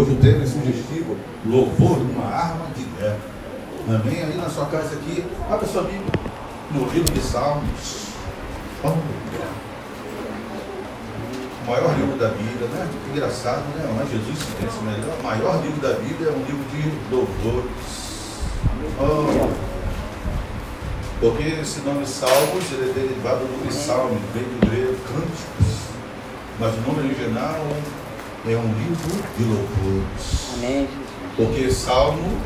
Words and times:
hoje 0.00 0.12
o 0.12 0.16
tema 0.16 0.42
é 0.42 0.46
sugestivo, 0.46 1.16
louvor, 1.44 1.98
uma 1.98 2.24
arma 2.24 2.66
de 2.74 2.84
guerra. 2.84 3.18
Amém? 3.86 4.22
Aí 4.22 4.34
na 4.36 4.48
sua 4.48 4.64
casa 4.66 4.94
aqui, 4.94 5.24
abra 5.50 5.66
sua 5.66 5.82
Bíblia, 5.82 6.10
no 6.70 6.88
livro 6.88 7.12
de 7.12 7.20
Salmos. 7.20 8.08
O 11.62 11.70
maior 11.70 11.94
livro 11.98 12.18
da 12.18 12.28
Bíblia, 12.28 12.66
né? 12.68 12.88
Engraçado, 13.12 13.62
né? 13.76 13.94
Mas 13.98 14.10
Jesus 14.10 14.38
pensa 14.58 14.80
melhor. 14.82 15.18
O 15.20 15.22
maior 15.22 15.62
livro 15.62 15.80
da 15.80 15.92
Bíblia 15.94 16.30
é 16.30 16.32
um 16.32 16.44
livro 16.44 16.64
de 16.70 17.14
louvores. 17.14 18.40
Oh. 18.98 19.70
Porque 21.20 21.42
esse 21.60 21.80
nome 21.80 22.06
Salmos 22.06 22.72
ele 22.72 22.90
é 22.90 22.92
derivado 22.94 23.40
do 23.40 23.58
nome 23.58 23.70
Salmo, 23.70 24.18
vem 24.32 24.44
do 24.44 24.66
grego 24.66 24.96
cânticos. 25.06 25.80
Mas 26.58 26.74
o 26.74 26.80
nome 26.80 27.00
original 27.06 27.60
é 28.46 28.56
um 28.56 28.72
livro 28.72 29.22
de 29.36 29.44
louvores. 29.44 30.54
Amém. 30.54 30.88
Porque 31.36 31.70
Salmo, 31.70 32.40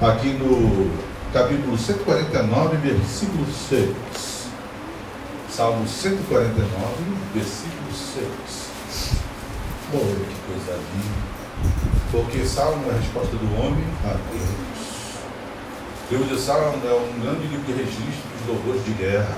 aqui 0.00 0.28
no 0.34 0.90
capítulo 1.32 1.78
149, 1.78 2.76
versículo 2.78 3.46
6. 3.46 3.94
Salmo 5.48 5.86
149, 5.86 6.68
versículo 7.32 7.92
6. 7.92 8.26
Olha 9.92 10.02
que 10.02 10.52
coisa 10.52 10.80
linda. 10.94 11.34
Porque 12.10 12.44
Salmo 12.44 12.84
é 12.90 12.94
a 12.94 12.98
resposta 12.98 13.36
do 13.36 13.60
homem 13.60 13.84
a 14.04 14.14
Deus. 14.32 14.74
Livro 16.10 16.26
de 16.26 16.40
Salmo 16.40 16.80
é 16.84 16.92
um 16.92 17.20
grande 17.20 17.46
livro 17.46 17.64
de 17.64 17.72
registro 17.72 18.28
dos 18.38 18.48
louvores 18.48 18.84
de 18.84 18.92
guerra 18.92 19.36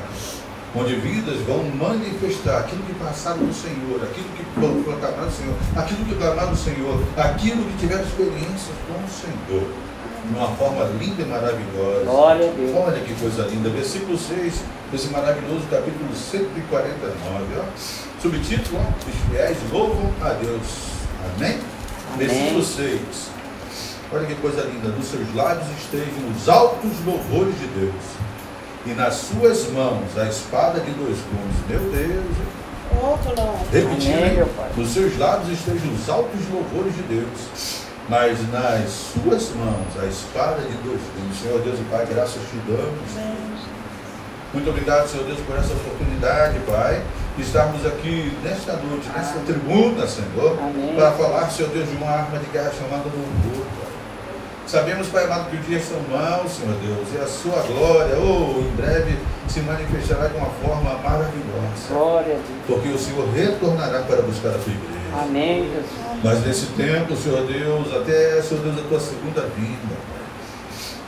onde 0.76 0.94
vidas 0.96 1.40
vão 1.46 1.64
manifestar 1.64 2.60
aquilo 2.60 2.82
que 2.82 2.94
passaram 2.94 3.38
no 3.38 3.54
Senhor, 3.54 4.02
aquilo 4.02 4.28
que 4.36 4.44
proclamaram 4.54 5.24
no 5.24 5.32
Senhor, 5.32 5.54
aquilo 5.74 6.04
que 6.04 6.14
clamaram 6.14 6.50
no 6.50 6.56
Senhor, 6.56 7.02
aquilo 7.16 7.64
que 7.64 7.78
tiveram 7.78 8.02
experiência 8.02 8.72
com 8.86 9.02
o 9.02 9.08
Senhor. 9.08 9.68
De 10.26 10.36
uma 10.36 10.48
forma 10.56 10.84
linda 10.98 11.22
e 11.22 11.24
maravilhosa. 11.24 12.04
Glória 12.04 12.50
a 12.50 12.52
Deus. 12.52 12.76
Olha 12.76 13.00
que 13.00 13.14
coisa 13.14 13.46
linda. 13.46 13.70
Versículo 13.70 14.18
6, 14.18 14.54
desse 14.90 15.08
maravilhoso 15.08 15.62
capítulo 15.70 16.12
149. 16.14 17.44
Ó. 17.58 18.20
Subtítulo: 18.20 18.80
ó, 18.80 19.08
Os 19.08 19.30
fiéis 19.30 19.56
louvam 19.72 20.10
a 20.20 20.30
Deus. 20.30 20.62
Amém? 21.36 21.58
Amém. 22.12 22.26
Versículo 22.26 22.64
6. 22.64 23.00
Olha 24.12 24.26
que 24.26 24.34
coisa 24.34 24.62
linda. 24.62 24.88
Nos 24.88 25.06
seus 25.06 25.32
lábios 25.32 25.68
estejam 25.78 26.28
os 26.36 26.48
altos 26.48 26.90
louvores 27.04 27.54
de 27.60 27.66
Deus 27.68 28.25
e 28.86 28.94
nas 28.94 29.14
suas 29.14 29.68
mãos 29.72 30.16
a 30.16 30.24
espada 30.26 30.80
de 30.80 30.90
dois 30.92 31.18
gumes. 31.18 31.56
Meu 31.68 31.80
Deus. 31.90 32.36
Outro 33.02 33.34
não. 33.36 33.56
Repetindo, 33.72 34.56
Pai. 34.56 34.70
nos 34.76 34.90
seus 34.90 35.18
lábios 35.18 35.58
estejam 35.58 35.92
os 35.92 36.08
altos 36.08 36.48
louvores 36.50 36.94
de 36.94 37.02
Deus, 37.02 37.82
mas 38.08 38.38
nas 38.52 38.88
suas 39.12 39.50
mãos 39.56 39.86
a 40.00 40.06
espada 40.06 40.62
de 40.62 40.76
dois 40.78 41.00
gumes. 41.16 41.36
Senhor 41.42 41.60
Deus 41.62 41.78
e 41.78 41.82
Pai, 41.90 42.06
graças 42.08 42.40
te 42.42 42.56
damos. 42.70 43.66
Muito 44.54 44.70
obrigado, 44.70 45.08
Senhor 45.08 45.26
Deus, 45.26 45.40
por 45.40 45.56
essa 45.58 45.72
oportunidade, 45.72 46.58
Pai, 46.60 47.02
de 47.36 47.42
estarmos 47.42 47.84
aqui 47.84 48.32
nesta 48.42 48.74
noite, 48.74 49.08
nesta 49.14 49.38
tribuna, 49.40 50.06
Senhor, 50.06 50.56
Amém. 50.58 50.94
para 50.94 51.10
falar, 51.12 51.50
Senhor 51.50 51.70
Deus, 51.72 51.90
de 51.90 51.96
uma 51.96 52.08
arma 52.08 52.38
de 52.38 52.46
guerra 52.46 52.72
chamada 52.78 53.04
louvor. 53.04 53.65
Sabemos, 54.66 55.06
Pai 55.08 55.24
amado, 55.24 55.48
que 55.48 55.56
os 55.56 55.66
dias 55.66 55.84
são 55.84 56.00
maus, 56.10 56.50
Senhor 56.50 56.74
Deus, 56.80 57.08
e 57.14 57.18
a 57.22 57.26
sua 57.26 57.62
glória, 57.62 58.18
oh, 58.18 58.60
em 58.60 58.74
breve, 58.74 59.16
se 59.46 59.60
manifestará 59.60 60.26
de 60.26 60.36
uma 60.36 60.50
forma 60.60 60.92
maravilhosa. 60.98 61.88
Glória 61.88 62.34
a 62.34 62.38
Deus. 62.38 62.62
Porque 62.66 62.88
o 62.88 62.98
Senhor 62.98 63.28
retornará 63.32 64.02
para 64.02 64.22
buscar 64.22 64.48
a 64.48 64.58
tua 64.58 64.72
igreja. 64.72 65.22
Amém, 65.22 65.70
Jesus. 65.70 66.20
Mas 66.24 66.44
nesse 66.44 66.66
tempo, 66.72 67.16
Senhor 67.16 67.46
Deus, 67.46 67.94
até, 67.94 68.42
Senhor 68.42 68.64
Deus, 68.64 68.78
a 68.80 68.88
tua 68.88 68.98
segunda 68.98 69.42
vinda. 69.56 69.96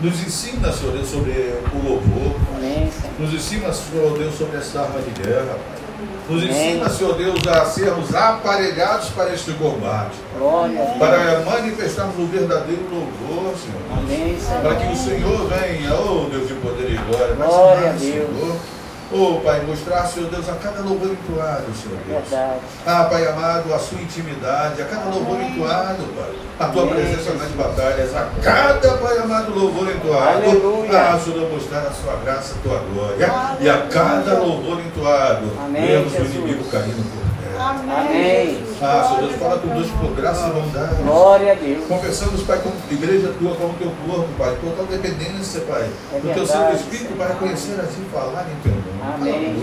Nos 0.00 0.22
ensina, 0.24 0.72
Senhor 0.72 0.92
Deus, 0.92 1.08
sobre 1.08 1.32
o 1.32 1.88
louvor. 1.88 2.36
Amém, 2.56 2.88
Senhor. 2.92 3.12
Nos 3.18 3.34
ensina, 3.34 3.72
Senhor 3.72 4.16
Deus, 4.16 4.38
sobre 4.38 4.58
essa 4.58 4.82
arma 4.82 5.00
de 5.00 5.10
guerra, 5.20 5.58
Pai. 5.66 5.87
Nos 6.28 6.42
ensina, 6.44 6.88
Senhor 6.88 7.16
Deus, 7.16 7.46
a 7.48 7.64
sermos 7.64 8.14
aparelhados 8.14 9.08
para 9.10 9.32
este 9.34 9.52
combate. 9.52 10.16
Glória. 10.38 10.94
Para 10.98 11.40
manifestarmos 11.40 12.16
o 12.18 12.26
verdadeiro 12.26 12.82
louvor, 12.90 13.54
Senhor 13.56 13.82
Deus. 13.88 13.98
Amém, 13.98 14.38
Senhor. 14.38 14.62
Para 14.62 14.76
que 14.76 14.92
o 14.92 14.96
Senhor 14.96 15.48
venha, 15.48 15.94
oh 15.94 16.28
Deus 16.30 16.46
de 16.46 16.54
poder 16.54 16.90
e 16.92 16.96
glória, 16.96 17.34
Glória 17.34 17.88
a 17.88 17.90
mais, 17.90 18.00
Deus. 18.00 18.28
Senhor. 18.28 18.77
Oh 19.10 19.40
Pai, 19.42 19.62
mostrar, 19.66 20.06
Senhor 20.06 20.28
Deus, 20.28 20.46
a 20.50 20.54
cada 20.56 20.80
louvor 20.80 21.08
entoado, 21.10 21.64
Senhor 21.74 21.98
Deus. 22.06 22.28
Verdade. 22.28 22.60
Ah, 22.86 23.04
Pai 23.04 23.26
amado, 23.26 23.72
a 23.72 23.78
sua 23.78 24.00
intimidade, 24.02 24.82
a 24.82 24.84
cada 24.84 25.06
louvor 25.06 25.40
entoado, 25.40 26.04
Pai. 26.14 26.30
A 26.60 26.68
tua 26.70 26.82
Amém, 26.82 26.94
presença 26.94 27.32
nas 27.34 27.50
batalhas, 27.52 28.14
a 28.14 28.28
cada, 28.42 28.98
Pai 28.98 29.16
amado, 29.18 29.54
louvor 29.58 29.88
entoado. 29.88 30.44
Aleluia. 30.44 30.90
Ah, 30.92 31.18
Senhor, 31.18 31.48
mostrar 31.50 31.86
a 31.86 31.90
sua 31.92 32.16
graça, 32.22 32.56
a 32.58 32.62
tua 32.62 32.78
glória. 32.92 33.30
E 33.60 33.68
a 33.70 33.86
cada 33.86 34.40
louvor 34.40 34.78
entoado, 34.80 35.52
Amém, 35.64 35.86
vemos 35.86 36.12
o 36.12 36.16
Jesus. 36.16 36.34
inimigo 36.34 36.64
caindo 36.64 37.02
por 37.10 37.22
terra. 37.42 37.70
Amém. 38.00 38.62
Ah, 38.82 39.04
Senhor 39.08 39.28
Deus, 39.30 39.40
fala 39.40 39.58
conosco 39.58 39.98
por 39.98 40.10
graça 40.16 40.48
e 40.48 40.50
bondade. 40.50 41.02
Glória 41.02 41.52
a 41.52 41.54
Deus. 41.54 41.86
Confessamos, 41.88 42.42
Pai, 42.42 42.58
como 42.58 42.74
igreja 42.90 43.32
tua, 43.38 43.54
como 43.54 43.72
teu 43.74 43.90
corpo, 44.06 44.28
Pai, 44.36 44.54
total 44.62 44.84
dependência, 44.84 45.62
Pai, 45.62 45.88
É 46.12 46.20
do 46.20 46.34
teu 46.34 46.46
Santo 46.46 46.76
Espírito 46.76 47.16
para 47.16 47.34
conhecer 47.36 47.80
a 47.80 47.84
Ti 47.84 48.00
e 48.06 48.10
falar 48.12 48.46
em 48.52 48.62
teu 48.62 48.72
nome. 48.72 48.87
Amém. 49.14 49.56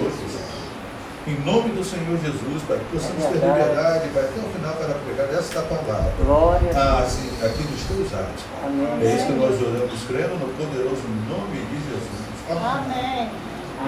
Em 1.27 1.41
nome 1.41 1.69
do 1.73 1.83
Senhor 1.83 2.13
Jesus, 2.21 2.61
Pai, 2.69 2.77
que 2.77 2.85
possamos 2.93 3.17
É 3.25 3.27
ter 3.33 3.39
verdade. 3.41 3.57
liberdade, 3.65 4.05
Pai, 4.13 4.23
até 4.29 4.39
o 4.45 4.49
final 4.53 4.73
para 4.77 4.93
pregar 5.01 5.27
esta 5.33 5.61
palavra. 5.63 6.13
Glória 6.21 6.69
a 6.69 6.77
Ah, 6.77 7.01
Deus. 7.01 7.11
sim, 7.17 7.29
aqui 7.41 7.63
nos 7.65 7.81
teus 7.89 8.13
atos. 8.13 8.45
Amém. 8.61 8.85
É 9.01 9.15
isso 9.15 9.25
que 9.25 9.33
nós 9.33 9.57
oramos, 9.57 9.99
crendo 10.05 10.35
no 10.37 10.47
poderoso 10.53 11.01
nome 11.25 11.57
de 11.65 11.77
Jesus. 11.81 12.21
Amém. 12.45 13.29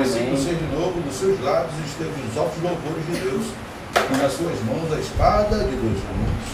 Versículo 0.02 0.34
Amém. 0.34 0.46
6 0.50 0.58
de 0.58 0.68
novo, 0.74 0.98
dos 1.02 1.14
seus 1.16 1.38
lábios 1.42 1.78
esteve 1.86 2.18
os 2.26 2.34
altos 2.38 2.58
louvores 2.62 3.06
de 3.06 3.16
Deus, 3.22 3.46
e 3.54 4.14
nas 4.18 4.34
suas 4.34 4.58
mãos 4.66 4.90
a 4.90 4.98
espada 5.00 5.58
de 5.62 5.76
dois 5.78 6.02
gumes. 6.10 6.50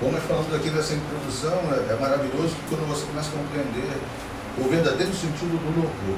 Como 0.00 0.12
nós 0.12 0.24
falamos 0.24 0.54
aqui 0.54 0.70
nessa 0.70 0.94
introdução, 0.94 1.58
é, 1.68 1.92
é 1.92 1.96
maravilhoso 2.00 2.56
que 2.56 2.64
quando 2.72 2.88
você 2.88 3.04
começa 3.04 3.28
a 3.28 3.36
compreender 3.36 3.92
o 4.56 4.64
verdadeiro 4.72 5.12
sentido 5.12 5.52
do 5.52 5.68
louvor, 5.76 6.16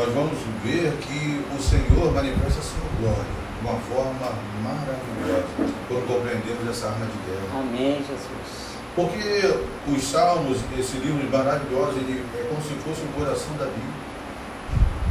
nós 0.00 0.14
vamos 0.14 0.38
ver 0.64 0.96
que 1.02 1.44
o 1.54 1.60
Senhor 1.60 2.10
manifesta 2.14 2.60
a 2.60 2.62
sua 2.62 2.88
glória 2.98 3.22
de 3.22 3.68
uma 3.68 3.78
forma 3.80 4.32
maravilhosa 4.64 5.44
quando 5.88 6.06
compreendemos 6.08 6.70
essa 6.70 6.86
arma 6.86 7.04
de 7.04 7.18
guerra. 7.28 7.60
Amém, 7.60 8.00
Jesus. 8.08 8.80
Porque 8.96 9.92
os 9.92 10.02
Salmos, 10.02 10.56
esse 10.78 10.96
livro 10.96 11.28
maravilhoso, 11.30 11.98
ele 11.98 12.24
é 12.34 12.48
como 12.48 12.62
se 12.62 12.72
fosse 12.80 13.02
o 13.02 13.12
coração 13.12 13.52
da 13.58 13.66
Bíblia. 13.66 14.00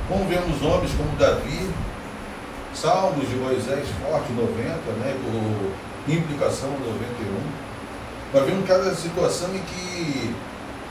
Como 0.08 0.26
vemos 0.26 0.60
homens 0.64 0.92
como 0.98 1.16
Davi, 1.18 1.70
Salmos 2.74 3.30
de 3.30 3.36
Moisés 3.36 3.88
forte, 4.02 4.34
90, 4.34 4.50
né, 4.98 5.16
por 5.22 6.12
implicação 6.12 6.72
91. 6.72 7.70
Nós 8.34 8.44
vemos 8.44 8.68
cada 8.68 8.96
situação 8.96 9.54
em 9.54 9.60
que 9.60 10.34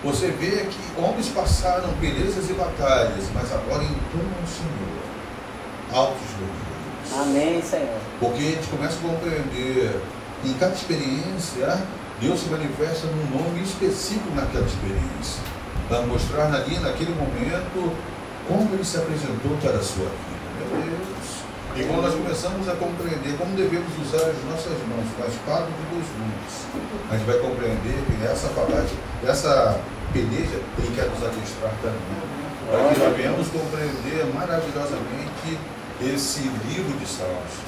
você 0.03 0.29
vê 0.29 0.67
que 0.67 1.01
homens 1.01 1.29
passaram 1.29 1.89
belezas 2.01 2.49
e 2.49 2.53
batalhas, 2.53 3.25
mas 3.35 3.53
agora 3.53 3.83
entoam 3.83 4.31
o 4.43 4.47
Senhor. 4.47 4.99
Altos 5.93 6.29
louvores. 6.39 7.29
Amém, 7.29 7.63
Senhor. 7.63 7.99
Porque 8.21 8.39
a 8.39 8.51
gente 8.51 8.69
começa 8.69 8.97
a 8.99 9.11
compreender 9.11 10.01
em 10.45 10.53
cada 10.55 10.75
experiência, 10.75 11.83
Deus 12.21 12.41
se 12.41 12.49
manifesta 12.49 13.07
num 13.09 13.39
nome 13.39 13.63
específico 13.63 14.31
naquela 14.35 14.67
experiência. 14.67 15.43
Para 15.89 16.03
mostrar 16.03 16.53
ali, 16.55 16.79
naquele 16.79 17.15
momento, 17.15 17.93
como 18.47 18.73
ele 18.75 18.85
se 18.85 18.99
apresentou 18.99 19.57
para 19.61 19.79
a 19.79 19.83
sua 19.83 20.05
vida. 20.05 20.71
Meu 20.71 20.83
Deus. 20.83 21.38
E 21.79 21.85
quando 21.87 22.03
nós 22.03 22.15
começamos 22.15 22.69
a 22.69 22.75
compreender 22.75 23.39
como 23.39 23.55
devemos 23.55 23.87
usar 24.03 24.27
as 24.27 24.43
nossas 24.51 24.75
mãos, 24.91 25.07
com 25.15 25.23
a 25.23 25.29
espada 25.31 25.71
de 25.71 25.85
dois 25.95 26.11
gumes, 26.11 26.55
a 27.07 27.15
gente 27.15 27.27
vai 27.31 27.39
compreender 27.39 28.03
que 28.03 28.27
essa 28.27 28.49
palavra, 28.49 28.85
essa 29.23 29.79
peleja, 30.13 30.59
ele 30.75 30.91
quer 30.97 31.07
nos 31.07 31.23
adestrar 31.23 31.71
também. 31.79 32.19
Para 32.67 32.83
que 32.91 32.99
nós 32.99 33.17
venhamos 33.17 33.47
compreender 33.55 34.27
maravilhosamente 34.35 35.55
esse 36.03 36.51
livro 36.67 36.99
de 36.99 37.07
Salmos. 37.07 37.63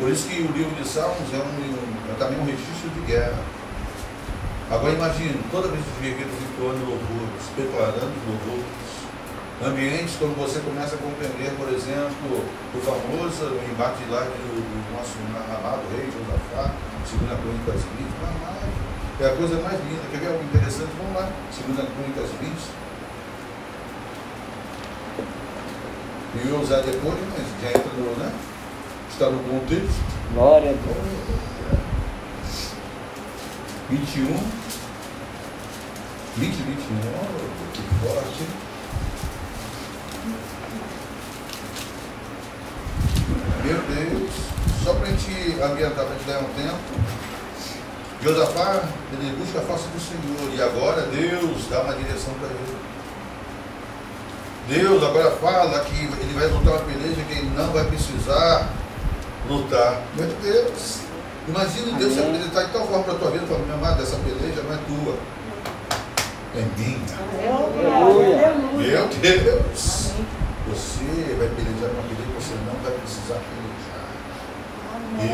Por 0.00 0.10
isso 0.10 0.26
que 0.26 0.42
o 0.42 0.50
livro 0.50 0.74
de 0.74 0.88
Salmos 0.88 1.30
é, 1.30 1.38
um, 1.38 2.10
é 2.10 2.14
também 2.18 2.40
um 2.40 2.44
registro 2.44 2.90
de 2.90 3.06
guerra. 3.06 3.38
Agora 4.68 4.94
imagine, 4.94 5.38
toda 5.52 5.68
vez 5.68 5.78
que 5.78 6.02
viver 6.02 6.26
entoando 6.26 6.82
louvores, 6.90 7.46
preparando 7.54 8.18
louvores, 8.26 9.03
ambientes 9.62 10.16
quando 10.18 10.34
você 10.36 10.58
começa 10.60 10.96
a 10.96 10.98
compreender, 10.98 11.54
por 11.56 11.68
exemplo, 11.68 12.42
o 12.74 12.78
famoso 12.80 13.54
embate 13.70 14.02
lá 14.10 14.26
do, 14.26 14.58
do 14.58 14.96
nosso 14.96 15.14
amado 15.30 15.82
rei 15.94 16.10
Josafá, 16.10 16.74
segunda 17.06 17.36
Crônicas 17.36 17.82
20, 17.98 18.10
mas 18.22 18.84
é 19.20 19.26
a 19.32 19.36
coisa 19.36 19.60
mais 19.62 19.78
linda. 19.78 20.02
Quer 20.10 20.18
ver 20.18 20.26
algo 20.28 20.44
interessante? 20.44 20.90
Vamos 20.98 21.14
lá, 21.14 21.30
segunda 21.52 21.82
Crônicas 21.86 22.30
20. 22.40 22.84
E 26.34 26.48
eu 26.48 26.60
usar 26.60 26.80
depois, 26.80 27.14
mas 27.30 27.46
já 27.62 27.68
entra 27.68 27.92
no, 27.96 28.10
né? 28.16 28.32
Está 29.08 29.30
no 29.30 29.38
contexto. 29.44 30.02
Glória 30.34 30.70
a 30.70 30.74
Deus. 30.74 31.34
21, 33.88 34.26
20, 36.36 36.52
21, 36.56 36.74
oh, 37.14 37.72
que 37.72 37.82
forte. 38.02 38.63
Meu 43.64 43.78
Deus, 43.78 44.30
só 44.84 44.92
para 44.92 45.06
a 45.06 45.10
gente 45.10 45.60
ambientar, 45.62 46.04
para 46.04 46.14
a 46.14 46.18
gente 46.18 46.26
ganhar 46.26 46.40
um 46.40 46.52
tempo. 46.54 46.78
Josafá, 48.22 48.82
ele 49.12 49.36
busca 49.38 49.58
a 49.58 49.62
face 49.62 49.88
do 49.88 50.00
Senhor 50.00 50.54
e 50.54 50.62
agora 50.62 51.02
Deus 51.02 51.66
dá 51.70 51.80
uma 51.80 51.94
direção 51.94 52.34
para 52.34 52.48
ele. 52.48 52.76
Deus 54.68 55.02
agora 55.02 55.30
fala 55.32 55.80
que 55.80 55.94
ele 55.94 56.38
vai 56.38 56.46
lutar 56.48 56.74
uma 56.74 56.84
peleja 56.84 57.22
que 57.28 57.32
ele 57.32 57.52
não 57.56 57.70
vai 57.72 57.84
precisar 57.84 58.70
lutar. 59.48 60.02
Meu 60.16 60.28
Deus, 60.42 61.00
imagina 61.48 61.98
Deus 61.98 62.12
se 62.12 62.20
Amém. 62.20 62.34
apresentar 62.34 62.64
de 62.64 62.72
tal 62.72 62.86
forma 62.86 63.04
para 63.04 63.12
a 63.14 63.16
tua 63.16 63.30
vida, 63.30 63.46
falando, 63.46 63.66
meu 63.66 63.76
amado, 63.76 64.02
essa 64.02 64.16
peleja 64.16 64.62
não 64.62 64.74
é 64.74 64.78
tua, 64.86 65.16
é 66.56 66.64
minha. 66.78 67.00
Aleluia. 67.96 68.54
Meu 68.90 69.08
Deus, 69.08 70.12
você 70.68 71.36
vai 71.38 71.48
pelejar 71.48 71.90
uma 71.90 72.02
peleja 72.02 72.24
que 72.24 72.34
você 72.34 72.54
não 72.64 72.74
vai 72.82 72.92
precisar 72.92 73.40
pelejar. 73.44 74.04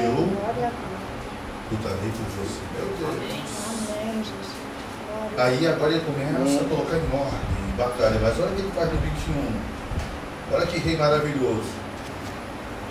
Eu? 0.04 0.16
Lutarei 1.70 2.10
por 2.10 2.28
você. 2.34 2.60
Meu 2.74 2.86
Deus. 2.98 3.14
Amém, 3.66 4.24
Jesus. 4.24 4.60
Aí 5.38 5.66
agora 5.66 5.92
ele 5.92 6.04
começa 6.04 6.60
a 6.60 6.68
colocar 6.68 6.96
em 6.96 7.08
ordem, 7.14 7.40
em 7.68 7.76
batalha. 7.76 8.18
Mas 8.20 8.38
olha 8.40 8.50
o 8.50 8.54
que 8.54 8.62
ele 8.62 8.72
faz 8.72 8.92
no 8.92 8.98
21. 8.98 9.80
Olha 10.52 10.66
que 10.66 10.78
rei 10.78 10.96
maravilhoso. 10.96 11.70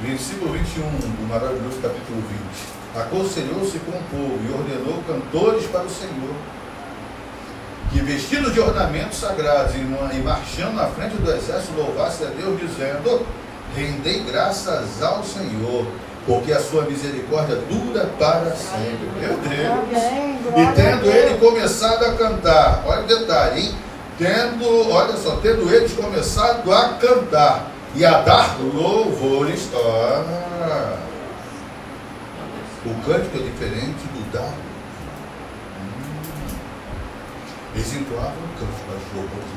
Versículo 0.02 0.54
21 0.54 0.82
do 0.82 1.28
maravilhoso 1.28 1.82
capítulo 1.82 2.24
20. 2.96 3.04
Aconselhou-se 3.04 3.78
com 3.80 3.92
o 3.92 4.04
povo 4.10 4.40
e 4.48 4.52
ordenou 4.52 5.04
cantores 5.04 5.66
para 5.68 5.84
o 5.84 5.90
Senhor, 5.90 6.34
que 7.92 8.00
vestidos 8.02 8.54
de 8.54 8.60
ornamentos 8.60 9.18
sagrados 9.20 9.74
e, 9.76 9.80
ma- 9.80 10.14
e 10.14 10.18
marchando 10.22 10.76
na 10.76 10.88
frente 10.88 11.16
do 11.16 11.32
exército 11.32 11.74
louvasse 11.76 12.24
a 12.24 12.28
Deus, 12.28 12.60
dizendo: 12.60 13.26
Rendei 13.76 14.24
graças 14.24 15.02
ao 15.02 15.24
Senhor, 15.24 15.86
porque 16.26 16.52
a 16.52 16.60
sua 16.60 16.84
misericórdia 16.84 17.56
dura 17.70 18.06
para 18.20 18.52
sempre. 18.56 19.10
Meu 19.20 19.38
Deus. 19.38 20.02
E 20.58 20.76
tendo 20.76 21.06
ele 21.08 21.38
começado 21.40 22.04
a 22.06 22.14
cantar, 22.14 22.84
olha 22.86 23.04
o 23.04 23.08
detalhe, 23.08 23.62
hein? 23.62 23.76
Tendo, 24.18 24.92
olha 24.92 25.16
só, 25.16 25.38
tendo 25.38 25.74
eles 25.74 25.94
começado 25.94 26.72
a 26.74 26.90
cantar 27.00 27.68
e 27.96 28.06
a 28.06 28.20
dar 28.22 28.58
louvores, 28.60 29.70
ah, 29.74 30.96
o 32.86 32.94
cântico 33.06 33.38
é 33.38 33.42
diferente 33.42 34.04
do 34.14 34.32
dar. 34.34 34.54
Hum. 35.80 37.69
Eles 37.80 37.94
entoavam 37.94 38.44
o 38.44 38.60
cântico, 38.60 38.84
mas 38.92 39.00
os 39.08 39.14
louvores 39.16 39.48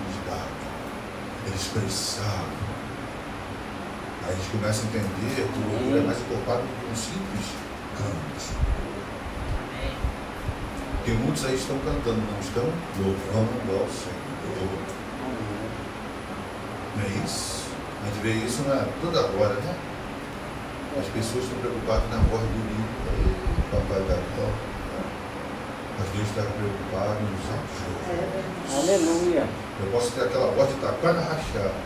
eles 1.44 1.60
expressavam. 1.60 2.54
Aí 4.22 4.30
eles 4.30 4.46
começam 4.46 4.84
a 4.84 4.86
entender 4.86 5.42
que 5.42 5.58
o 5.58 5.72
louvor 5.72 5.98
é 5.98 6.06
mais 6.06 6.20
encorpado 6.20 6.62
do 6.62 6.69
que 6.78 6.92
um 6.92 6.94
simples 6.94 7.46
canto. 7.98 8.62
Porque 10.98 11.10
muitos 11.19 11.44
aí 11.46 11.56
estão 11.56 11.76
cantando, 11.80 12.22
não 12.22 12.38
estão 12.38 12.62
louvando 13.02 13.82
ao 13.82 13.90
Senhor. 13.90 14.70
Não 16.94 17.02
é 17.02 17.24
isso? 17.24 17.66
A 18.02 18.06
gente 18.06 18.22
vê 18.22 18.32
isso 18.34 18.62
na, 18.69 18.86
toda 19.00 19.19
hora, 19.19 19.54
né? 19.54 19.74
As 20.96 21.06
pessoas 21.08 21.42
estão 21.42 21.58
preocupadas 21.58 22.08
na 22.08 22.19
voz 22.30 22.42
bonita, 22.42 23.10
aí, 23.10 23.34
papai 23.72 23.98
da. 24.06 24.71
Mas 26.02 26.10
Deus 26.19 26.28
está 26.34 26.43
preocupado 26.43 27.22
nos 27.22 27.46
altos 27.46 27.78
louvores. 27.87 28.75
Aleluia. 28.75 29.46
Eu 29.46 29.87
posso 29.93 30.10
ter 30.10 30.22
aquela 30.26 30.50
voz 30.50 30.69
de 30.69 30.75
taquara 30.82 31.20
rachada, 31.20 31.78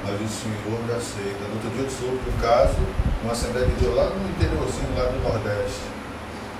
mas 0.00 0.16
o 0.16 0.28
Senhor 0.32 0.80
me 0.88 0.92
aceita. 0.96 1.44
No 1.44 1.60
outro 1.60 1.68
dia 1.76 1.84
eu 1.84 1.92
soube 1.92 2.24
um 2.24 2.40
caso, 2.40 2.80
uma 3.22 3.32
Assembleia 3.32 3.66
de 3.68 3.84
Deus 3.84 3.94
lá 3.94 4.08
no 4.08 4.30
interiorzinho, 4.32 4.96
lá 4.96 5.12
do 5.12 5.20
Nordeste. 5.20 5.84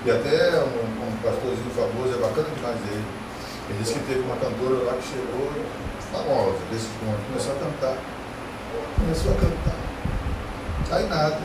E 0.04 0.10
até 0.12 0.60
um, 0.60 1.08
um 1.08 1.16
pastorzinho 1.24 1.72
famoso, 1.72 2.12
é 2.12 2.20
bacana 2.20 2.52
demais 2.52 2.76
ele. 2.84 3.08
Ele 3.72 3.78
disse 3.80 3.94
que 3.94 4.04
teve 4.04 4.20
uma 4.20 4.36
cantora 4.36 4.84
lá 4.84 4.92
que 5.00 5.08
chegou, 5.08 5.48
famosa, 6.12 6.60
desse 6.68 6.88
ponto, 7.00 7.16
começou 7.32 7.56
a 7.56 7.64
cantar. 7.64 7.96
Começou 9.00 9.32
a 9.32 9.36
cantar. 9.40 9.80
Aí 10.92 11.08
nada. 11.08 11.40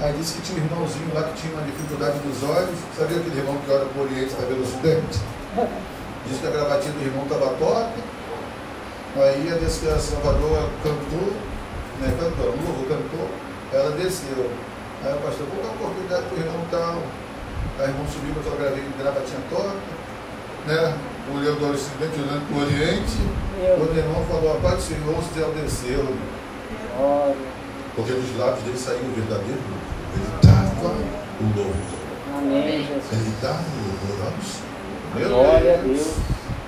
Aí 0.00 0.12
disse 0.14 0.34
que 0.34 0.42
tinha 0.42 0.62
um 0.62 0.64
irmãozinho 0.64 1.10
lá 1.12 1.24
que 1.24 1.42
tinha 1.42 1.52
uma 1.54 1.62
dificuldade 1.62 2.18
dos 2.20 2.42
olhos. 2.44 2.78
Sabia 2.96 3.18
aquele 3.18 3.38
irmão 3.38 3.58
que 3.58 3.70
olha 3.70 3.86
para 3.86 4.00
o 4.00 4.04
Oriente 4.04 4.30
está 4.30 4.42
vendo 4.46 4.60
o 4.60 4.62
Ocidente? 4.62 5.18
Disse 6.26 6.40
que 6.40 6.46
a 6.46 6.50
gravatinha 6.50 6.92
do 6.92 7.02
irmão 7.02 7.24
estava 7.24 7.54
torta. 7.54 7.98
Aí 9.16 9.50
a 9.50 9.58
disse 9.58 9.80
que 9.80 9.88
a 9.88 9.98
Salvador 9.98 10.68
cantou, 10.82 11.32
né, 11.98 12.14
cantou, 12.20 12.52
um 12.52 12.62
novo 12.62 12.86
cantou, 12.86 13.26
ela 13.72 13.90
desceu. 13.96 14.50
Aí 15.02 15.12
o 15.14 15.18
pastor, 15.18 15.46
vou 15.46 15.62
dar 15.64 15.70
uma 15.70 15.88
oportunidade 15.88 16.22
para 16.26 16.36
o 16.36 16.40
irmão 16.40 16.64
tal. 16.70 17.02
Aí 17.80 17.86
o 17.86 17.90
irmão 17.90 18.06
subiu 18.06 18.34
com 18.34 18.40
aquela 18.40 18.56
gravatinha, 18.56 18.92
gravatinha 18.98 19.40
torta, 19.50 19.80
né? 20.66 20.98
Olhando 21.34 21.58
do 21.58 21.74
Ocidente, 21.74 22.20
olhando 22.20 22.46
para 22.46 22.56
o 22.56 22.62
Oriente. 22.62 23.18
Quando 23.78 23.94
o 23.94 23.98
irmão 23.98 24.24
falou, 24.26 24.52
a 24.52 24.60
paz 24.60 24.76
do 24.76 24.82
Senhor, 24.82 25.18
o 25.18 25.34
céu 25.34 25.50
desceu. 25.56 26.04
glória. 26.96 27.57
Porque 27.98 28.12
dos 28.12 28.38
lábios 28.38 28.62
dele 28.62 28.78
saiu 28.78 29.02
o 29.02 29.10
verdadeiro 29.10 29.58
louvor. 29.58 29.90
Ele 30.14 30.30
dava 30.46 30.94
o 30.94 31.46
louvor. 31.50 31.98
Amém, 32.38 32.86
Jesus. 32.86 33.10
Ele 33.10 33.34
dava 33.42 33.58
o 33.58 33.78
louvor 33.90 34.18
ao 34.22 34.38
Senhor. 34.38 34.78
Meu 35.18 35.28
Glória 35.28 35.74
a 35.74 35.76
Deus. 35.82 36.14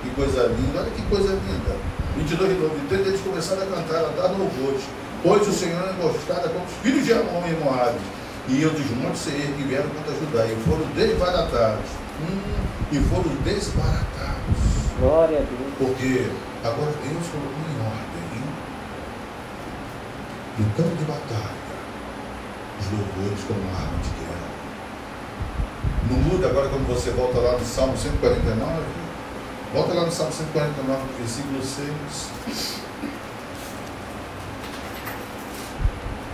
Que 0.03 0.09
coisa 0.09 0.43
linda, 0.47 0.79
olha 0.81 0.91
que 0.91 1.01
coisa 1.03 1.31
linda. 1.31 1.71
22 2.17 2.51
de 2.51 2.59
novo, 2.59 2.75
então 2.83 2.97
eles 2.99 3.21
começaram 3.21 3.63
a 3.63 3.65
cantar, 3.65 4.03
a 4.03 4.09
dar 4.09 4.27
louvores. 4.35 4.83
Pois 5.23 5.47
o 5.47 5.53
Senhor 5.53 5.79
é 5.87 5.91
emboscada 5.93 6.49
contra 6.49 6.67
os 6.67 6.73
filhos 6.83 7.05
de 7.05 7.13
Amon 7.13 7.47
e 7.47 7.63
Moabe. 7.63 7.99
E 8.49 8.65
os 8.65 8.73
dos 8.73 8.91
montes 8.97 9.21
Seir 9.21 9.55
que 9.55 9.63
vieram 9.63 9.87
contra 9.87 10.11
Judá. 10.11 10.43
E 10.51 10.55
foram 10.67 10.83
desbaratados. 10.91 11.91
Hum, 12.19 12.59
e 12.91 12.99
foram 13.07 13.31
desbaratados. 13.45 14.59
Glória 14.99 15.37
a 15.37 15.43
Deus. 15.47 15.71
Porque 15.79 16.27
agora 16.61 16.91
Deus 17.07 17.23
colocou 17.31 17.70
no 20.59 20.65
campo 20.75 20.95
de 20.95 21.05
batalha 21.05 21.71
os 22.81 22.91
louvores 22.91 23.43
como 23.47 23.61
arma 23.69 23.97
de 24.01 24.09
guerra. 24.17 24.51
Não 26.09 26.17
muda 26.17 26.47
agora 26.47 26.69
quando 26.69 26.87
você 26.87 27.11
volta 27.11 27.39
lá 27.39 27.53
no 27.57 27.65
Salmo 27.65 27.97
149. 27.97 28.81
Volta 29.73 29.93
lá 29.93 30.05
no 30.05 30.11
Salmo 30.11 30.33
149, 30.33 31.01
versículo 31.19 31.63
6. 31.63 32.81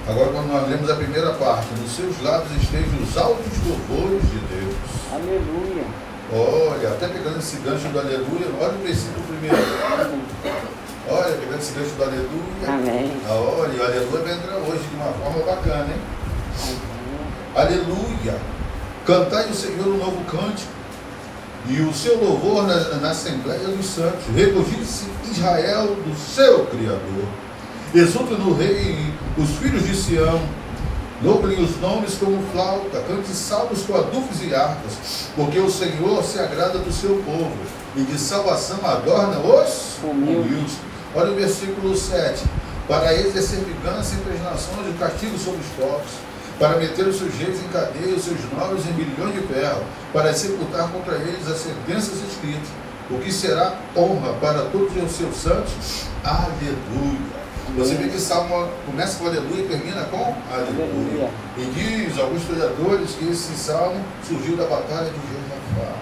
Agora 0.07 0.29
quando 0.31 0.47
nós 0.47 0.69
lemos 0.69 0.89
a 0.89 0.95
primeira 0.95 1.33
parte, 1.33 1.67
nos 1.79 1.91
seus 1.91 2.21
lábios 2.23 2.63
estejam 2.63 2.97
os 3.03 3.17
altos 3.17 3.51
louvores 3.67 4.21
de 4.23 4.39
Deus. 4.39 4.75
Aleluia. 5.11 5.85
Olha, 6.31 6.89
até 6.89 7.07
pegando 7.09 7.39
esse 7.39 7.57
gancho 7.57 7.89
do 7.89 7.99
aleluia, 7.99 8.47
olha 8.59 8.73
o 8.73 8.83
versículo 8.83 9.25
primeiro. 9.27 9.57
Olha, 11.09 11.37
pegando 11.37 11.59
esse 11.59 11.73
gancho 11.73 11.95
do 11.95 12.03
aleluia. 12.03 12.67
Amém. 12.67 13.11
Olha, 13.29 13.79
o 13.79 13.85
aleluia 13.85 14.21
vai 14.23 14.33
entrar 14.33 14.57
hoje 14.57 14.83
de 14.89 14.95
uma 14.95 15.13
forma 15.13 15.45
bacana, 15.45 15.87
hein? 15.93 16.01
Aleluia! 17.55 18.37
Cantai 19.05 19.49
o 19.49 19.53
Senhor 19.53 19.87
um 19.87 19.97
novo 19.97 20.23
cântico, 20.25 20.71
e 21.69 21.81
o 21.81 21.93
seu 21.93 22.17
louvor 22.23 22.67
na, 22.67 22.75
na 22.97 23.11
Assembleia 23.11 23.67
dos 23.67 23.85
Santos. 23.85 24.25
Regozije-se 24.33 25.05
Israel 25.31 25.87
do 25.87 26.15
seu 26.15 26.65
Criador. 26.65 27.25
Exulte 27.93 28.33
no 28.33 28.53
Rei 28.53 29.13
os 29.37 29.49
filhos 29.57 29.85
de 29.85 29.95
Sião. 29.95 30.41
Louve-lhe 31.23 31.61
os 31.61 31.79
nomes 31.81 32.15
como 32.15 32.39
flauta, 32.51 33.01
cante 33.07 33.29
salmos 33.29 33.81
com 33.81 33.95
adufes 33.95 34.43
e 34.43 34.53
harpas, 34.53 35.29
porque 35.35 35.57
o 35.57 35.69
Senhor 35.69 36.23
se 36.23 36.37
agrada 36.37 36.77
do 36.77 36.91
seu 36.93 37.15
povo, 37.25 37.57
e 37.95 38.01
de 38.01 38.19
salvação 38.19 38.77
adorna 38.85 39.39
os 39.39 39.97
Humildes. 40.03 40.73
Olha 41.15 41.31
o 41.31 41.35
versículo 41.35 41.95
7. 41.95 42.43
Para 42.87 43.13
exercer 43.13 43.59
vingança 43.59 44.15
entre 44.15 44.33
as 44.33 44.41
nações 44.43 44.87
e 44.89 44.97
castigo 44.97 45.37
sobre 45.37 45.59
os 45.59 45.67
povos, 45.77 46.11
para 46.57 46.77
meter 46.77 47.05
os 47.05 47.17
sujeitos 47.17 47.59
em 47.59 47.67
cadeia, 47.67 48.15
os 48.15 48.23
seus 48.23 48.39
nobres 48.51 48.85
em 48.85 48.93
milhões 48.93 49.33
de 49.33 49.41
ferro, 49.41 49.83
para 50.13 50.29
executar 50.29 50.89
contra 50.89 51.15
eles 51.15 51.47
as 51.47 51.59
sentenças 51.59 52.15
escritas, 52.29 52.69
o 53.11 53.19
que 53.19 53.31
será 53.31 53.75
honra 53.95 54.33
para 54.41 54.63
todos 54.71 54.91
os 54.95 55.11
seus 55.11 55.35
santos. 55.35 56.05
Aleluia. 56.23 57.37
Você 57.75 57.95
vê 57.95 58.07
que 58.07 58.15
o 58.15 58.19
salmo 58.19 58.69
começa 58.85 59.19
com 59.19 59.27
aleluia 59.27 59.63
e 59.63 59.67
termina 59.67 60.05
com 60.05 60.35
aleluia. 60.51 61.29
E 61.57 61.65
diz 61.65 62.17
alguns 62.17 62.41
historiadores 62.41 63.11
que 63.11 63.29
esse 63.29 63.53
salmo 63.55 64.03
surgiu 64.27 64.55
da 64.55 64.63
batalha 64.63 65.09
de 65.09 65.19
Josafá. 65.27 65.93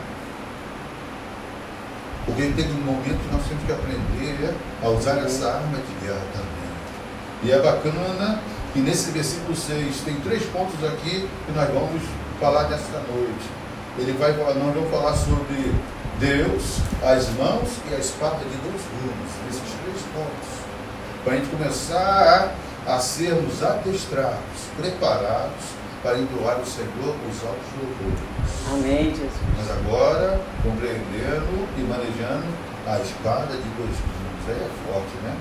Porque 2.25 2.41
teve 2.55 2.72
um 2.72 2.84
momento 2.84 3.20
que 3.20 3.36
nós 3.36 3.46
temos 3.48 3.63
que 3.63 3.72
aprender 3.72 4.55
a 4.84 4.89
usar 4.89 5.17
essa 5.20 5.48
arma 5.48 5.77
de 5.77 6.05
guerra 6.05 6.22
também. 6.34 6.65
E 7.44 7.51
é 7.51 7.62
bacana 7.62 8.41
que 8.74 8.79
nesse 8.79 9.12
versículo 9.12 9.55
6 9.55 10.01
tem 10.03 10.15
três 10.22 10.44
pontos 10.46 10.84
aqui 10.84 11.29
que 11.46 11.51
nós 11.53 11.70
vamos 11.70 12.01
falar 12.39 12.63
nesta 12.70 12.98
noite. 13.00 13.46
ele 14.00 14.13
vai 14.13 14.34
nós 14.34 14.55
vamos 14.55 14.89
falar 14.89 15.15
sobre 15.15 15.72
Deus, 16.20 16.79
as 17.03 17.29
mãos 17.38 17.70
e 17.89 17.94
a 17.94 18.00
espada 18.00 18.38
de 18.38 18.58
dois 18.58 18.82
gumes, 18.82 19.32
esses 19.50 19.62
três 19.84 20.01
pontos. 20.13 20.65
Para 21.24 21.34
a 21.34 21.36
gente 21.38 21.50
começar 21.50 22.53
a, 22.88 22.96
a 22.96 23.00
sermos 23.00 23.62
adestrados, 23.62 24.72
preparados 24.77 25.85
para 26.05 26.19
entoar 26.19 26.62
o 26.62 26.65
Senhor 26.67 27.17
os 27.25 27.41
altos 27.41 27.65
louvores. 27.81 28.21
Amém, 28.69 29.09
Jesus. 29.09 29.41
Mas 29.57 29.71
agora, 29.71 30.39
compreendendo 30.62 31.65
e 31.75 31.81
manejando 31.81 32.45
a 32.85 33.00
espada 33.01 33.57
de 33.57 33.69
dois 33.74 33.89
gumes. 33.89 34.45
Aí 34.47 34.53
é 34.53 34.69
forte, 34.85 35.17
né? 35.25 35.33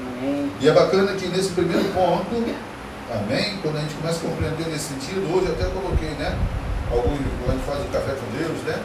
Amém. 0.00 0.50
E 0.58 0.66
é 0.66 0.72
bacana 0.72 1.12
que 1.12 1.28
nesse 1.28 1.50
primeiro 1.50 1.84
ponto, 1.92 2.24
amém? 3.12 3.58
Quando 3.60 3.76
a 3.76 3.80
gente 3.80 3.94
começa 4.00 4.24
a 4.24 4.30
compreender 4.30 4.72
nesse 4.72 4.96
sentido, 4.96 5.28
hoje 5.28 5.52
até 5.52 5.68
coloquei, 5.68 6.16
né? 6.16 6.32
Alguns, 6.90 7.20
quando 7.44 7.50
a 7.50 7.52
gente 7.52 7.66
faz 7.66 7.84
o 7.84 7.88
café 7.92 8.16
com 8.16 8.32
Deus, 8.32 8.64
né? 8.64 8.82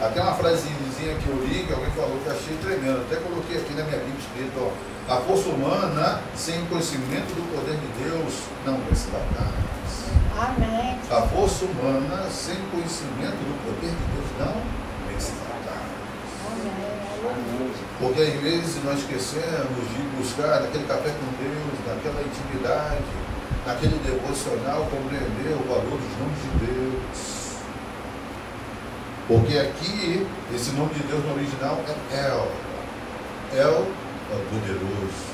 Até 0.00 0.22
uma 0.22 0.32
frasezinha 0.32 1.14
que 1.20 1.28
eu 1.28 1.36
li, 1.44 1.68
que 1.68 1.72
alguém 1.74 1.90
falou 1.90 2.16
que 2.24 2.26
eu 2.26 2.32
achei 2.32 2.56
tremendo. 2.56 3.04
Até 3.04 3.20
coloquei 3.20 3.60
aqui 3.60 3.74
na 3.74 3.84
minha 3.84 4.00
Bíblia 4.00 4.24
escrito, 4.24 4.56
ó. 4.56 4.72
A 5.12 5.20
força 5.20 5.50
humana, 5.50 6.22
sem 6.34 6.64
conhecimento 6.64 7.28
do 7.36 7.44
poder 7.52 7.76
de 7.76 8.08
Deus, 8.08 8.48
não 8.64 8.80
vence 8.88 9.12
batalhas. 9.12 9.81
Amém. 10.38 10.98
A 11.10 11.22
força 11.28 11.64
humana, 11.64 12.28
sem 12.30 12.56
conhecimento 12.70 13.36
do 13.36 13.54
poder 13.64 13.90
de 13.90 14.04
Deus, 14.12 14.30
não. 14.38 14.56
Amém. 16.50 16.92
Porque 17.98 18.20
às 18.20 18.34
vezes 18.40 18.84
nós 18.84 18.98
esquecemos 18.98 19.88
de 19.94 20.02
buscar 20.18 20.60
naquele 20.62 20.84
café 20.84 21.10
com 21.10 21.26
Deus, 21.42 21.78
naquela 21.86 22.20
intimidade, 22.22 23.04
naquele 23.66 23.98
devocional, 23.98 24.86
compreender 24.90 25.54
o 25.54 25.68
valor 25.68 25.98
dos 25.98 26.18
nomes 26.18 26.42
de 26.42 26.66
Deus. 26.66 27.42
Porque 29.28 29.56
aqui, 29.56 30.26
esse 30.52 30.72
nome 30.72 30.92
de 30.94 31.02
Deus 31.04 31.24
no 31.24 31.34
original 31.34 31.78
é 32.10 32.26
El. 32.26 32.48
El 33.54 33.86
é 34.32 34.34
o 34.34 34.44
poderoso. 34.50 35.32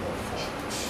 É 0.00 0.08
o 0.08 0.14
forte. 0.30 0.88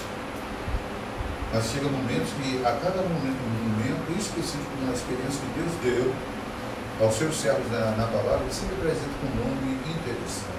Mas 1.52 1.68
chega 1.68 1.84
momentos 1.84 2.32
que, 2.40 2.64
a 2.64 2.72
cada 2.80 3.04
momento, 3.04 3.36
um 3.44 3.68
momento 3.68 4.08
específico, 4.16 4.72
uma 4.80 4.92
experiência 4.92 5.36
que 5.36 5.52
Deus 5.60 5.72
deu, 5.84 6.14
aos 7.00 7.14
seus 7.14 7.36
servos 7.36 7.70
na, 7.70 7.92
na 7.92 8.06
palavra, 8.08 8.40
ele 8.40 8.52
sempre 8.52 8.76
apresenta 8.80 9.12
com 9.20 9.26
um 9.28 9.36
nome 9.44 9.76
interessante. 9.84 10.52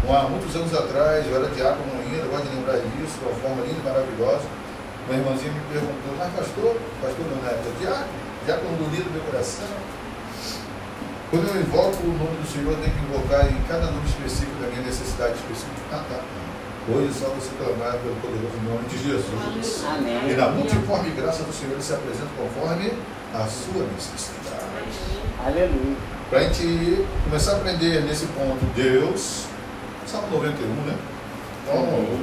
Bom, 0.00 0.16
há 0.16 0.24
muitos 0.24 0.56
anos 0.56 0.72
atrás, 0.72 1.26
eu 1.26 1.36
era 1.36 1.52
diácono 1.52 1.90
ainda, 2.00 2.24
gosto 2.32 2.48
de 2.48 2.56
lembrar 2.56 2.78
isso, 2.80 3.18
de 3.18 3.24
uma 3.28 3.34
forma 3.44 3.60
linda 3.60 3.76
e 3.76 3.84
maravilhosa. 3.84 4.46
Uma 5.04 5.16
irmãzinha 5.20 5.52
me 5.52 5.60
perguntou, 5.68 6.16
mas 6.16 6.32
pastor, 6.32 6.72
pastor 7.00 7.24
não 7.28 7.44
época, 7.44 7.68
diácono, 7.80 8.08
diácono 8.44 8.72
do 8.76 8.86
livro 8.88 9.04
do 9.04 9.20
meu 9.20 9.24
coração. 9.28 9.68
Quando 11.28 11.44
eu 11.44 11.60
invoco 11.60 12.08
o 12.08 12.16
nome 12.16 12.40
do 12.40 12.48
Senhor, 12.48 12.72
eu 12.72 12.80
tenho 12.80 12.96
que 12.96 13.04
invocar 13.04 13.44
em 13.52 13.60
cada 13.68 13.92
nome 13.92 14.08
específico 14.08 14.56
da 14.64 14.68
minha 14.68 14.80
necessidade 14.80 15.34
específica. 15.36 15.76
Ah, 15.92 16.04
tá. 16.08 16.47
Hoje 16.90 17.12
só 17.12 17.26
você 17.26 17.50
clamar 17.58 17.98
pelo 17.98 18.16
poderoso 18.16 18.56
nome 18.64 18.88
de 18.88 18.96
Jesus. 18.96 19.84
Amém. 19.84 20.30
E 20.30 20.34
na 20.34 20.48
multiforme 20.48 21.10
graça 21.10 21.42
do 21.42 21.52
Senhor 21.52 21.72
ele 21.72 21.82
se 21.82 21.92
apresenta 21.92 22.30
conforme 22.34 22.94
a 23.34 23.46
sua 23.46 23.84
necessidade. 23.94 24.64
Aleluia. 25.44 25.96
Para 26.30 26.38
a 26.38 26.42
gente 26.44 27.06
começar 27.24 27.52
a 27.52 27.56
aprender 27.56 28.04
nesse 28.04 28.24
ponto, 28.28 28.64
Deus, 28.74 29.44
Salmo 30.06 30.28
91, 30.30 30.66
né? 30.86 30.96
Então, 31.62 32.18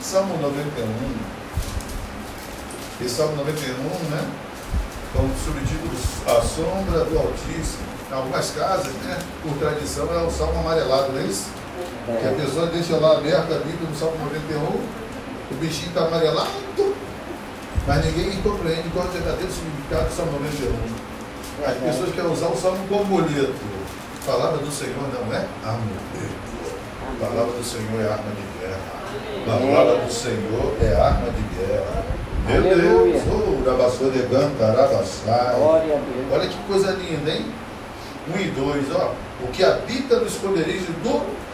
Salmo 0.00 0.38
91, 0.40 0.86
esse 3.04 3.14
Salmo 3.16 3.36
91, 3.36 3.74
né? 4.08 4.30
Com 5.12 5.28
subtítulos 5.44 6.00
A 6.26 6.40
Sombra 6.42 7.04
do 7.04 7.18
Altíssimo. 7.18 7.86
Em 8.08 8.14
algumas 8.14 8.50
casas, 8.52 8.92
né? 9.02 9.18
Por 9.42 9.58
tradição, 9.58 10.08
é 10.14 10.22
o 10.22 10.30
Salmo 10.30 10.60
amarelado, 10.60 11.12
não 11.12 11.20
é 11.20 11.24
isso? 11.24 11.55
Que 12.06 12.28
a 12.28 12.32
pessoa 12.32 12.66
deixa 12.66 12.96
lá 12.98 13.16
aberta 13.18 13.56
a 13.56 13.58
Bíblia 13.58 13.90
no 13.90 13.96
Salmo 13.96 14.16
91, 14.26 14.60
o 14.62 15.54
bichinho 15.60 15.88
está 15.88 16.06
amarelado, 16.06 16.94
mas 17.84 18.04
ninguém 18.04 18.40
compreende 18.42 18.88
qual 18.90 19.06
é 19.06 19.08
o 19.08 19.10
verdadeiro 19.10 19.52
significado 19.52 20.06
do 20.06 20.14
Salmo 20.14 20.32
91. 20.38 21.06
As 21.66 21.78
pessoas 21.78 22.14
querem 22.14 22.30
usar 22.30 22.46
o 22.46 22.56
salmo 22.56 22.86
como 22.88 23.04
boleto. 23.04 23.54
A 24.22 24.30
palavra 24.30 24.58
do 24.58 24.70
Senhor 24.70 25.02
não 25.12 25.34
é 25.34 25.46
amuleto. 25.64 26.46
A 27.02 27.26
palavra 27.26 27.52
do 27.52 27.64
Senhor 27.64 28.00
é 28.00 28.04
arma 28.04 28.30
de 28.30 28.60
guerra. 28.60 28.78
A 29.42 29.74
palavra 29.74 30.04
do 30.04 30.12
Senhor 30.12 30.76
é 30.80 30.94
arma 30.94 31.30
de 31.30 31.56
guerra. 31.56 32.04
Meu. 32.46 32.62
Deus, 32.62 33.22
oh. 33.26 33.62
Olha 36.32 36.48
que 36.48 36.58
coisa 36.68 36.92
linda, 36.92 37.30
hein? 37.32 37.46
Um 38.28 38.38
e 38.38 38.44
dois, 38.50 38.86
ó. 38.94 39.12
O 39.42 39.48
que 39.48 39.64
habita 39.64 40.20
no 40.20 40.26
esconderijo 40.26 40.92
do 41.02 41.45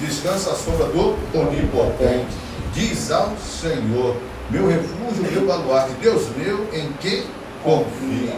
descansa 0.00 0.50
a 0.50 0.54
sombra 0.54 0.86
do 0.86 1.16
Onipotente. 1.38 2.36
Diz 2.74 3.10
ao 3.10 3.36
Senhor, 3.36 4.16
meu 4.50 4.66
refúgio, 4.66 5.30
meu 5.30 5.46
baluarte, 5.46 5.92
Deus 6.00 6.28
meu, 6.36 6.64
em 6.72 6.92
quem 6.94 7.24
confio. 7.62 8.32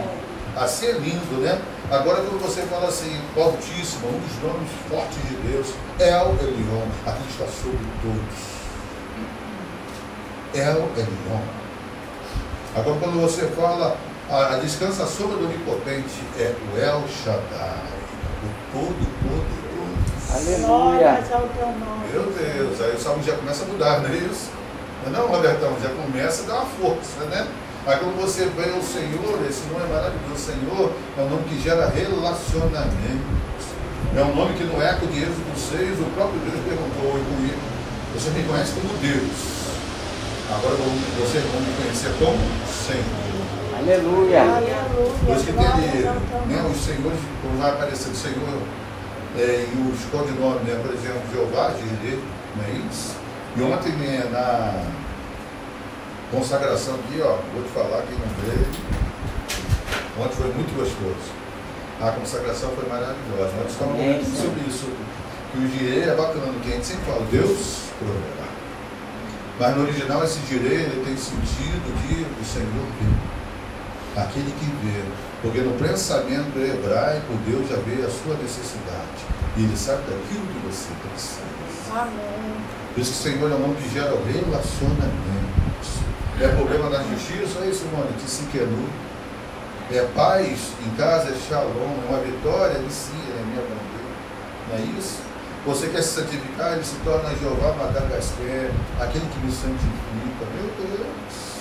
Assim 0.57 0.87
é 0.87 0.93
lindo, 0.93 1.41
né? 1.41 1.61
Agora, 1.91 2.23
quando 2.23 2.41
você 2.43 2.63
fala 2.63 2.89
assim, 2.89 3.21
Altíssimo, 3.37 4.09
um 4.09 4.21
dos 4.21 4.43
nomes 4.43 4.71
fortes 4.89 5.23
de 5.29 5.37
Deus, 5.49 5.69
El 5.99 6.35
Elion, 6.41 6.87
aquele 7.07 7.29
está 7.29 7.47
sobre 7.47 7.79
todos. 8.03 8.55
El 10.55 10.89
Elion. 10.97 11.43
Agora, 12.77 12.99
quando 13.01 13.21
você 13.21 13.47
fala, 13.49 13.97
a, 14.31 14.55
a 14.55 14.59
descansa 14.59 15.05
a 15.05 15.07
do 15.07 15.45
Onipotente, 15.45 16.23
é 16.39 16.55
o 16.55 16.79
El 16.79 17.03
Shaddai, 17.09 17.95
o 18.43 18.73
Todo-Poderoso. 18.73 19.14
Aleluia. 20.35 21.23
Meu 22.13 22.25
Deus, 22.25 22.81
aí 22.81 22.97
o 22.97 23.01
salmo 23.01 23.23
já 23.23 23.37
começa 23.37 23.63
a 23.65 23.69
mudar, 23.69 24.01
não 24.01 24.11
é 24.11 24.17
isso? 24.17 24.51
Não, 25.07 25.13
é 25.13 25.17
não, 25.17 25.29
Robertão, 25.29 25.77
já 25.81 25.91
começa 25.91 26.43
a 26.43 26.47
dar 26.47 26.55
uma 26.55 26.67
força, 26.67 27.25
né? 27.31 27.47
Aí 27.87 27.99
quando 27.99 28.21
você 28.21 28.47
vê 28.47 28.71
o 28.71 28.83
Senhor, 28.83 29.47
esse 29.49 29.63
nome 29.71 29.85
é 29.85 29.95
maravilhoso, 29.95 30.39
Senhor 30.39 30.93
é 31.17 31.21
um 31.23 31.29
nome 31.31 31.45
que 31.45 31.61
gera 31.61 31.87
relacionamento. 31.87 33.45
É 34.17 34.23
um 34.23 34.35
nome 34.35 34.55
que 34.55 34.65
no 34.65 34.83
eco 34.83 35.07
de 35.07 35.19
Êxodo 35.19 35.55
6, 35.55 36.01
o 36.01 36.05
próprio 36.17 36.41
Deus 36.41 36.65
perguntou 36.67 37.13
comigo, 37.13 37.61
você 38.15 38.31
me 38.31 38.43
conhece 38.43 38.73
como 38.75 38.91
Deus. 38.99 39.55
Agora 40.51 40.75
você 40.75 41.39
vai 41.39 41.61
me 41.61 41.75
conhecer 41.79 42.11
como 42.19 42.39
Senhor. 42.67 43.25
Aleluia. 43.79 44.43
Isso 45.35 45.45
que 45.45 45.53
tem 45.53 45.63
né, 46.47 46.71
os 46.71 46.81
senhores, 46.85 47.21
quando 47.43 47.61
vai 47.61 47.71
aparecer 47.71 48.11
o 48.11 48.17
Senhor 48.17 48.63
é, 49.37 49.67
e 49.69 49.93
os 49.93 50.05
codinomes, 50.11 50.63
né, 50.63 50.81
por 50.83 50.95
exemplo, 50.95 51.23
Jeová, 51.33 51.73
Jireh, 51.73 52.21
não 52.57 52.65
é 52.65 52.71
isso? 52.91 53.17
E 53.57 53.63
ontem 53.63 53.93
né, 53.93 54.29
na 54.31 54.85
consagração 56.31 56.95
aqui, 56.95 57.21
ó, 57.21 57.39
vou 57.53 57.63
te 57.63 57.71
falar, 57.71 58.03
quem 58.03 58.17
não 58.19 58.29
veio, 58.43 58.67
ontem 60.19 60.37
foi 60.37 60.53
muito 60.53 60.77
gostoso. 60.77 61.33
A 62.01 62.11
consagração 62.11 62.71
foi 62.71 62.89
maravilhosa. 62.89 63.53
Nós 63.57 63.71
estamos 63.71 63.97
falando 63.97 64.37
sobre 64.37 64.69
isso. 64.69 64.91
Que 65.53 65.59
o 65.59 65.69
Jireh 65.69 66.11
é 66.11 66.15
bacana, 66.17 66.53
que 66.61 66.69
a 66.69 66.75
gente 66.75 66.87
sempre 66.87 67.05
fala, 67.05 67.25
Deus 67.31 67.85
proverá. 67.99 68.49
Mas 69.61 69.77
no 69.77 69.83
original 69.85 70.25
esse 70.25 70.41
Jireh, 70.49 70.75
ele 70.75 71.05
tem 71.05 71.17
sentido 71.17 71.87
de 72.03 72.25
o 72.25 72.45
Senhor 72.45 72.87
vê 73.01 74.21
aquele 74.21 74.51
que 74.51 74.67
vê. 74.85 75.05
Porque 75.45 75.61
no 75.61 75.77
pensamento 75.77 76.57
hebraico, 76.57 77.35
Deus 77.47 77.69
já 77.69 77.77
vê 77.77 78.01
a 78.01 78.09
sua 78.09 78.35
necessidade. 78.41 79.21
E 79.59 79.65
Ele 79.65 79.77
sabe 79.77 80.01
daquilo 80.09 80.47
que 80.49 80.67
você 80.67 80.89
precisa. 81.05 81.45
Amém. 81.93 82.57
Por 82.95 83.01
isso 83.03 83.13
que 83.13 83.29
o 83.29 83.33
Senhor 83.33 83.53
é 83.53 83.55
nome 83.55 83.75
que 83.75 83.93
gera 83.93 84.17
relacionamentos. 84.25 86.01
É 86.41 86.49
problema 86.49 86.89
na 86.89 87.05
justiça, 87.05 87.61
é 87.61 87.69
isso, 87.69 87.85
mano, 87.93 88.09
que 88.19 88.29
se 88.29 88.45
quenou. 88.45 88.89
É 89.93 90.09
paz 90.15 90.73
em 90.81 90.97
casa, 90.97 91.29
é 91.29 91.37
shalom, 91.47 91.69
é 91.69 92.09
uma 92.09 92.21
vitória 92.21 92.81
de 92.81 92.91
si, 92.91 93.13
é 93.13 93.45
minha 93.45 93.61
bandeira. 93.61 94.17
Não 94.71 94.77
é 94.79 94.99
isso? 94.99 95.19
Você 95.67 95.89
quer 95.89 96.01
se 96.01 96.21
santificar, 96.23 96.73
ele 96.73 96.85
se 96.85 96.97
torna 97.05 97.29
Jeová 97.37 97.75
Madagascar, 97.75 98.73
aquele 98.99 99.27
que 99.27 99.39
me 99.45 99.53
santifica. 99.53 100.47
Meu 100.57 100.71
Deus! 100.79 101.55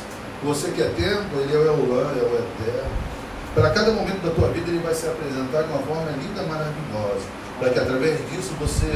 Você 0.44 0.72
quer 0.72 0.94
tempo, 0.96 1.36
ele 1.42 1.54
é 1.54 1.58
o 1.58 1.66
Eulã, 1.66 2.12
é 2.12 2.24
o 2.24 2.64
Eterno. 2.64 3.13
Para 3.54 3.70
cada 3.70 3.92
momento 3.92 4.22
da 4.26 4.34
tua 4.34 4.50
vida, 4.50 4.70
ele 4.70 4.80
vai 4.80 4.94
se 4.94 5.06
apresentar 5.06 5.64
de 5.64 5.70
uma 5.70 5.82
forma 5.84 6.10
linda, 6.12 6.42
maravilhosa. 6.44 7.26
Para 7.60 7.70
que 7.70 7.80
através 7.80 8.18
disso 8.32 8.54
você 8.60 8.92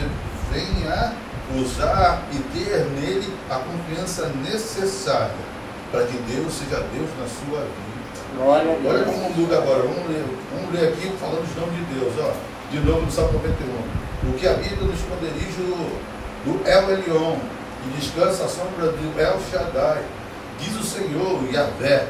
venha 0.52 1.14
usar 1.56 2.24
e 2.34 2.40
ter 2.58 2.86
nele 3.00 3.32
a 3.50 3.56
confiança 3.60 4.32
necessária 4.44 5.58
para 5.92 6.04
que 6.06 6.18
Deus 6.18 6.54
seja 6.54 6.84
Deus 6.92 7.10
na 7.20 7.28
sua 7.28 7.60
vida. 7.62 7.98
Glória 8.36 8.72
a 8.72 8.90
Olha 8.90 9.04
Deus. 9.04 9.16
como 9.16 9.30
muda 9.30 9.58
agora. 9.58 9.84
Vamos 9.84 10.10
ler, 10.10 10.26
vamos 10.54 10.74
ler 10.74 10.90
aqui 10.90 11.12
falando 11.20 11.44
os 11.44 11.56
nomes 11.56 11.76
de 11.76 12.00
Deus. 12.00 12.14
Ó. 12.20 12.32
De 12.72 12.80
novo 12.80 13.02
no 13.02 13.12
Salmo 13.12 13.34
91. 13.34 14.30
O 14.30 14.34
que 14.34 14.48
habita 14.48 14.84
no 14.84 14.94
esconderijo 14.94 15.62
do 16.44 16.68
El 16.68 16.90
Elion 16.90 17.38
e 17.86 18.00
descansa 18.00 18.46
à 18.46 18.48
sombra 18.48 18.88
do 18.92 19.20
El 19.20 19.40
Shaddai. 19.52 20.04
Diz 20.60 20.76
o 20.76 20.84
Senhor, 20.84 21.40
Yahvé, 21.52 22.08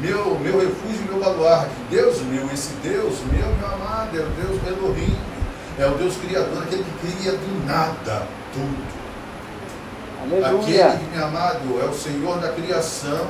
meu, 0.00 0.38
meu 0.38 0.60
refúgio 0.60 1.04
meu 1.08 1.18
baluarte. 1.18 1.70
Deus 1.90 2.20
meu, 2.22 2.46
esse 2.52 2.72
Deus 2.82 3.14
meu, 3.32 3.48
meu 3.56 3.66
amado, 3.66 4.16
é 4.16 4.20
o 4.20 4.28
Deus 4.28 4.60
Elohim. 4.66 5.16
É 5.78 5.86
o 5.86 5.94
Deus 5.94 6.16
Criador, 6.16 6.62
aquele 6.62 6.84
que 6.84 7.06
cria 7.06 7.32
do 7.32 7.66
nada 7.66 8.26
tudo. 8.52 8.96
Aleluia. 10.22 10.86
Aquele 10.86 11.04
que, 11.04 11.16
meu 11.16 11.26
amado, 11.26 11.80
é 11.80 11.84
o 11.84 11.94
Senhor 11.94 12.40
da 12.40 12.48
criação. 12.48 13.26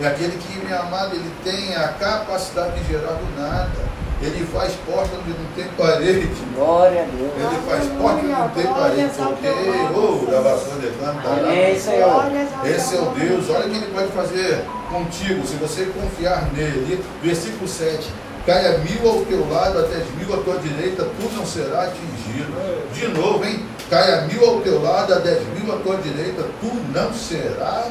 É 0.00 0.06
aquele 0.06 0.36
que, 0.36 0.66
meu 0.66 0.80
amado, 0.80 1.14
ele 1.14 1.30
tem 1.44 1.76
a 1.76 1.88
capacidade 1.88 2.80
de 2.80 2.88
gerar 2.88 3.12
do 3.12 3.40
nada. 3.40 3.91
Ele 4.22 4.46
faz 4.52 4.72
porta 4.86 5.10
onde 5.16 5.30
não 5.30 5.46
tem 5.56 5.64
parede. 5.76 6.30
Glória 6.54 7.02
a 7.02 7.04
Deus. 7.04 7.32
Ele 7.36 7.62
faz 7.68 7.88
porta 7.88 8.18
onde 8.18 8.26
não 8.28 8.48
tem 8.50 8.66
parede. 8.66 9.10
Porque, 9.16 9.48
oh, 9.94 10.30
da 10.30 10.40
vassoura 10.40 10.78
declama, 10.80 11.22
Amém, 11.24 11.78
Senhor. 11.78 12.24
esse 12.64 12.96
é 12.96 13.00
o 13.00 13.06
Deus, 13.06 13.50
olha 13.50 13.66
o 13.66 13.70
que 13.70 13.76
ele 13.76 13.92
pode 13.92 14.12
fazer 14.12 14.64
contigo, 14.90 15.46
se 15.46 15.56
você 15.56 15.86
confiar 15.86 16.52
nele. 16.52 17.04
Versículo 17.22 17.66
7. 17.66 18.08
Caia 18.46 18.78
mil 18.78 19.08
ao 19.08 19.20
teu 19.24 19.48
lado, 19.48 19.78
até 19.78 20.04
mil 20.16 20.34
à 20.34 20.42
tua 20.42 20.58
direita, 20.58 21.04
tu 21.04 21.36
não 21.36 21.46
será 21.46 21.82
atingido. 21.82 22.52
De 22.92 23.08
novo, 23.08 23.44
hein? 23.44 23.64
Caia 23.88 24.22
mil 24.22 24.48
ao 24.48 24.60
teu 24.60 24.82
lado, 24.82 25.14
a 25.14 25.18
dez 25.18 25.42
mil 25.56 25.72
à 25.72 25.78
tua 25.78 25.96
direita, 25.96 26.44
tu 26.60 26.72
não 26.92 27.12
será 27.12 27.84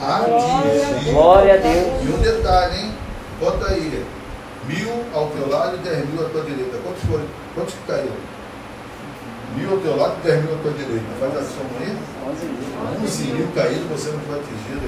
atingido. 0.00 1.12
Glória 1.12 1.54
a 1.54 1.56
Deus. 1.56 2.02
E 2.02 2.08
um 2.08 2.18
detalhe, 2.18 2.78
hein? 2.78 2.92
Bota 3.38 3.66
aí. 3.72 4.04
Mil 4.70 4.92
ao 5.14 5.26
teu 5.30 5.48
lado 5.50 5.76
e 5.76 5.78
dez 5.80 6.08
mil 6.08 6.24
à 6.24 6.28
tua 6.30 6.42
direita. 6.42 6.78
Quantos 6.84 7.02
foram? 7.10 7.26
Quantos 7.54 7.74
que 7.74 7.82
caíram? 7.90 8.20
Mil 9.56 9.70
ao 9.72 9.78
teu 9.78 9.96
lado 9.96 10.14
e 10.22 10.26
dez 10.26 10.44
mil 10.44 10.54
à 10.54 10.58
tua 10.62 10.72
direita. 10.72 11.10
Faz 11.18 11.36
a 11.36 11.42
soma 11.42 11.74
aí. 11.80 11.96
11 12.30 12.46
mil. 12.46 13.02
11 13.02 13.24
mil 13.34 13.48
caídos, 13.54 13.86
você 13.90 14.10
não 14.10 14.20
foi 14.20 14.38
atingido. 14.38 14.86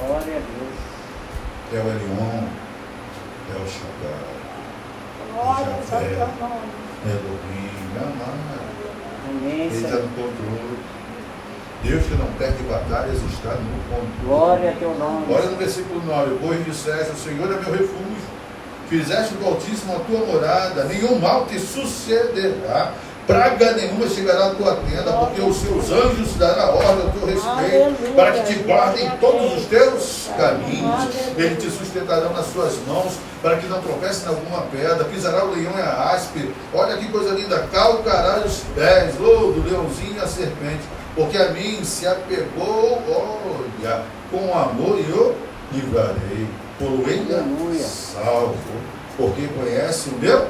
Glória 0.00 0.36
a 0.36 0.40
Deus. 0.40 0.76
É 1.72 1.76
o 1.76 1.88
Elion, 1.88 2.44
é 3.48 3.56
o 3.56 3.66
Shaddai, 3.66 4.32
Glória 5.32 5.74
ao 5.74 5.82
teu 5.82 6.18
nome. 6.40 6.68
é 7.06 7.10
Elohim, 7.10 7.70
amado. 7.96 8.62
Ele 9.42 9.74
está 9.74 9.96
no 9.96 10.08
controle. 10.08 10.78
Deus 11.82 12.04
que 12.04 12.14
não 12.14 12.26
perde 12.38 12.62
batalhas 12.64 13.18
está 13.32 13.54
no 13.54 13.70
controle. 13.88 14.24
Glória 14.24 14.70
a 14.70 14.74
teu 14.74 14.94
nome. 14.94 15.26
Olha 15.32 15.46
no 15.50 15.56
versículo 15.56 16.02
9: 16.04 16.38
Pois 16.40 16.64
disseste, 16.64 17.12
o 17.12 17.16
Senhor 17.16 17.46
é 17.46 17.60
meu 17.60 17.72
refúgio, 17.72 18.21
fizeste 18.92 19.34
do 19.36 19.46
Altíssimo 19.46 19.96
a 19.96 20.00
tua 20.00 20.20
morada, 20.26 20.84
nenhum 20.84 21.18
mal 21.18 21.46
te 21.46 21.58
sucederá, 21.58 22.92
praga 23.26 23.72
nenhuma 23.72 24.06
chegará 24.06 24.48
à 24.48 24.50
tua 24.50 24.76
tenda, 24.76 25.12
porque 25.12 25.40
os 25.40 25.56
seus 25.56 25.90
anjos 25.90 26.36
dará 26.36 26.66
ordem 26.66 27.06
ao 27.06 27.10
teu 27.10 27.26
respeito, 27.26 28.14
para 28.14 28.32
que 28.32 28.52
te 28.52 28.58
guardem 28.64 29.06
em 29.06 29.10
todos 29.12 29.56
os 29.56 29.64
teus 29.66 30.28
caminhos. 30.36 31.08
Eles 31.38 31.62
te 31.62 31.70
sustentarão 31.70 32.34
nas 32.34 32.46
suas 32.52 32.76
mãos, 32.86 33.14
para 33.40 33.56
que 33.56 33.66
não 33.66 33.80
tropece 33.80 34.26
em 34.26 34.28
alguma 34.28 34.62
pedra, 34.62 35.04
pisará 35.04 35.42
o 35.42 35.54
leão 35.54 35.72
e 35.74 35.80
a 35.80 36.10
aspe. 36.10 36.52
Olha 36.74 36.98
que 36.98 37.08
coisa 37.08 37.30
linda, 37.30 37.66
calcará 37.72 38.40
os 38.44 38.60
pés, 38.74 39.14
oh, 39.18 39.52
do 39.52 39.64
leãozinho 39.66 40.16
e 40.16 40.20
a 40.20 40.26
serpente, 40.26 40.82
porque 41.14 41.38
a 41.38 41.48
mim 41.48 41.82
se 41.82 42.06
apegou, 42.06 43.00
olha, 43.08 44.02
com 44.30 44.52
amor 44.58 44.98
e 44.98 45.10
eu 45.10 45.34
livrarei. 45.72 46.46
Ele 46.86 47.34
Aleluia. 47.34 47.84
salvo, 47.84 48.56
porque 49.16 49.46
conhece 49.48 50.10
o 50.10 50.18
meu, 50.18 50.48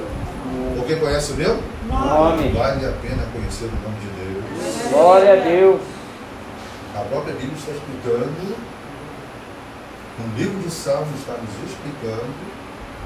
porque 0.77 0.97
conhece 0.97 1.33
o 1.33 1.37
meu, 1.37 1.63
Nome. 1.89 2.49
vale 2.53 2.87
a 2.87 2.93
pena 3.03 3.23
conhecer 3.33 3.67
o 3.67 3.83
nome 3.83 3.97
de 4.01 4.07
Deus. 4.07 4.91
Glória 4.91 5.33
a 5.33 5.37
Deus. 5.37 5.81
A 6.95 7.01
própria 7.01 7.35
Bíblia 7.35 7.57
está 7.59 7.73
explicando, 7.73 8.57
o 10.19 10.39
livro 10.39 10.59
de 10.61 10.71
Salmos 10.71 11.19
está 11.19 11.33
nos 11.33 11.71
explicando, 11.71 12.33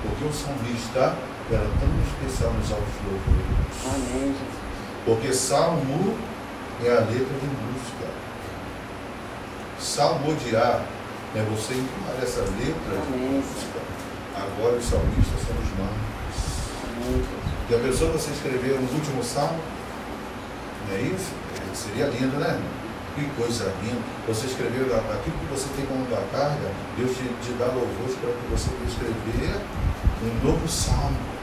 porque 0.02 0.24
o 0.24 0.32
salmista 0.32 1.14
era 1.50 1.64
tão 1.80 1.88
especial 2.06 2.52
nos 2.52 2.70
altos 2.70 2.94
louvores. 3.04 3.84
Amém, 3.86 4.26
Jesus. 4.32 4.66
Porque 5.04 5.32
Salmo 5.32 6.14
é 6.84 6.88
a 6.90 7.00
letra 7.00 7.08
de 7.40 7.46
música. 7.46 8.06
Salmodiar 9.78 10.80
é 11.34 11.42
você 11.50 11.74
entoar 11.74 12.22
essa 12.22 12.40
letra 12.40 13.02
Amém. 13.06 13.42
Agora 14.36 14.76
os 14.76 14.84
salmistas 14.84 15.40
são 15.46 15.56
os 15.56 15.76
Jesus. 17.06 17.26
E 17.68 17.74
a 17.74 17.78
pessoa 17.78 18.12
que 18.12 18.18
você 18.18 18.30
escreveu 18.30 18.80
no 18.80 18.92
último 18.92 19.22
salmo, 19.24 19.58
não 20.88 20.96
é 20.96 21.00
isso? 21.00 21.32
Seria 21.74 22.06
lindo, 22.06 22.36
né? 22.38 22.60
Que 23.14 23.24
coisa 23.30 23.72
linda. 23.82 24.00
Você 24.28 24.46
escreveu 24.46 24.84
aquilo 24.94 25.38
que 25.38 25.46
você 25.50 25.68
tem 25.74 25.86
como 25.86 26.04
da 26.06 26.22
carga, 26.30 26.70
Deus 26.96 27.16
te, 27.16 27.24
te 27.42 27.52
dá 27.58 27.66
louvores 27.66 28.14
para 28.20 28.30
que 28.30 28.46
você 28.50 28.70
escrever 28.86 29.60
um 30.22 30.46
novo 30.46 30.68
salmo. 30.68 31.35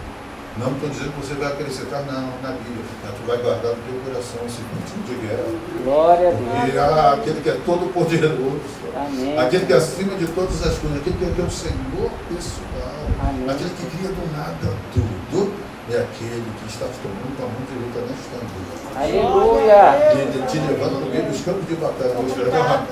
Não 0.58 0.72
estou 0.72 0.88
dizendo 0.88 1.12
que 1.13 1.26
você 1.26 1.34
vai 1.34 1.52
acrescentar 1.52 2.06
não, 2.06 2.30
na 2.42 2.56
Bíblia, 2.56 2.86
mas 3.04 3.16
tu 3.16 3.26
vai 3.26 3.38
guardar 3.38 3.72
no 3.74 3.82
teu 3.82 4.00
coração 4.06 4.39
esse 4.46 4.62
ritmo 4.62 5.04
de 5.08 5.28
guerra. 5.28 5.50
Glória 5.84 6.28
a 6.28 6.32
Deus. 6.32 6.50
Porque 6.62 6.78
ah, 6.78 7.13
aquele 7.13 7.42
que 7.42 7.50
é 7.50 7.58
todo 7.66 7.92
poderoso, 7.92 8.62
Amém. 8.96 9.39
aquele 9.39 9.66
que 9.66 9.74
é 9.74 9.78
acima 9.78 10.16
de 10.16 10.28
todas 10.28 10.62
as 10.62 10.78
coisas, 10.78 11.00
aquele 11.00 11.18
que 11.18 11.42
é 11.42 11.44
o 11.44 11.50
Senhor 11.50 12.12
pessoal, 12.30 13.08
Amém. 13.30 13.50
aquele 13.50 13.70
que 13.72 13.98
cria 13.98 14.10
do 14.10 14.38
nada 14.38 14.78
tudo, 14.94 15.53
é 15.91 15.98
aquele 15.98 16.43
que 16.60 16.67
está 16.69 16.86
tomando 17.02 17.36
tua 17.36 17.46
mão 17.46 17.62
direita 17.67 18.00
nesta 18.08 18.39
vida. 18.39 18.74
Aleluia. 18.96 20.12
Ele 20.13 20.46
te 20.48 20.58
levando 20.60 21.00
no 21.02 21.06
meio 21.08 21.24
dos 21.26 21.41
campos 21.41 21.67
de 21.67 21.76
batalha. 21.76 22.13
Vou 22.13 22.26
escrever 22.28 22.52
uma- 22.58 22.88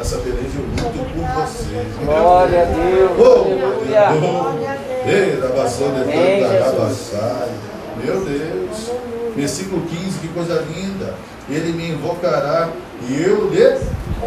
essa 0.00 0.16
beleza 0.18 0.58
eu 0.58 0.64
luto 0.66 1.04
por 1.12 1.46
vocês. 1.46 1.86
Glória 2.04 2.62
a 2.62 2.64
Deus. 2.66 3.10
Oh, 3.18 3.42
Aleluia. 3.42 4.08
A 4.08 4.12
Deus. 4.12 5.06
Ei, 5.06 5.36
da 5.36 5.48
tanta 5.48 6.48
Jesus. 6.48 7.12
rabaçai. 7.12 7.48
Meu 8.04 8.20
Deus. 8.24 8.90
Versículo 9.36 9.82
15, 9.82 10.18
que 10.18 10.28
coisa 10.28 10.64
linda. 10.74 11.14
Ele 11.48 11.72
me 11.72 11.90
invocará 11.92 12.68
e 13.08 13.22
eu 13.22 13.48
lhe 13.48 13.78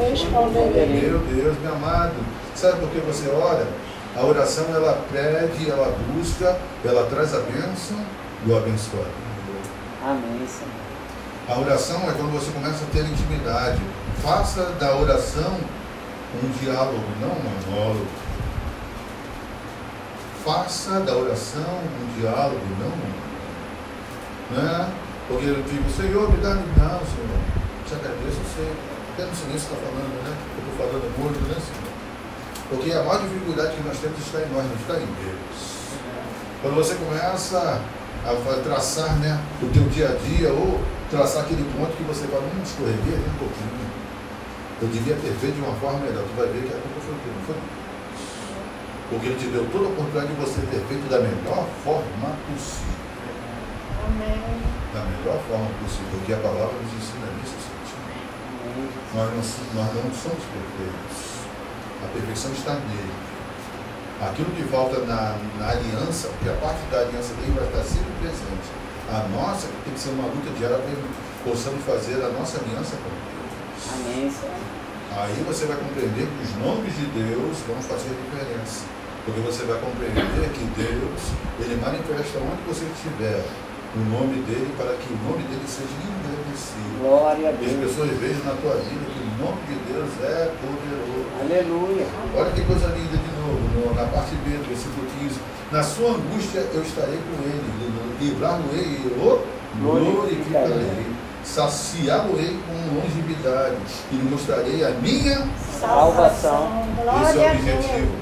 Responderei. 0.10 0.88
Meu 1.10 1.20
Deus, 1.20 1.56
meu 1.62 1.74
amado, 1.74 2.14
sabe 2.56 2.80
por 2.80 2.90
que 2.90 3.00
você 3.00 3.30
ora? 3.30 3.68
A 4.16 4.26
oração 4.26 4.66
ela 4.76 5.06
pede, 5.12 5.70
ela 5.70 5.96
busca, 6.14 6.58
ela 6.84 7.08
traz 7.10 7.34
a 7.34 7.40
bênção 7.40 7.98
do 8.46 8.58
abençoado. 8.58 9.08
Amém, 10.04 10.46
Senhor. 10.48 10.82
A 11.48 11.60
oração 11.60 11.98
é 12.10 12.14
quando 12.14 12.32
você 12.32 12.52
começa 12.52 12.84
a 12.84 12.88
ter 12.92 13.06
intimidade. 13.06 13.82
Faça 14.22 14.64
da 14.80 14.96
oração 14.96 15.58
um 16.44 16.50
diálogo, 16.60 17.04
não 17.20 17.30
um 17.30 17.44
monólogo. 17.44 18.08
Faça 20.44 21.00
da 21.02 21.16
oração 21.16 21.62
um 21.62 22.20
diálogo, 22.20 22.62
não 22.80 22.88
um 22.88 22.90
monólogo. 22.90 23.32
Né? 24.52 24.94
Porque 25.28 25.46
eu 25.46 25.64
digo, 25.64 25.90
Senhor, 25.90 26.30
me 26.32 26.38
dá, 26.38 26.56
me 26.56 26.68
dá, 26.76 27.00
Senhor. 27.00 27.40
Te 27.88 27.96
agradeço, 27.96 28.40
eu 28.40 28.50
sei. 28.56 28.74
Até 29.14 29.26
no 29.26 29.36
silêncio 29.36 29.72
está 29.72 29.76
falando, 29.76 30.24
né? 30.24 30.36
Eu 30.56 30.72
estou 30.72 30.88
falando 30.88 31.18
muito, 31.18 31.40
né, 31.48 31.56
Senhor? 31.56 31.91
Porque 32.72 32.90
a 32.94 33.04
maior 33.04 33.20
dificuldade 33.20 33.76
que 33.76 33.84
nós 33.84 34.00
temos 34.00 34.18
está 34.18 34.40
em 34.40 34.48
nós, 34.48 34.64
não 34.64 34.80
está 34.80 34.96
em 34.96 35.06
Deus. 35.20 35.60
Quando 36.62 36.76
você 36.76 36.96
começa 36.96 37.84
a 38.24 38.64
traçar 38.64 39.20
né, 39.20 39.38
o 39.62 39.68
teu 39.76 39.84
dia 39.92 40.08
a 40.08 40.16
dia, 40.16 40.54
ou 40.54 40.80
traçar 41.12 41.44
aquele 41.44 41.68
ponto 41.76 41.92
que 41.98 42.04
você 42.04 42.24
fala, 42.32 42.48
hum, 42.48 42.64
escorreguei 42.64 43.20
ali 43.20 43.28
um 43.28 43.40
pouquinho. 43.44 43.92
Eu 44.82 44.88
devia 44.88 45.16
ter 45.20 45.36
feito 45.36 45.60
de 45.60 45.62
uma 45.68 45.76
forma 45.84 46.00
melhor. 46.00 46.24
Tu 46.24 46.32
vai 46.40 46.48
ver 46.48 46.64
que 46.64 46.72
a 46.72 46.80
culpa 46.80 47.00
foi 47.04 47.16
teu, 47.20 47.34
não 47.36 47.44
foi? 47.44 47.60
Porque 49.12 49.28
ele 49.28 49.36
te 49.36 49.48
deu 49.52 49.68
toda 49.68 49.86
a 49.86 49.90
oportunidade 49.92 50.32
de 50.32 50.40
você 50.40 50.64
ter 50.72 50.80
feito 50.88 51.12
da 51.12 51.20
melhor 51.20 51.68
forma 51.84 52.32
possível. 52.48 53.04
Amém. 54.08 54.40
Da 54.96 55.04
melhor 55.12 55.44
forma 55.44 55.68
possível. 55.84 56.08
Porque 56.16 56.32
a 56.32 56.40
palavra 56.40 56.72
nos 56.72 56.94
ensina 56.96 57.28
isso, 57.44 57.60
gente. 57.68 57.92
Amém, 58.00 58.24
Jesus. 58.80 59.12
Nós 59.12 59.28
não, 59.28 59.44
nós 59.76 59.92
não 59.92 60.08
somos 60.16 60.44
perfeitos. 60.48 61.41
A 62.04 62.08
perfeição 62.14 62.52
está 62.52 62.74
nele. 62.74 63.14
Aquilo 64.22 64.52
que 64.52 64.64
falta 64.70 65.00
na, 65.06 65.36
na 65.58 65.70
aliança, 65.70 66.30
porque 66.30 66.50
a 66.50 66.58
parte 66.62 66.82
da 66.92 67.00
aliança 67.02 67.34
dele 67.42 67.54
vai 67.58 67.66
estar 67.66 67.82
sempre 67.84 68.14
presente. 68.22 68.70
A 69.10 69.26
nossa 69.34 69.68
que 69.68 69.78
tem 69.86 69.94
que 69.94 70.00
ser 70.00 70.10
uma 70.14 70.28
luta 70.30 70.50
diária 70.58 70.78
para 70.78 70.86
que 70.88 71.50
possamos 71.50 71.84
fazer 71.84 72.22
a 72.22 72.30
nossa 72.30 72.62
aliança 72.62 72.96
com 73.02 73.10
Deus. 73.10 73.82
Amém, 73.98 74.30
Senhor. 74.30 74.62
Aí 75.12 75.44
você 75.44 75.66
vai 75.66 75.76
compreender 75.76 76.24
que 76.30 76.40
os 76.46 76.54
nomes 76.64 76.94
de 76.96 77.06
Deus 77.18 77.58
vão 77.68 77.82
fazer 77.82 78.14
diferença. 78.14 78.86
Porque 79.26 79.42
você 79.42 79.66
vai 79.66 79.78
compreender 79.82 80.50
que 80.54 80.64
Deus, 80.78 81.22
Ele 81.60 81.76
manifesta 81.82 82.40
onde 82.42 82.62
você 82.66 82.86
estiver 82.94 83.44
o 83.94 84.00
nome 84.08 84.42
dele 84.48 84.72
para 84.78 84.96
que 84.96 85.12
o 85.14 85.18
nome 85.28 85.44
dele 85.50 85.66
seja 85.68 85.94
engrandecido. 86.00 87.02
Glória 87.02 87.50
a 87.50 87.52
E 87.52 87.54
as 87.54 87.60
Deus. 87.60 87.90
pessoas 87.90 88.10
vejam 88.18 88.46
na 88.46 88.56
tua 88.62 88.78
vida 88.82 89.04
que 89.14 89.21
o 89.42 89.46
nome 89.46 89.62
de 89.68 89.76
Deus 89.92 90.10
é 90.24 90.52
poderoso. 90.62 91.26
Aleluia. 91.42 92.06
Olha 92.36 92.52
que 92.52 92.62
coisa 92.66 92.88
linda 92.88 93.18
de 93.18 93.32
novo, 93.42 93.60
no- 93.74 93.94
na 93.96 94.06
parte 94.08 94.36
B 94.36 94.52
do 94.58 94.68
versículo 94.70 95.08
15. 95.20 95.40
Na 95.72 95.82
sua 95.84 96.10
angústia 96.12 96.60
eu 96.74 96.82
estarei 96.82 97.18
com 97.18 97.44
ele, 97.44 97.64
livrar-lo-ei 98.20 99.02
e 99.04 99.08
o 99.18 99.42
glorificarei. 99.82 101.06
Saciá-lo-ei 101.44 102.60
com 102.68 102.96
longevidade 102.96 103.78
e 104.12 104.16
lhe 104.16 104.30
mostrarei 104.30 104.86
a 104.86 104.92
minha. 104.92 105.48
Salvação. 105.80 106.70
Esse 107.24 107.40
é 107.40 107.48
o 107.48 107.52
objetivo. 107.56 108.16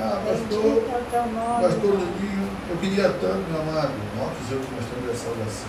Ah, 0.00 0.20
pastor, 0.26 0.64
é 0.64 1.60
pastor 1.62 1.90
Pai. 1.92 2.00
Ludinho, 2.00 2.48
eu 2.70 2.76
queria 2.78 3.08
tanto, 3.20 3.44
meu 3.50 3.60
amado. 3.62 3.92
Maior 4.16 4.30
tesouro 4.42 4.64
que 4.64 4.74
nós 4.74 4.84
temos 4.90 5.10
a 5.10 5.24
salvação. 5.24 5.68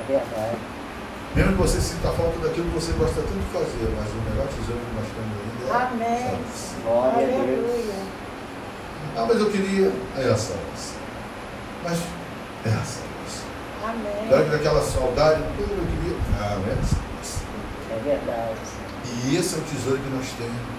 É 0.00 0.12
verdade. 0.12 0.56
Mesmo 1.34 1.52
que 1.52 1.62
você 1.62 1.80
sinta 1.80 2.10
falta 2.10 2.38
daquilo 2.40 2.68
que 2.68 2.74
você 2.74 2.92
gosta 2.92 3.22
tanto 3.22 3.32
de 3.32 3.52
fazer, 3.52 3.88
mas 3.96 4.08
o 4.12 4.20
melhor 4.28 4.46
tesouro 4.48 4.80
que 4.84 4.94
nós 4.94 5.08
temos 5.16 5.32
ainda 5.40 5.62
é 5.64 6.12
Amém. 6.12 6.38
Glória 6.84 7.26
a 7.26 7.44
Deus. 7.46 7.82
Ah, 9.16 9.26
mas 9.28 9.40
eu 9.40 9.50
queria. 9.50 9.92
É 10.16 10.28
a 10.28 10.36
salvação. 10.36 11.00
Mas 11.82 11.98
é 12.64 12.68
a 12.68 12.84
salvação. 12.84 13.48
Amém. 13.82 14.44
Que 14.44 14.50
daquela 14.50 14.82
saudade, 14.82 15.40
eu 15.58 15.66
queria. 15.66 16.16
Ah, 16.38 16.58
não 16.60 16.68
é 16.68 16.72
a 16.72 16.84
salvação. 16.84 17.48
É 17.90 17.98
verdade. 18.04 18.82
E 19.24 19.36
esse 19.36 19.54
é 19.54 19.58
o 19.58 19.62
tesouro 19.62 19.98
que 19.98 20.10
nós 20.10 20.26
temos. 20.36 20.72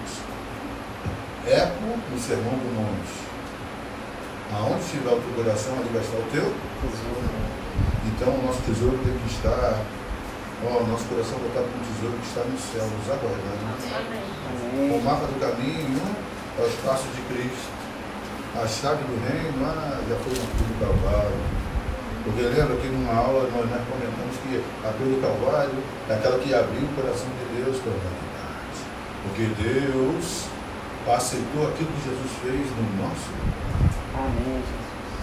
Eco 1.46 1.98
no 2.10 2.18
sermão 2.18 2.54
do 2.54 2.74
monte. 2.74 3.24
Aonde 4.52 4.84
estiver 4.84 5.12
o 5.12 5.20
teu 5.20 5.44
coração, 5.44 5.74
ali 5.74 5.88
vai 5.92 6.02
estar 6.02 6.16
o 6.16 6.30
teu. 6.30 6.54
Tesouro. 6.80 7.54
Então 8.06 8.28
o 8.28 8.46
nosso 8.46 8.62
tesouro 8.62 8.98
tem 9.04 9.18
que 9.18 9.34
estar. 9.34 9.78
Ó, 10.64 10.80
o 10.80 10.86
nosso 10.88 11.04
coração 11.12 11.36
voltado 11.38 11.68
para 11.68 11.76
o 11.76 11.84
tesouro 11.84 12.16
que 12.16 12.26
está 12.26 12.40
nos 12.40 12.60
céus, 12.72 13.04
aguardando. 13.12 13.68
Amém. 13.92 14.96
O 14.96 15.04
mapa 15.04 15.26
do 15.28 15.36
caminho 15.38 16.00
é 16.58 16.62
os 16.62 16.74
passos 16.80 17.12
de 17.12 17.20
Cristo. 17.28 17.68
A 18.56 18.66
chave 18.66 19.04
do 19.04 19.12
reino 19.28 19.60
ah, 19.60 20.00
já 20.08 20.16
foi 20.24 20.32
na 20.32 20.46
cruz 20.48 20.64
do 20.64 20.76
Calvário. 20.80 21.64
Porque 22.24 22.40
lembra 22.40 22.76
que 22.80 22.88
numa 22.88 23.12
aula 23.12 23.44
nós, 23.52 23.68
nós 23.68 23.82
comentamos 23.84 24.36
que 24.40 24.64
a 24.80 24.90
cruz 24.96 25.10
do 25.12 25.20
Calvário 25.20 25.76
é 26.08 26.14
aquela 26.14 26.38
que 26.38 26.54
abriu 26.54 26.88
o 26.88 26.94
coração 26.96 27.28
de 27.28 27.44
Deus 27.60 27.76
para 27.84 27.92
a 27.92 28.00
humanidade. 28.00 28.78
Porque 29.20 29.44
Deus 29.60 30.48
aceitou 31.04 31.68
aquilo 31.68 31.92
que 31.92 32.08
Jesus 32.08 32.32
fez 32.40 32.64
no 32.72 32.84
nosso. 33.04 33.28
Amém. 34.16 34.64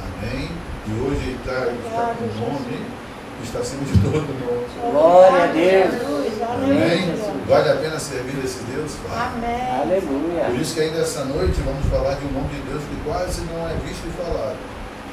Amém? 0.05 0.51
E 0.85 0.91
hoje 1.01 1.33
ele 1.33 1.39
está, 1.41 1.65
ele 1.65 1.81
está 1.81 2.13
com 2.13 2.25
o 2.25 2.33
nome 2.37 3.00
que 3.41 3.47
está 3.47 3.59
acima 3.59 3.83
de 3.83 3.97
todo 3.99 4.21
nome. 4.21 4.91
Glória 4.91 5.43
a 5.43 5.47
Deus. 5.47 6.21
Amém? 6.41 7.13
Vale 7.47 7.69
a 7.69 7.75
pena 7.75 7.99
servir 7.99 8.43
esse 8.43 8.63
Deus? 8.63 8.93
Vale. 9.07 9.35
Amém. 9.35 10.01
Por 10.01 10.15
Aleluia. 10.15 10.61
isso 10.61 10.73
que 10.75 10.81
ainda 10.81 10.99
essa 10.99 11.25
noite 11.25 11.59
vamos 11.61 11.85
falar 11.87 12.15
de 12.15 12.25
um 12.25 12.31
nome 12.31 12.49
de 12.49 12.61
Deus 12.69 12.81
que 12.83 12.95
quase 13.03 13.41
não 13.41 13.67
é 13.67 13.73
visto 13.85 14.07
e 14.07 14.11
falado. 14.17 14.57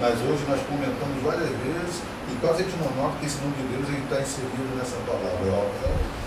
Mas 0.00 0.14
hoje 0.22 0.44
nós 0.46 0.60
comentamos 0.68 1.18
várias 1.24 1.48
vezes 1.48 2.02
e 2.30 2.34
quase 2.40 2.62
a 2.62 2.64
gente 2.64 2.76
não 2.78 2.90
nota 3.02 3.16
que 3.18 3.26
esse 3.26 3.38
nome 3.40 3.54
de 3.58 3.66
Deus 3.74 3.88
está 3.88 4.20
inserido 4.22 4.70
nessa 4.76 4.96
palavra. 5.08 5.42
Ó, 5.50 5.64
ó, 5.64 5.90
ó. 5.90 6.18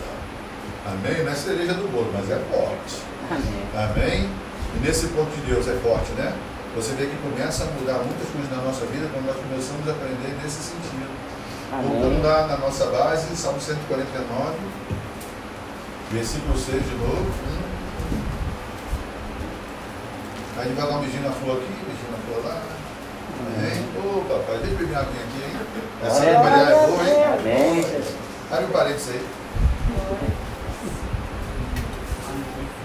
Amém? 0.91 1.23
Não 1.23 1.31
é 1.31 1.35
cereja 1.35 1.73
do 1.73 1.87
bolo, 1.87 2.11
mas 2.11 2.29
é 2.29 2.41
forte. 2.51 2.99
Amém. 3.29 3.61
Amém? 3.77 4.29
E 4.75 4.77
nesse 4.85 5.07
ponto 5.07 5.29
de 5.29 5.53
Deus 5.53 5.67
é 5.67 5.75
forte, 5.79 6.11
né? 6.13 6.33
Você 6.75 6.93
vê 6.95 7.05
que 7.05 7.15
começa 7.19 7.63
a 7.63 7.67
mudar 7.67 7.99
muitas 7.99 8.27
coisas 8.31 8.49
na 8.49 8.63
nossa 8.63 8.85
vida 8.87 9.07
quando 9.11 9.27
nós 9.27 9.35
começamos 9.35 9.83
a 9.87 9.91
aprender 9.91 10.35
nesse 10.41 10.71
sentido. 10.71 11.11
Voltando 11.71 12.21
lá 12.21 12.47
na 12.47 12.57
nossa 12.57 12.86
base, 12.88 13.34
Salmo 13.34 13.62
149, 13.62 14.57
versículo 16.12 16.57
6 16.57 16.84
de 16.84 16.95
novo. 16.95 17.31
Aí 20.57 20.65
ele 20.65 20.75
vai 20.75 20.86
dar 20.86 20.97
um 20.97 20.99
beijinho 20.99 21.23
na 21.23 21.31
flor 21.31 21.57
aqui, 21.57 21.67
um 21.71 21.86
beijinho 21.86 22.12
na 22.12 22.17
flor 22.27 22.45
lá. 22.45 22.62
Amém? 23.55 23.86
Ô 23.95 24.21
papai, 24.25 24.57
deixa 24.57 24.73
eu 24.73 24.77
beber 24.79 24.91
uma 24.91 24.99
aguinha 24.99 25.23
aqui, 25.23 25.43
hein? 25.45 25.53
Essa 26.03 26.23
a 26.23 26.43
Maria 26.43 26.63
é 26.63 26.88
boa, 26.88 27.03
hein? 27.10 27.23
Amém. 27.39 27.86
Abre 28.51 28.65
o 28.65 28.67
parênteses 28.67 29.10
aí. 29.10 29.27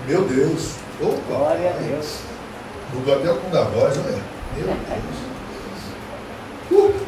Meu 0.07 0.25
Deus! 0.29 0.77
Ô 1.01 1.07
Glória 1.29 1.71
a. 1.71 1.73
Deus. 1.73 2.21
Mudou 2.95 3.17
até 3.17 3.33
o 3.33 3.37
tom 3.37 3.51
da 3.51 3.65
voz, 3.65 3.99
olha. 3.99 4.23
Meu 4.57 4.67
Deus. 4.67 5.17
Uh. 6.71 7.06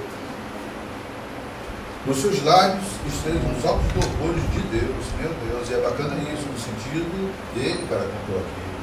Nos 2.08 2.22
seus 2.22 2.42
lábios 2.42 2.88
estejam 3.06 3.52
os 3.52 3.66
altos 3.66 3.84
louvores 3.92 4.40
de 4.56 4.60
Deus, 4.72 5.04
meu 5.20 5.28
Deus. 5.28 5.68
E 5.68 5.74
é 5.74 5.76
bacana 5.76 6.16
isso, 6.32 6.48
no 6.48 6.58
sentido 6.58 7.04
dele 7.54 7.84
para 7.86 8.00
com 8.00 8.32
tua 8.32 8.40
vida. 8.40 8.78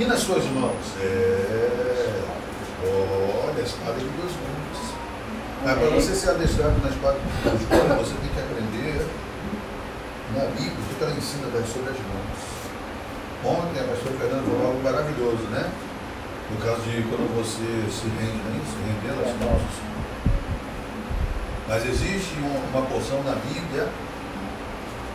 E 0.00 0.04
nas 0.04 0.18
suas 0.18 0.44
mãos? 0.46 0.98
É. 1.00 2.18
Olha, 2.82 3.62
a 3.62 3.62
espada 3.62 3.94
de 3.94 4.10
dois 4.18 4.32
mundos. 4.34 4.98
Mas 5.62 5.78
para 5.78 5.90
você 5.90 6.12
ser 6.12 6.30
adestrado 6.30 6.82
na 6.82 6.90
espada 6.90 7.18
de 7.22 7.66
dois 7.66 7.82
mundos, 7.86 8.08
você 8.08 8.14
tem 8.18 8.30
que 8.34 8.40
aprender 8.40 9.06
na 10.34 10.44
Bíblia, 10.58 10.74
o 10.74 10.94
que 10.98 11.04
ela 11.04 11.14
ensina 11.14 11.46
das 11.54 11.68
sobre 11.70 11.90
as 11.90 11.98
mãos. 12.02 12.38
Ontem 13.46 13.78
a 13.78 13.84
pastora 13.94 14.18
Fernanda 14.18 14.42
falou 14.42 14.66
algo 14.66 14.82
maravilhoso, 14.82 15.46
né? 15.54 15.70
No 16.50 16.58
caso 16.66 16.82
de 16.82 16.98
quando 17.06 17.30
você 17.38 17.86
se 17.86 18.10
rende, 18.18 18.42
não 18.42 18.50
é 18.50 18.58
isso? 18.58 18.74
Rendendo 18.74 19.22
as 19.22 19.30
mãos. 19.38 19.86
Mas 21.68 21.86
existe 21.86 22.34
um- 22.40 22.78
uma 22.78 22.86
porção 22.86 23.22
na 23.22 23.32
Bíblia, 23.32 23.86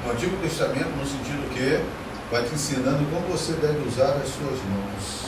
no 0.05 0.11
Antigo 0.11 0.37
Testamento, 0.37 0.89
no 0.89 1.05
sentido 1.05 1.49
que 1.51 1.83
vai 2.31 2.43
te 2.43 2.53
ensinando 2.53 3.03
como 3.09 3.27
você 3.27 3.53
deve 3.53 3.87
usar 3.87 4.11
as 4.11 4.29
suas 4.29 4.59
mãos. 4.69 5.23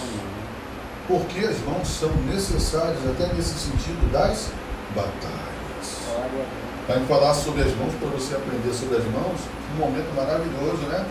Porque 1.08 1.40
as 1.46 1.60
mãos 1.62 1.88
são 1.88 2.10
necessárias 2.32 3.00
até 3.10 3.34
nesse 3.34 3.56
sentido 3.56 4.12
das 4.12 4.50
batalhas. 4.96 5.98
Para 6.88 7.00
falar 7.02 7.34
sobre 7.34 7.64
as 7.64 7.76
mãos, 7.76 7.94
para 8.00 8.10
você 8.10 8.36
aprender 8.36 8.74
sobre 8.74 8.98
as 8.98 9.06
mãos, 9.06 9.40
um 9.74 9.80
momento 9.80 10.16
maravilhoso, 10.16 10.84
né? 10.88 11.06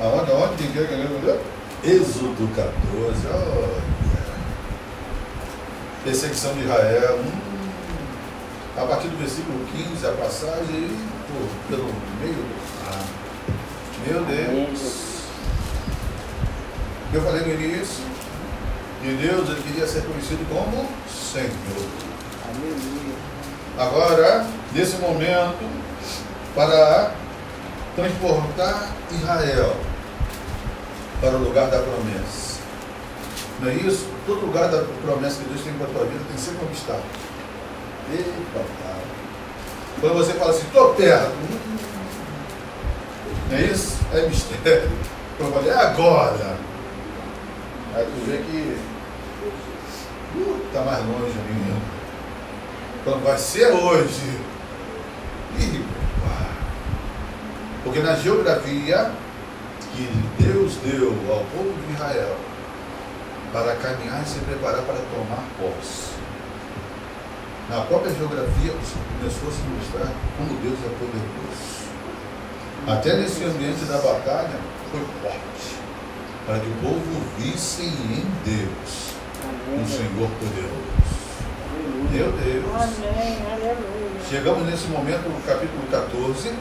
Aonde, 0.00 0.30
aonde? 0.30 0.54
Quem 0.56 0.72
quer, 0.72 0.86
quem 0.88 1.20
quer? 1.20 1.40
Êxodo 1.84 2.48
14, 2.54 3.26
olha. 3.26 3.82
Perseguição 6.04 6.54
de 6.54 6.60
Israel. 6.60 7.18
hum. 7.18 7.39
A 8.80 8.86
partir 8.86 9.08
do 9.08 9.18
versículo 9.18 9.62
15, 9.66 10.06
a 10.06 10.12
passagem 10.12 10.88
pô, 11.28 11.68
pelo 11.68 11.84
meio. 12.18 12.46
Meu 14.06 14.24
Deus. 14.24 15.00
Eu 17.12 17.20
falei 17.20 17.42
no 17.42 17.62
início, 17.62 18.04
de 19.02 19.16
Deus 19.16 19.50
ele 19.50 19.62
queria 19.64 19.86
ser 19.86 20.02
conhecido 20.04 20.48
como 20.48 20.88
Senhor. 21.10 21.50
Aleluia. 22.48 23.16
Agora, 23.76 24.46
nesse 24.72 24.96
momento, 24.96 25.58
para 26.54 27.12
transportar 27.94 28.92
Israel 29.10 29.76
para 31.20 31.36
o 31.36 31.44
lugar 31.44 31.68
da 31.68 31.80
promessa. 31.80 32.60
Não 33.60 33.68
é 33.68 33.74
isso? 33.74 34.06
Todo 34.24 34.46
lugar 34.46 34.70
da 34.70 34.84
promessa 35.04 35.42
que 35.42 35.50
Deus 35.50 35.60
tem 35.60 35.74
para 35.74 35.86
a 35.86 35.90
tua 35.90 36.04
vida 36.06 36.24
tem 36.30 36.38
sempre 36.38 36.64
um 36.64 36.68
obstáculo. 36.68 37.29
Quando 40.00 40.14
você 40.14 40.32
fala 40.34 40.50
assim, 40.50 40.66
estou 40.66 40.94
perto. 40.94 41.32
é 43.52 43.60
isso? 43.62 43.98
É 44.12 44.26
mistério. 44.26 44.90
Quando 45.36 45.50
eu 45.50 45.54
falei, 45.54 45.70
é 45.70 45.76
agora. 45.76 46.56
Aí 47.94 48.04
tu 48.04 48.30
vê 48.30 48.38
que 48.38 48.78
está 50.66 50.82
mais 50.82 51.04
longe 51.04 51.34
a 51.38 51.52
menina. 51.52 51.80
Quando 53.04 53.24
vai 53.24 53.38
ser 53.38 53.72
hoje. 53.72 54.40
Ih. 55.58 55.84
Porque 57.82 58.00
na 58.00 58.14
geografia 58.14 59.10
que 59.94 60.08
Deus 60.38 60.76
deu 60.84 61.08
ao 61.30 61.44
povo 61.44 61.74
de 61.86 61.94
Israel 61.94 62.36
para 63.52 63.74
caminhar 63.76 64.22
e 64.22 64.28
se 64.28 64.38
preparar 64.40 64.82
para 64.82 64.96
tomar 64.96 65.44
posse. 65.58 66.19
Na 67.70 67.82
própria 67.82 68.12
geografia 68.12 68.72
começou 68.72 69.48
a 69.48 69.52
se 69.52 69.62
mostrar 69.62 70.12
como 70.36 70.58
Deus 70.60 70.76
é 70.84 70.88
poderoso. 70.98 71.70
Até 72.84 73.16
nesse 73.16 73.44
ambiente 73.44 73.84
da 73.84 73.98
batalha 73.98 74.58
foi 74.90 75.00
forte. 75.22 75.78
Para 76.46 76.58
que 76.58 76.66
o 76.66 76.74
povo 76.82 77.22
visse 77.38 77.82
em 77.82 78.26
Deus 78.44 79.14
um 79.72 79.86
Senhor 79.86 80.28
poderoso. 80.40 80.90
Meu 82.10 82.32
Deus. 82.32 82.64
Chegamos 84.28 84.66
nesse 84.66 84.88
momento 84.88 85.28
no 85.28 85.40
capítulo 85.42 85.82
14. 85.92 86.52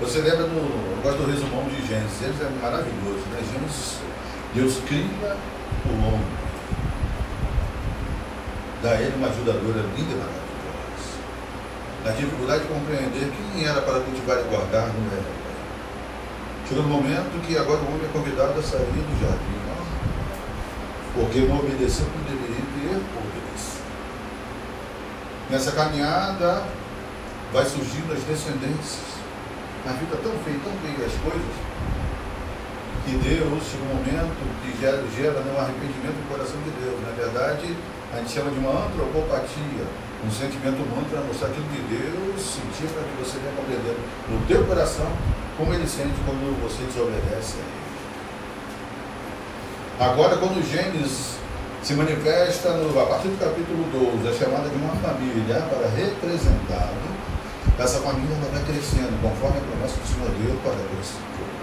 Você 0.00 0.20
lembra 0.20 0.44
do. 0.44 0.94
Eu 0.94 1.02
gosto 1.02 1.24
do 1.24 1.28
resumão 1.28 1.64
de 1.64 1.84
Gênesis. 1.88 2.20
Gênesis 2.20 2.40
é 2.40 2.62
maravilhoso, 2.62 3.24
né? 3.32 3.42
Gênesis, 3.52 3.98
Deus 4.54 4.78
cria 4.86 5.36
o 5.86 6.06
homem. 6.06 6.37
Dá 8.82 8.90
a 8.90 9.00
ele 9.00 9.16
uma 9.16 9.28
ajudadora 9.28 9.82
linda 9.96 10.12
e 10.12 10.18
maravilhosa. 10.18 11.18
Na 12.04 12.10
dificuldade 12.12 12.62
de 12.62 12.68
compreender 12.68 13.32
quem 13.32 13.66
era 13.66 13.82
para 13.82 14.00
cultivar 14.00 14.38
e 14.38 14.42
guardar 14.44 14.86
não 14.88 15.06
era. 15.10 15.38
Chegou 16.68 16.84
no 16.84 16.90
momento 16.90 17.42
que 17.46 17.56
agora 17.56 17.80
o 17.80 17.88
homem 17.88 18.04
é 18.04 18.12
convidado 18.12 18.60
a 18.60 18.62
sair 18.62 18.84
do 18.84 19.20
jardim. 19.20 19.58
Não? 19.66 21.22
Porque 21.22 21.40
não 21.40 21.58
obedeceu 21.58 22.06
como 22.06 22.24
deveria 22.24 22.62
ter 22.76 22.94
obedecido. 22.94 23.82
Nessa 25.50 25.72
caminhada 25.72 26.62
vai 27.52 27.64
surgindo 27.64 28.12
as 28.12 28.22
descendências. 28.22 29.18
A 29.88 29.92
vida 29.92 30.18
tão 30.22 30.32
feia, 30.44 30.60
tão 30.62 30.72
feia 30.84 31.06
as 31.06 31.16
coisas, 31.24 31.54
que 33.06 33.16
Deus 33.16 33.62
um 33.80 33.94
momento 33.96 34.36
que 34.60 34.78
gera, 34.78 35.02
gera 35.16 35.40
né, 35.40 35.54
um 35.56 35.60
arrependimento 35.60 36.20
no 36.20 36.28
coração 36.28 36.60
de 36.60 36.70
Deus. 36.76 37.00
Na 37.00 37.16
verdade, 37.16 37.74
a 38.12 38.16
gente 38.18 38.32
chama 38.32 38.50
de 38.50 38.58
uma 38.58 38.86
antropopatia, 38.86 39.84
um 40.24 40.30
sentimento 40.30 40.80
humano 40.82 41.06
para 41.10 41.20
mostrar 41.20 41.48
aquilo 41.48 41.66
que 41.68 41.82
Deus 41.92 42.40
sentiu 42.40 42.88
para 42.94 43.02
que 43.04 43.14
você 43.22 43.38
venha 43.38 43.54
compreender 43.54 43.96
no 44.28 44.40
teu 44.46 44.64
coração 44.64 45.06
como 45.56 45.74
ele 45.74 45.86
sente 45.86 46.14
quando 46.24 46.54
você 46.62 46.84
desobedece 46.84 47.56
a 47.56 47.60
ele. 47.60 47.88
Agora, 50.00 50.36
quando 50.36 50.62
Gênesis 50.62 51.38
se 51.82 51.94
manifesta 51.94 52.70
no, 52.72 53.00
a 53.00 53.06
partir 53.06 53.28
do 53.28 53.38
capítulo 53.38 53.84
12, 54.22 54.28
é 54.28 54.32
chamada 54.38 54.68
de 54.68 54.76
uma 54.76 54.94
família 54.96 55.62
para 55.68 55.88
representar 55.88 56.92
essa 57.78 58.00
família 58.00 58.34
ela 58.34 58.50
vai 58.50 58.64
crescendo 58.64 59.14
conforme 59.22 59.58
a 59.58 59.60
promessa 59.60 59.94
do 60.00 60.06
Senhor 60.08 60.28
deu 60.34 60.56
para 60.62 60.74
povo. 60.74 61.54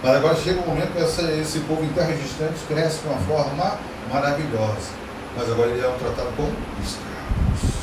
Mas 0.00 0.14
agora 0.14 0.36
chega 0.36 0.60
um 0.60 0.66
momento 0.66 0.92
que 0.92 1.02
essa, 1.02 1.22
esse 1.32 1.58
povo 1.60 1.82
distantes 1.82 2.62
cresce 2.68 3.00
de 3.00 3.08
uma 3.08 3.18
forma 3.18 3.78
maravilhosa. 4.08 5.00
Mas 5.36 5.50
agora 5.50 5.70
ele 5.70 5.84
é 5.84 5.88
um 5.88 5.98
tratado 5.98 6.30
como 6.36 6.52
escravos. 6.82 7.80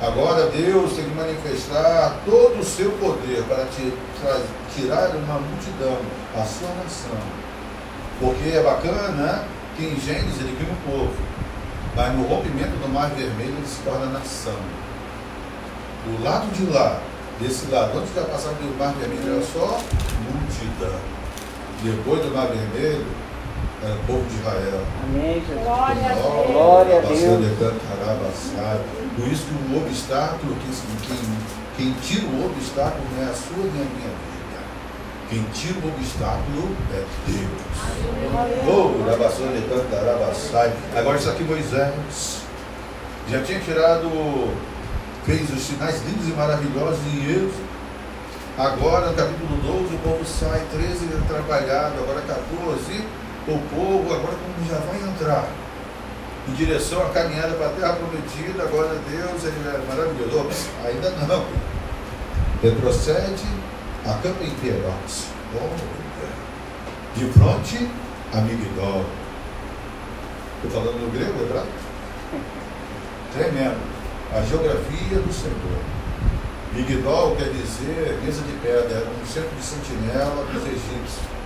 Agora 0.00 0.46
Deus 0.50 0.92
tem 0.92 1.04
que 1.04 1.14
manifestar 1.14 2.18
todo 2.24 2.60
o 2.60 2.64
seu 2.64 2.92
poder 2.92 3.42
para 3.44 3.66
tirar 4.74 5.10
uma 5.16 5.40
multidão, 5.40 5.98
a 6.36 6.44
sua 6.44 6.68
nação. 6.82 7.18
Porque 8.20 8.50
é 8.50 8.62
bacana 8.62 9.44
que 9.76 9.84
em 9.84 10.00
Gênesis 10.00 10.40
ele 10.40 10.56
cria 10.56 10.72
um 10.72 10.90
povo. 10.90 11.14
Mas 11.96 12.14
no 12.14 12.22
rompimento 12.28 12.76
do 12.76 12.88
Mar 12.88 13.10
Vermelho 13.10 13.54
ele 13.56 13.66
se 13.66 13.80
torna 13.82 14.06
nação. 14.06 14.54
Do 16.04 16.22
lado 16.22 16.46
de 16.52 16.66
lá, 16.70 17.00
desse 17.40 17.66
lado, 17.66 17.98
antes 17.98 18.14
da 18.14 18.22
passagem 18.22 18.58
do 18.58 18.78
Mar 18.78 18.92
Vermelho 18.94 19.34
era 19.34 19.44
só 19.44 19.80
multidão. 20.30 21.00
Depois 21.82 22.22
do 22.22 22.34
Mar 22.34 22.46
Vermelho, 22.46 23.06
era 23.82 23.94
o 23.94 23.98
povo 24.06 24.24
de 24.28 24.36
Israel. 24.36 24.80
Amém, 25.04 25.34
Jesus. 25.46 25.64
Glória 25.64 26.06
a 26.06 26.14
Deus. 26.14 26.46
Glória 26.46 26.98
a 26.98 27.00
Deus. 27.00 27.20
Por 29.16 29.28
isso 29.28 29.46
que 29.46 29.52
o 29.72 29.76
obstáculo, 29.78 30.56
quem, 30.56 30.72
quem, 31.06 31.18
quem 31.76 31.92
tira 32.00 32.26
o 32.26 32.46
obstáculo 32.46 33.04
não 33.14 33.22
é 33.26 33.30
a 33.30 33.34
sua 33.34 33.56
nem 33.56 33.82
a 33.82 33.90
minha 33.94 34.08
vida. 34.08 34.58
Quem 35.30 35.42
tira 35.52 35.78
o 35.84 35.88
obstáculo 35.88 36.76
é 36.92 37.04
Deus. 37.26 37.68
Oh. 38.66 38.94
Agora 40.98 41.18
isso 41.18 41.30
aqui 41.30 41.44
Moisés 41.44 42.48
já 43.30 43.42
tinha 43.42 43.60
tirado, 43.60 44.08
fez 45.26 45.50
os 45.50 45.60
sinais 45.60 46.02
lindos 46.02 46.28
e 46.28 46.32
maravilhosos 46.32 47.00
em 47.12 47.30
Êxodo. 47.30 47.68
Agora, 48.56 49.10
no 49.10 49.14
capítulo 49.14 49.56
12, 49.62 49.94
o 49.94 49.98
povo 49.98 50.24
sai, 50.24 50.62
13 50.72 51.06
trabalhado, 51.28 51.94
agora 52.02 52.22
14, 52.22 53.04
o 53.52 53.58
povo 53.74 54.14
agora 54.14 54.36
como 54.36 54.68
já 54.68 54.78
vai 54.78 54.96
entrar 55.08 55.48
em 56.48 56.52
direção 56.52 57.02
à 57.02 57.10
caminhada 57.10 57.54
para 57.54 57.66
a 57.66 57.70
terra 57.70 57.92
prometida, 57.94 58.62
agora 58.62 58.98
Deus 59.10 59.44
é 59.44 59.86
maravilhoso. 59.86 60.70
Ainda 60.84 61.10
não. 61.26 61.44
Retrocede 62.62 63.44
acampa 64.04 64.44
em 64.44 64.50
Pierotes. 64.50 65.26
De 67.14 67.26
fronte 67.32 67.88
a 68.32 68.40
Migdol. 68.40 69.04
Estou 70.62 70.82
falando 70.82 71.00
no 71.00 71.10
grego, 71.10 71.42
hebraico? 71.42 71.68
Tremendo. 73.34 73.98
A 74.34 74.42
geografia 74.42 75.18
do 75.18 75.32
Senhor. 75.32 75.78
Migdol 76.74 77.36
quer 77.36 77.50
dizer 77.50 78.18
mesa 78.24 78.42
de 78.42 78.52
pedra, 78.62 78.98
era 78.98 79.06
um 79.06 79.26
centro 79.26 79.54
de 79.56 79.62
sentinela 79.62 80.44
dos 80.52 80.64
egípcios. 80.64 81.37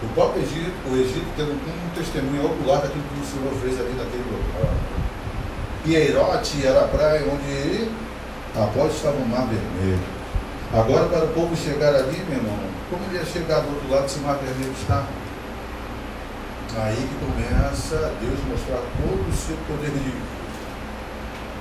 O 0.00 0.08
próprio 0.14 0.42
Egito, 0.42 0.72
o 0.88 0.96
Egito 0.96 1.26
tendo 1.36 1.52
um 1.52 1.90
testemunho 1.94 2.46
ocular 2.46 2.80
daquilo 2.82 3.02
que 3.02 3.20
o 3.20 3.26
Senhor 3.26 3.52
fez 3.60 3.80
ali 3.80 3.94
naquele 3.98 4.24
local. 4.30 4.70
Pierote 5.82 6.66
era 6.66 6.84
a 6.84 6.88
praia 6.88 7.24
onde 7.26 7.90
após 8.54 8.94
estava 8.94 9.16
o 9.16 9.26
mar 9.26 9.46
vermelho. 9.46 9.98
Agora, 10.72 11.08
para 11.08 11.24
o 11.24 11.28
povo 11.28 11.56
chegar 11.56 11.94
ali, 11.94 12.22
meu 12.28 12.38
irmão, 12.38 12.58
como 12.90 13.02
ele 13.06 13.18
ia 13.18 13.24
chegar 13.24 13.60
do 13.60 13.74
outro 13.74 13.90
lado 13.90 14.08
se 14.08 14.18
o 14.18 14.22
mar 14.22 14.36
vermelho 14.36 14.72
está? 14.72 15.04
Aí 16.76 16.94
que 16.94 17.16
começa 17.18 18.12
Deus 18.20 18.38
mostrar 18.46 18.82
todo 19.02 19.26
o 19.26 19.32
seu 19.32 19.56
poder 19.66 19.90
divino, 19.90 20.22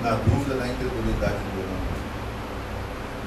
na 0.04 0.12
dúvida, 0.12 0.56
na 0.56 0.68
incredulidade 0.68 1.42
do 1.42 1.58
homem. 1.58 1.98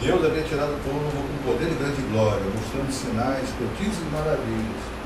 Deus 0.00 0.24
havia 0.24 0.44
tirado 0.44 0.74
o 0.74 0.80
povo 0.84 1.10
com 1.10 1.50
poder 1.50 1.66
e 1.66 1.74
grande 1.74 2.02
glória, 2.12 2.44
mostrando 2.54 2.92
sinais, 2.92 3.48
prodígios 3.58 3.98
e 3.98 4.14
maravilhas. 4.14 4.99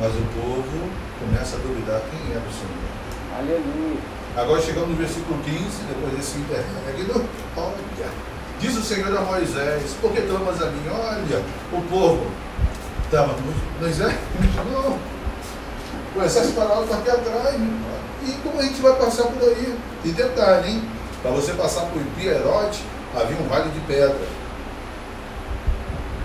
Mas 0.00 0.12
o 0.12 0.22
povo 0.34 0.90
começa 1.18 1.56
a 1.56 1.58
duvidar 1.60 2.00
quem 2.10 2.30
era 2.30 2.40
o 2.40 2.52
Senhor. 2.52 2.96
Aleluia. 3.38 4.00
Agora 4.36 4.60
chegamos 4.60 4.90
no 4.90 4.96
versículo 4.96 5.42
15, 5.42 5.58
depois 5.88 6.14
desse 6.14 6.38
interregno, 6.38 7.24
olha, 7.56 8.26
Diz 8.60 8.76
o 8.76 8.82
Senhor 8.82 9.14
a 9.16 9.20
Moisés, 9.20 9.96
por 10.00 10.12
que 10.12 10.22
clamas 10.22 10.62
a 10.62 10.66
mim? 10.66 10.88
Olha, 10.88 11.42
o 11.72 11.80
povo 11.90 12.26
estava 13.04 13.34
Moisés, 13.80 14.14
não. 14.72 14.98
O 16.14 16.24
exército 16.24 16.54
parado 16.54 16.84
está 16.84 16.96
aqui 16.96 17.10
atrás. 17.10 17.54
E 18.26 18.32
como 18.42 18.58
a 18.58 18.62
gente 18.62 18.80
vai 18.80 18.94
passar 18.96 19.24
por 19.24 19.42
aí? 19.42 19.78
E 20.04 20.08
detalhe, 20.08 20.70
hein? 20.70 20.82
Para 21.22 21.32
você 21.32 21.52
passar 21.52 21.82
por 21.82 22.02
Pierote, 22.18 22.82
havia 23.14 23.36
um 23.36 23.48
vale 23.48 23.68
de 23.70 23.80
pedra. 23.80 24.16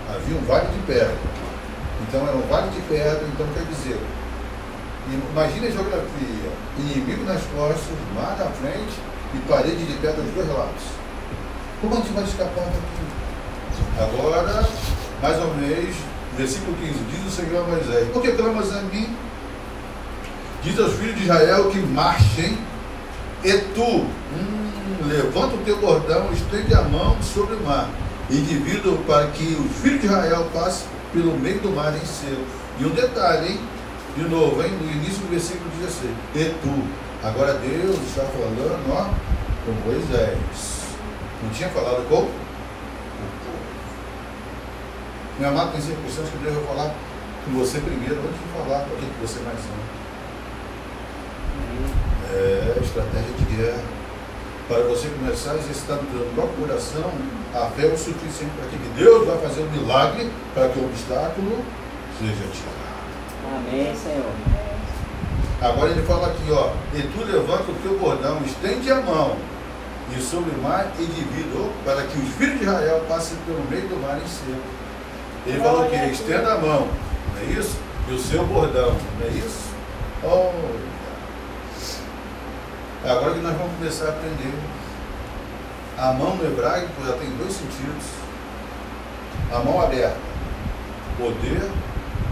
Havia 0.08 0.36
um 0.36 0.44
vale 0.46 0.68
de 0.68 0.78
pedra. 0.86 1.14
Então 2.08 2.26
era 2.26 2.36
um 2.36 2.46
vale 2.48 2.70
de 2.70 2.80
pedra, 2.82 3.22
então 3.32 3.46
quer 3.54 3.64
dizer, 3.64 4.00
imagine 5.32 5.66
a 5.66 5.70
geografia, 5.70 6.50
inimigo 6.78 7.24
nas 7.24 7.42
costas, 7.42 7.96
mar 8.14 8.36
na 8.38 8.46
frente 8.46 8.98
e 9.34 9.38
parede 9.48 9.84
de 9.84 9.94
pedra 9.94 10.22
dos 10.22 10.34
dois 10.34 10.48
lados. 10.48 10.82
Como 11.80 11.94
a 11.94 11.96
gente 11.98 12.12
vai 12.12 12.24
escapar 12.24 12.64
daqui? 12.64 13.22
Agora, 13.98 14.68
mais 15.20 15.38
ou 15.38 15.54
menos, 15.54 15.96
versículo 16.36 16.76
15, 16.76 16.92
diz 17.10 17.26
o 17.26 17.30
Senhor 17.30 17.64
a 17.64 17.68
Moisés, 17.68 18.08
por 18.12 18.22
que 18.22 18.32
clamas 18.32 18.72
a 18.72 18.82
mim? 18.82 19.16
Diz 20.62 20.78
aos 20.78 20.92
filhos 20.94 21.16
de 21.16 21.22
Israel 21.22 21.70
que 21.70 21.78
marchem, 21.78 22.58
e 23.44 23.52
tu, 23.74 23.82
hum, 23.82 25.08
levanta 25.08 25.56
o 25.56 25.58
teu 25.64 25.76
bordão, 25.78 26.30
estende 26.32 26.72
a 26.74 26.82
mão 26.82 27.16
sobre 27.22 27.56
o 27.56 27.60
mar, 27.62 27.88
e 28.30 28.36
divido 28.36 29.04
para 29.06 29.26
que 29.28 29.44
os 29.54 29.76
filhos 29.82 30.00
de 30.00 30.06
Israel 30.06 30.48
passem 30.54 30.91
pelo 31.12 31.38
meio 31.38 31.60
do 31.60 31.70
mar 31.70 31.94
em 31.94 32.06
seco. 32.06 32.42
E 32.80 32.84
um 32.84 32.90
detalhe, 32.90 33.52
hein? 33.52 33.60
De 34.16 34.22
novo, 34.28 34.62
hein? 34.62 34.70
no 34.70 34.90
início 34.90 35.22
do 35.22 35.30
versículo 35.30 35.70
16, 35.80 36.10
e 36.34 36.44
tu. 36.60 36.82
Agora 37.22 37.54
Deus 37.54 37.96
está 38.08 38.24
falando, 38.24 38.90
ó, 38.90 39.08
com 39.64 39.72
Moisés. 39.88 40.82
Não 41.42 41.50
tinha 41.50 41.68
falado 41.68 42.06
com. 42.08 42.28
Meu 45.38 45.48
amado, 45.48 45.72
tem 45.72 45.80
circunstâncias 45.80 46.30
que 46.30 46.38
Deus 46.38 46.54
vai 46.56 46.64
falar 46.64 46.94
com 47.44 47.52
você 47.58 47.78
primeiro, 47.78 48.16
antes 48.16 48.38
de 48.38 48.48
falar 48.52 48.84
com 48.84 48.94
aquele 48.94 49.12
que 49.12 49.20
você 49.20 49.40
mais 49.40 49.58
ama. 49.58 50.02
É 52.34 52.78
estratégia 52.82 53.32
de 53.38 53.56
guerra. 53.56 53.82
Para 54.68 54.82
você 54.84 55.08
começar 55.08 55.52
a 55.52 55.56
exercitar 55.56 55.96
no 55.96 56.06
teu 56.06 56.28
próprio 56.34 56.66
coração 56.66 57.10
a 57.54 57.66
fé 57.66 57.86
é 57.86 57.92
o 57.92 57.98
suficiente 57.98 58.52
para 58.56 58.66
que 58.68 58.76
Deus 58.96 59.26
vai 59.26 59.38
fazer 59.38 59.62
um 59.62 59.70
milagre 59.70 60.30
para 60.54 60.68
que 60.68 60.78
o 60.78 60.84
obstáculo 60.84 61.62
seja 62.18 62.48
tirado. 62.52 62.82
Amém, 63.56 63.94
Senhor. 63.94 64.32
Agora 65.60 65.90
ele 65.90 66.02
fala 66.02 66.28
aqui, 66.28 66.50
ó, 66.50 66.70
e 66.94 67.02
tu 67.02 67.24
levanta 67.24 67.70
o 67.70 67.74
teu 67.82 67.98
bordão, 67.98 68.40
estende 68.44 68.90
a 68.90 69.00
mão 69.00 69.36
e 70.16 70.20
sobre 70.20 70.50
o 70.50 70.62
mar 70.62 70.92
e 70.98 71.04
divido 71.04 71.72
para 71.84 72.02
que 72.02 72.18
os 72.18 72.34
filhos 72.34 72.58
de 72.58 72.64
Israel 72.64 73.04
passem 73.08 73.36
pelo 73.46 73.62
meio 73.70 73.88
do 73.88 74.00
mar 74.02 74.16
em 74.16 74.26
seco. 74.26 74.60
Ele 75.46 75.60
falou 75.60 75.84
que 75.88 75.96
estenda 75.96 76.54
a 76.54 76.58
mão, 76.58 76.88
não 77.34 77.40
é 77.40 77.44
isso? 77.58 77.76
E 78.08 78.12
o 78.12 78.18
seu 78.18 78.44
bordão, 78.44 78.96
não 79.18 79.26
é 79.26 79.30
isso? 79.30 79.72
Oh, 80.24 80.50
agora 83.04 83.34
que 83.34 83.40
nós 83.40 83.56
vamos 83.56 83.72
começar 83.76 84.06
a 84.06 84.08
aprender. 84.10 84.54
A 85.98 86.12
mão 86.12 86.36
no 86.36 86.44
hebraico 86.46 86.88
já 87.06 87.12
tem 87.12 87.30
dois 87.36 87.52
sentidos. 87.52 88.04
A 89.52 89.58
mão 89.58 89.80
aberta, 89.80 90.16
poder, 91.18 91.70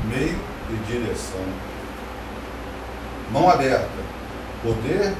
meio 0.04 0.38
e 0.70 0.76
direção. 0.86 1.44
Mão 3.30 3.50
aberta, 3.50 3.88
poder, 4.62 5.14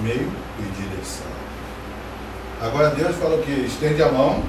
meio 0.00 0.32
e 0.58 0.62
direção. 0.62 1.26
Agora 2.60 2.90
Deus 2.90 3.14
falou 3.16 3.42
que 3.42 3.52
estende 3.52 4.02
a 4.02 4.10
mão, 4.10 4.42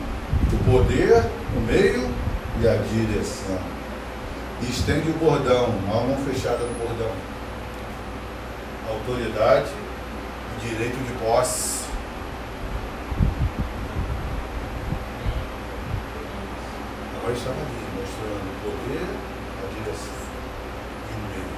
o 0.51 0.71
poder, 0.71 1.23
o 1.55 1.59
meio 1.61 2.09
e 2.61 2.67
a 2.67 2.75
direção. 2.75 3.59
E 4.61 4.65
estende 4.65 5.09
o 5.09 5.13
bordão, 5.13 5.65
a 5.65 5.93
mão 5.93 6.17
fechada 6.25 6.57
no 6.57 6.73
bordão. 6.73 7.11
Autoridade, 8.89 9.69
direito 10.61 10.97
de 11.05 11.13
posse. 11.23 11.86
Estamos 17.33 17.59
ali, 17.59 17.83
mostrando 17.99 18.47
o 18.47 18.57
poder, 18.63 19.03
a 19.59 19.67
direção 19.73 20.15
e 21.03 21.13
o 21.13 21.19
meio. 21.27 21.51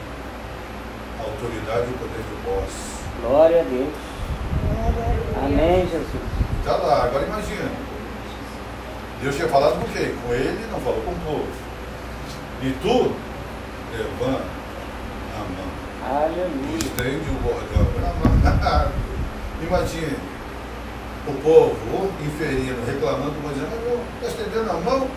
A 1.20 1.24
autoridade 1.24 1.86
e 1.86 1.94
o 1.94 1.98
poder 2.00 2.24
de 2.26 2.36
posse. 2.44 3.06
Glória 3.22 3.62
a 3.62 3.64
Deus. 3.64 3.94
Glória 4.66 4.90
a 4.90 5.14
Deus. 5.14 5.38
Amém, 5.46 5.88
Jesus. 5.88 6.24
Está 6.60 6.76
lá, 6.78 7.04
agora 7.04 7.24
imagina. 7.24 7.70
Deus 9.22 9.36
tinha 9.36 9.48
falado 9.48 9.80
com 9.80 9.88
quem? 9.94 10.16
Com 10.16 10.34
ele, 10.34 10.68
não 10.72 10.80
falou 10.80 11.02
com 11.02 11.12
o 11.12 11.20
povo. 11.20 11.48
E 12.64 12.72
tu, 12.82 13.16
levanta 13.96 14.44
a 15.36 15.44
mão. 15.54 16.24
Aleluia. 16.24 16.78
Estende 16.78 17.30
o 17.30 17.44
bordão. 17.44 17.86
Imagine 19.62 20.18
o 21.28 21.34
povo 21.44 22.12
inferindo, 22.26 22.84
reclamando, 22.88 23.36
mas 23.44 23.56
está 23.56 24.28
estendendo 24.28 24.72
a 24.72 24.74
mão? 24.74 25.08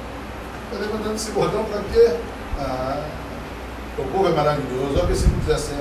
Está 0.72 0.86
levantando 0.86 1.16
esse 1.16 1.30
bordão 1.32 1.64
para 1.64 1.82
quê? 1.92 2.16
Ah, 2.58 3.04
o 3.98 4.04
povo 4.04 4.28
é 4.28 4.32
maravilhoso. 4.32 4.94
Olha 4.94 5.04
o 5.04 5.06
versículo 5.06 5.36
17. 5.46 5.76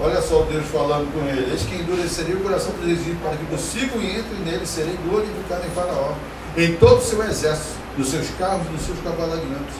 Olha 0.00 0.22
só 0.22 0.40
Deus 0.50 0.64
falando 0.68 1.12
com 1.12 1.20
ele. 1.28 1.52
Eis 1.52 1.62
que 1.64 1.76
endureceria 1.76 2.34
o 2.34 2.40
coração 2.40 2.72
dos 2.72 2.88
egípcios 2.88 3.18
para 3.18 3.36
que 3.36 3.44
consigam 3.44 4.00
e 4.00 4.18
entrem 4.18 4.40
nele, 4.40 4.66
serei 4.66 4.96
glorificado 5.04 5.66
em 5.66 5.70
Faraó, 5.70 6.14
em 6.56 6.76
todo 6.76 6.96
o 6.96 7.02
seu 7.02 7.22
exército, 7.24 7.76
dos 7.98 8.08
seus 8.08 8.26
carros 8.38 8.66
e 8.68 8.70
dos 8.70 8.86
seus 8.86 8.98
cavalariantes. 9.00 9.76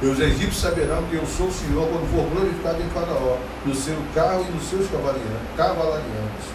E 0.00 0.06
os 0.06 0.18
egípcios 0.18 0.60
saberão 0.60 1.02
que 1.04 1.16
eu 1.16 1.26
sou 1.26 1.48
o 1.48 1.52
Senhor 1.52 1.86
quando 1.86 2.10
for 2.10 2.24
glorificado 2.30 2.80
em 2.80 2.88
Faraó, 2.88 3.36
no 3.66 3.74
seu 3.74 3.96
carro 4.14 4.46
e 4.48 4.50
nos 4.50 4.64
seus 4.64 4.86
cavalariantes. 4.88 6.46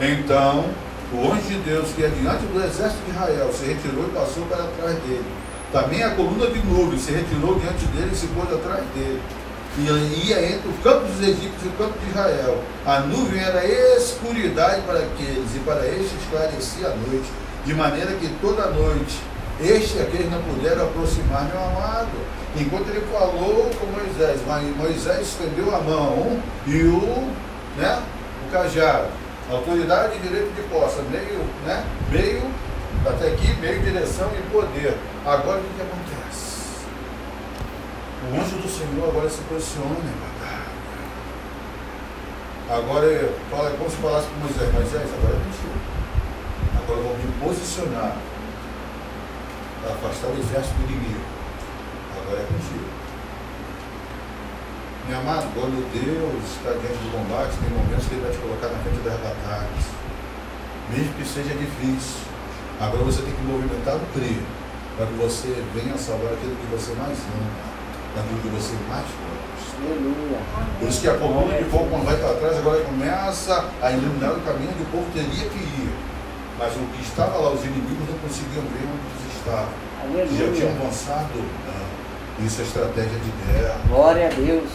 Então, 0.00 0.64
o 1.12 1.32
anjo 1.32 1.48
de 1.48 1.58
Deus, 1.58 1.88
que 1.92 2.02
é 2.02 2.08
diante 2.08 2.46
do 2.46 2.64
exército 2.64 3.02
de 3.04 3.10
Israel, 3.10 3.50
se 3.52 3.66
retirou 3.66 4.06
e 4.06 4.10
passou 4.10 4.46
para 4.46 4.64
trás 4.78 4.96
dele. 5.00 5.47
Também 5.72 6.02
a 6.02 6.10
coluna 6.10 6.46
de 6.46 6.58
nuvem 6.60 6.98
se 6.98 7.12
retirou 7.12 7.58
diante 7.58 7.84
dele 7.86 8.10
e 8.12 8.16
se 8.16 8.26
pôs 8.28 8.52
atrás 8.52 8.84
dele. 8.94 9.20
E 9.76 10.26
ia 10.26 10.54
entre 10.54 10.68
o 10.68 10.72
campo 10.82 11.04
dos 11.06 11.20
egípcios 11.20 11.64
e 11.64 11.68
o 11.68 11.72
campo 11.72 11.94
de 11.98 12.10
Israel. 12.10 12.62
A 12.84 13.00
nuvem 13.00 13.40
era 13.40 13.64
escuridade 13.96 14.82
para 14.82 14.98
aqueles, 14.98 15.54
e 15.54 15.58
para 15.60 15.86
este 15.86 16.16
esclarecia 16.16 16.88
a 16.88 16.96
noite, 16.96 17.30
de 17.64 17.74
maneira 17.74 18.12
que 18.14 18.28
toda 18.40 18.66
noite 18.70 19.18
este 19.60 19.98
e 19.98 20.02
aqueles 20.02 20.30
não 20.30 20.40
puderam 20.42 20.84
aproximar 20.84 21.44
meu 21.44 21.60
amado. 21.60 22.08
Enquanto 22.56 22.88
ele 22.90 23.04
falou 23.12 23.68
com 23.78 23.86
Moisés, 23.86 24.40
mas 24.46 24.76
Moisés 24.76 25.20
estendeu 25.22 25.74
a 25.74 25.80
mão 25.80 26.40
e 26.66 26.82
o, 26.82 27.28
né, 27.76 28.00
o 28.46 28.52
cajado. 28.52 29.08
Autoridade 29.50 30.16
e 30.16 30.20
direito 30.20 30.54
de 30.54 30.62
posse, 30.68 31.00
meio, 31.10 31.40
né, 31.66 31.84
meio, 32.10 32.42
até 33.10 33.28
aqui, 33.28 33.52
meio 33.60 33.82
direção 33.82 34.30
e 34.36 34.42
poder. 34.50 34.96
Agora 35.24 35.60
o 35.60 35.64
que, 35.64 35.74
que 35.74 35.82
acontece? 35.82 36.86
O 38.24 38.34
anjo 38.34 38.56
do 38.56 38.68
Senhor 38.68 39.08
agora 39.08 39.28
se 39.28 39.40
posiciona 39.42 39.94
em 39.94 40.18
batalha. 40.20 40.78
Agora 42.68 43.32
fala 43.50 43.70
como 43.70 43.90
se 43.90 43.96
falasse 43.96 44.28
com 44.28 44.40
Moisés, 44.40 44.72
Moisés, 44.72 45.08
agora 45.16 45.34
é 45.34 45.40
contigo. 45.44 45.78
Agora 46.82 46.98
eu 47.00 47.04
vou 47.04 47.16
me 47.16 47.32
posicionar 47.40 48.16
para 49.82 49.92
afastar 49.94 50.28
o 50.28 50.38
exército 50.38 50.74
do 50.74 50.92
inimigo. 50.92 51.24
Agora 52.20 52.40
é 52.40 52.44
contigo. 52.44 52.88
Meu 55.08 55.18
amado, 55.20 55.48
quando 55.54 55.80
Deus 55.88 56.44
está 56.44 56.72
diante 56.76 57.00
do 57.00 57.10
combate, 57.10 57.56
tem 57.56 57.70
momentos 57.70 58.06
que 58.06 58.14
Ele 58.14 58.20
vai 58.20 58.30
te 58.30 58.38
colocar 58.38 58.68
na 58.68 58.78
frente 58.84 59.00
das 59.00 59.16
batalhas. 59.16 59.84
Mesmo 60.92 61.14
que 61.14 61.24
seja 61.24 61.54
difícil. 61.56 62.28
Agora 62.80 63.02
você 63.04 63.22
tem 63.22 63.32
que 63.32 63.42
movimentar 63.42 63.96
o 63.96 64.00
crer 64.14 64.38
para 64.96 65.06
que 65.06 65.14
você 65.14 65.62
venha 65.74 65.96
salvar 65.98 66.32
aquilo 66.32 66.54
que 66.56 66.66
você 66.70 66.92
mais 66.94 67.18
ama, 67.18 68.22
aquilo 68.22 68.40
que 68.40 68.48
você 68.48 68.74
mais 68.88 69.06
gosta. 69.06 69.58
Aleluia. 69.78 70.38
Por 70.80 70.88
isso 70.88 71.00
que 71.00 71.08
a 71.08 71.14
coluna 71.14 71.56
de 71.56 71.64
fogo, 71.64 71.86
quando 71.90 72.04
vai 72.04 72.16
para 72.16 72.34
trás, 72.34 72.58
agora 72.58 72.80
começa 72.82 73.64
a 73.82 73.90
iluminar 73.92 74.32
o 74.32 74.40
caminho 74.40 74.70
onde 74.74 74.82
o 74.82 74.86
povo 74.86 75.06
teria 75.14 75.48
que 75.48 75.58
ir. 75.58 75.90
Mas 76.58 76.74
o 76.74 76.80
que 76.94 77.02
estava 77.02 77.38
lá, 77.38 77.50
os 77.50 77.64
inimigos 77.64 78.08
não 78.10 78.18
conseguiam 78.18 78.62
ver 78.62 78.86
onde 78.90 79.06
eles 79.14 79.38
estavam. 79.38 79.88
Já 80.08 80.52
tinham 80.52 80.70
Aleluia. 80.70 80.80
avançado. 80.82 81.38
Não. 81.38 82.46
Isso 82.46 82.60
é 82.60 82.64
estratégia 82.64 83.18
de 83.18 83.52
guerra. 83.52 83.80
Glória 83.88 84.26
a 84.26 84.30
Deus. 84.30 84.70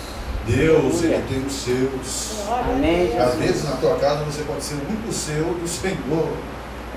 Deus, 0.46 0.96
Aleluia. 0.96 1.16
Ele 1.16 1.26
tem 1.28 1.46
os 1.46 1.54
seus. 1.54 2.48
Amém. 2.50 3.18
Às 3.18 3.36
vezes 3.36 3.64
na 3.64 3.76
tua 3.78 3.96
casa 3.96 4.24
você 4.24 4.44
pode 4.44 4.64
ser 4.64 4.76
o 4.76 4.88
único 4.88 5.12
seu 5.12 5.44
do 5.44 5.68
Senhor. 5.68 6.30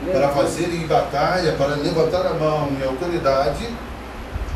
Para 0.04 0.26
Aleluia. 0.26 0.28
fazer 0.28 0.74
em 0.74 0.86
batalha, 0.86 1.52
para 1.52 1.74
levantar 1.76 2.26
a 2.26 2.34
mão 2.34 2.68
em 2.70 2.84
autoridade, 2.86 3.68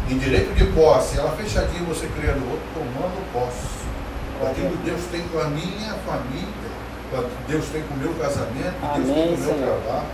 em 0.08 0.18
direito 0.18 0.54
de 0.54 0.64
posse. 0.66 1.18
Ela 1.18 1.30
fechadinha, 1.32 1.82
você 1.84 2.06
criando 2.08 2.42
outro, 2.50 2.66
tomando 2.74 3.32
posse. 3.32 3.80
Aquilo 4.42 4.70
que 4.70 4.84
Deus 4.84 5.00
tem 5.10 5.22
com 5.28 5.38
a 5.38 5.44
minha 5.44 5.94
família, 6.06 6.70
Deus 7.48 7.64
tem 7.66 7.82
com 7.82 7.94
o 7.94 7.98
meu 7.98 8.14
casamento, 8.14 8.74
que 8.80 9.00
Deus 9.00 9.06
tem 9.06 9.24
Amém, 9.24 9.28
com 9.28 9.34
o 9.34 9.38
meu 9.38 9.54
Senhor. 9.54 9.80
trabalho. 9.82 10.06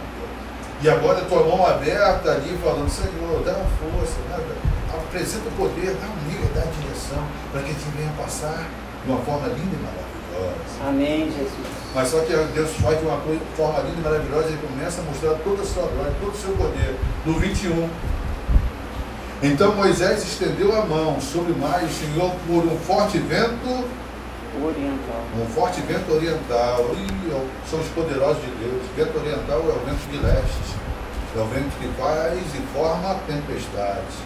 E 0.83 0.89
agora 0.91 1.21
tua 1.23 1.43
mão 1.45 1.67
aberta 1.67 2.33
ali, 2.33 2.59
falando, 2.62 2.89
Senhor, 2.91 3.43
dá 3.45 3.53
uma 3.53 3.69
força, 3.81 4.17
apresenta 4.93 5.49
o 5.49 5.53
poder, 5.53 5.95
dá 6.01 6.07
um 6.09 6.29
nível, 6.29 6.51
dá 6.55 6.62
a 6.62 6.83
direção, 6.83 7.25
para 7.53 7.62
que 7.62 7.71
a 7.71 7.73
gente 7.73 7.97
venha 7.97 8.12
passar 8.17 8.69
de 9.05 9.11
uma 9.11 9.21
forma 9.23 9.47
linda 9.49 9.75
e 9.75 9.81
maravilhosa. 9.83 10.89
Amém, 10.89 11.27
Jesus. 11.33 11.76
Mas 11.97 12.09
só 12.09 12.21
que 12.21 12.31
Deus 12.53 12.71
faz 12.83 12.99
de 12.99 13.07
uma 13.07 13.19
forma 13.57 13.79
linda 13.79 13.97
e 13.97 14.03
maravilhosa 14.03 14.51
e 14.51 14.57
começa 14.59 15.01
a 15.01 15.05
mostrar 15.05 15.33
toda 15.43 15.63
a 15.63 15.65
sua 15.65 15.85
glória, 15.85 16.13
todo 16.21 16.31
o 16.31 16.37
seu 16.37 16.53
poder. 16.53 16.95
No 17.25 17.39
21. 17.41 17.89
Então 19.43 19.75
Moisés 19.75 20.23
estendeu 20.23 20.77
a 20.77 20.85
mão 20.85 21.19
sobre 21.19 21.53
o 21.53 21.57
mar 21.57 21.83
e 21.83 21.87
o 21.87 21.89
Senhor, 21.89 22.35
por 22.47 22.67
um 22.67 22.77
forte 22.81 23.17
vento, 23.17 23.89
Oriental. 24.63 25.23
um 25.41 25.47
forte 25.47 25.81
vento 25.81 26.13
oriental. 26.13 26.85
Ih, 26.99 27.33
ó, 27.33 27.41
são 27.67 27.81
os 27.81 27.89
poderosos 27.89 28.43
de 28.43 28.51
Deus. 28.51 28.83
Vento 28.95 29.17
oriental 29.19 29.61
é 29.61 29.73
o 29.73 29.87
vento 29.87 30.11
de 30.11 30.19
leste. 30.19 30.77
É 31.35 31.41
o 31.41 31.47
vento 31.47 31.79
que 31.81 31.89
faz 31.99 32.39
e 32.55 32.77
forma 32.77 33.17
tempestade. 33.27 34.21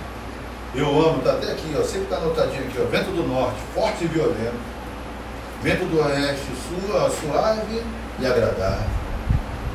Eu 0.75 0.89
amo, 0.89 1.19
está 1.19 1.35
até 1.35 1.53
aqui, 1.53 1.73
ó, 1.79 1.85
sempre 1.85 2.03
está 2.03 2.17
anotadinho 2.17 2.65
aqui, 2.65 2.79
ó, 2.81 2.85
vento 2.87 3.15
do 3.15 3.29
norte, 3.29 3.59
forte 3.77 4.07
e 4.07 4.09
violento. 4.09 4.80
Vento 5.63 5.85
do 5.85 6.01
oeste, 6.01 6.49
sua, 6.69 7.11
suave 7.11 7.83
e 8.19 8.27
agradável. 8.27 8.89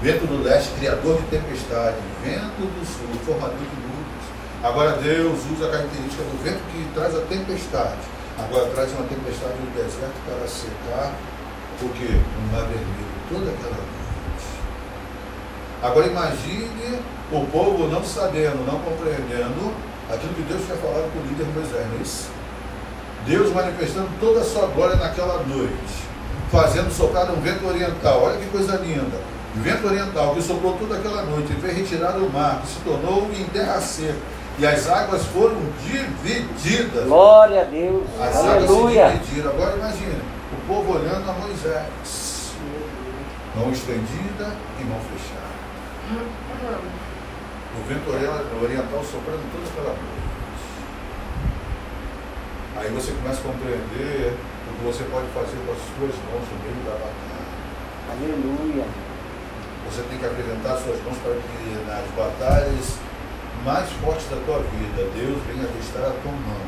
Vento 0.02 0.26
do 0.26 0.44
leste, 0.44 0.72
criador 0.80 1.22
de 1.22 1.28
tempestade. 1.28 1.98
Vento 2.24 2.66
do 2.66 2.86
sul, 2.86 3.08
formador 3.26 3.58
de 3.58 3.66
nuvens. 3.66 4.26
Agora 4.64 4.98
Deus 4.98 5.40
usa 5.52 5.68
a 5.68 5.72
característica 5.72 6.24
do 6.24 6.44
vento 6.44 6.62
que 6.72 6.94
traz 6.94 7.16
a 7.16 7.22
tempestade. 7.22 8.02
Agora 8.38 8.66
traz 8.72 8.92
uma 8.94 9.08
tempestade 9.08 9.54
no 9.60 9.72
deserto 9.72 10.16
para 10.26 10.48
secar 10.48 11.14
quê? 11.94 12.08
O 12.08 12.52
mar 12.52 12.66
vermelho, 12.66 13.08
toda 13.30 13.52
aquela 13.52 13.76
noite. 13.76 14.46
Agora 15.82 16.08
imagine 16.08 17.00
o 17.32 17.46
povo 17.48 17.88
não 17.88 18.04
sabendo, 18.04 18.66
não 18.66 18.80
compreendendo 18.80 19.74
aquilo 20.10 20.34
que 20.34 20.42
Deus 20.44 20.64
tinha 20.66 20.78
falado 20.78 21.12
com 21.14 21.20
o 21.20 21.28
líder 21.28 21.46
Moisés? 21.54 22.30
Deus 23.26 23.52
manifestando 23.54 24.10
toda 24.20 24.42
a 24.42 24.44
sua 24.44 24.68
glória 24.68 24.96
naquela 24.98 25.42
noite, 25.44 25.74
fazendo 26.52 26.92
soprar 26.92 27.30
um 27.32 27.42
vento 27.42 27.66
oriental. 27.68 28.22
Olha 28.24 28.38
que 28.38 28.46
coisa 28.48 28.78
linda. 28.78 29.18
Vento 29.56 29.88
oriental 29.88 30.36
que 30.36 30.42
soprou 30.42 30.74
toda 30.78 30.96
aquela 30.98 31.24
noite 31.24 31.54
e 31.54 31.62
fez 31.62 31.78
retirar 31.78 32.18
o 32.18 32.30
mar, 32.30 32.62
que 32.62 32.68
se 32.68 32.80
tornou 32.82 33.30
em 33.34 33.46
terra 33.46 33.80
seca. 33.80 34.16
E 34.60 34.66
as 34.66 34.88
águas 34.90 35.26
foram 35.28 35.58
divididas. 35.84 37.06
Glória 37.08 37.62
a 37.62 37.64
Deus. 37.66 38.04
As 38.22 38.36
águas 38.38 38.48
Aleluia. 38.70 39.12
se 39.12 39.18
dividiram. 39.18 39.50
Agora 39.52 39.76
imagine, 39.76 40.22
o 40.54 40.68
povo 40.68 40.94
olhando 40.98 41.30
a 41.30 41.34
Moisés. 41.34 42.52
Mão 43.56 43.72
estendida 43.72 44.52
e 44.80 44.84
mão 44.84 45.00
fechada. 45.00 45.56
O 47.78 47.88
vento 47.88 48.10
ori- 48.12 48.64
oriental 48.66 49.04
soprando 49.04 49.44
toda 49.52 49.68
aquela 49.68 49.96
noite. 49.96 50.15
Aí 52.76 52.90
você 52.92 53.12
começa 53.14 53.40
a 53.40 53.44
compreender 53.44 54.36
o 54.68 54.76
que 54.76 54.84
você 54.84 55.04
pode 55.06 55.28
fazer 55.32 55.56
com 55.66 55.72
as 55.72 55.80
suas 55.96 56.16
mãos 56.28 56.44
no 56.52 56.58
meio 56.60 56.84
da 56.84 56.92
batalha. 56.92 57.48
Aleluia. 58.12 58.86
Você 59.88 60.02
tem 60.10 60.20
que 60.20 60.26
apresentar 60.26 60.76
suas 60.84 61.00
mãos 61.04 61.18
para 61.24 61.36
que 61.40 61.86
nas 61.88 62.04
batalhas 62.18 63.00
mais 63.64 63.90
fortes 64.04 64.28
da 64.30 64.38
tua 64.46 64.60
vida, 64.60 65.08
Deus 65.16 65.42
venha 65.48 65.68
testar 65.80 66.08
a 66.08 66.14
tua 66.22 66.32
mão. 66.32 66.62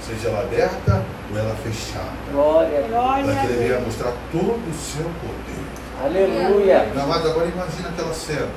Seja 0.00 0.28
ela 0.28 0.40
aberta 0.42 1.04
ou 1.30 1.38
ela 1.38 1.54
fechada. 1.56 2.14
Glória. 2.30 2.82
Glória 2.88 3.24
Para 3.24 3.34
que 3.34 3.46
ele 3.48 3.68
venha 3.68 3.80
mostrar 3.80 4.12
todo 4.30 4.62
o 4.62 4.74
seu 4.74 5.04
poder. 5.18 5.66
Aleluia. 6.02 6.92
Não, 6.94 7.08
mas 7.08 7.26
agora 7.26 7.46
imagina 7.46 7.88
aquela 7.88 8.14
cena. 8.14 8.48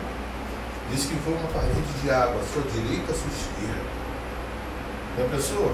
Diz 0.91 1.05
que 1.05 1.15
foi 1.15 1.33
uma 1.33 1.47
parede 1.49 1.81
de 2.01 2.09
água, 2.11 2.39
à 2.39 2.45
sua 2.45 2.61
direita, 2.71 3.11
à 3.11 3.15
sua 3.15 3.31
esquerda. 3.33 3.81
Já 5.17 5.25
pensou? 5.25 5.71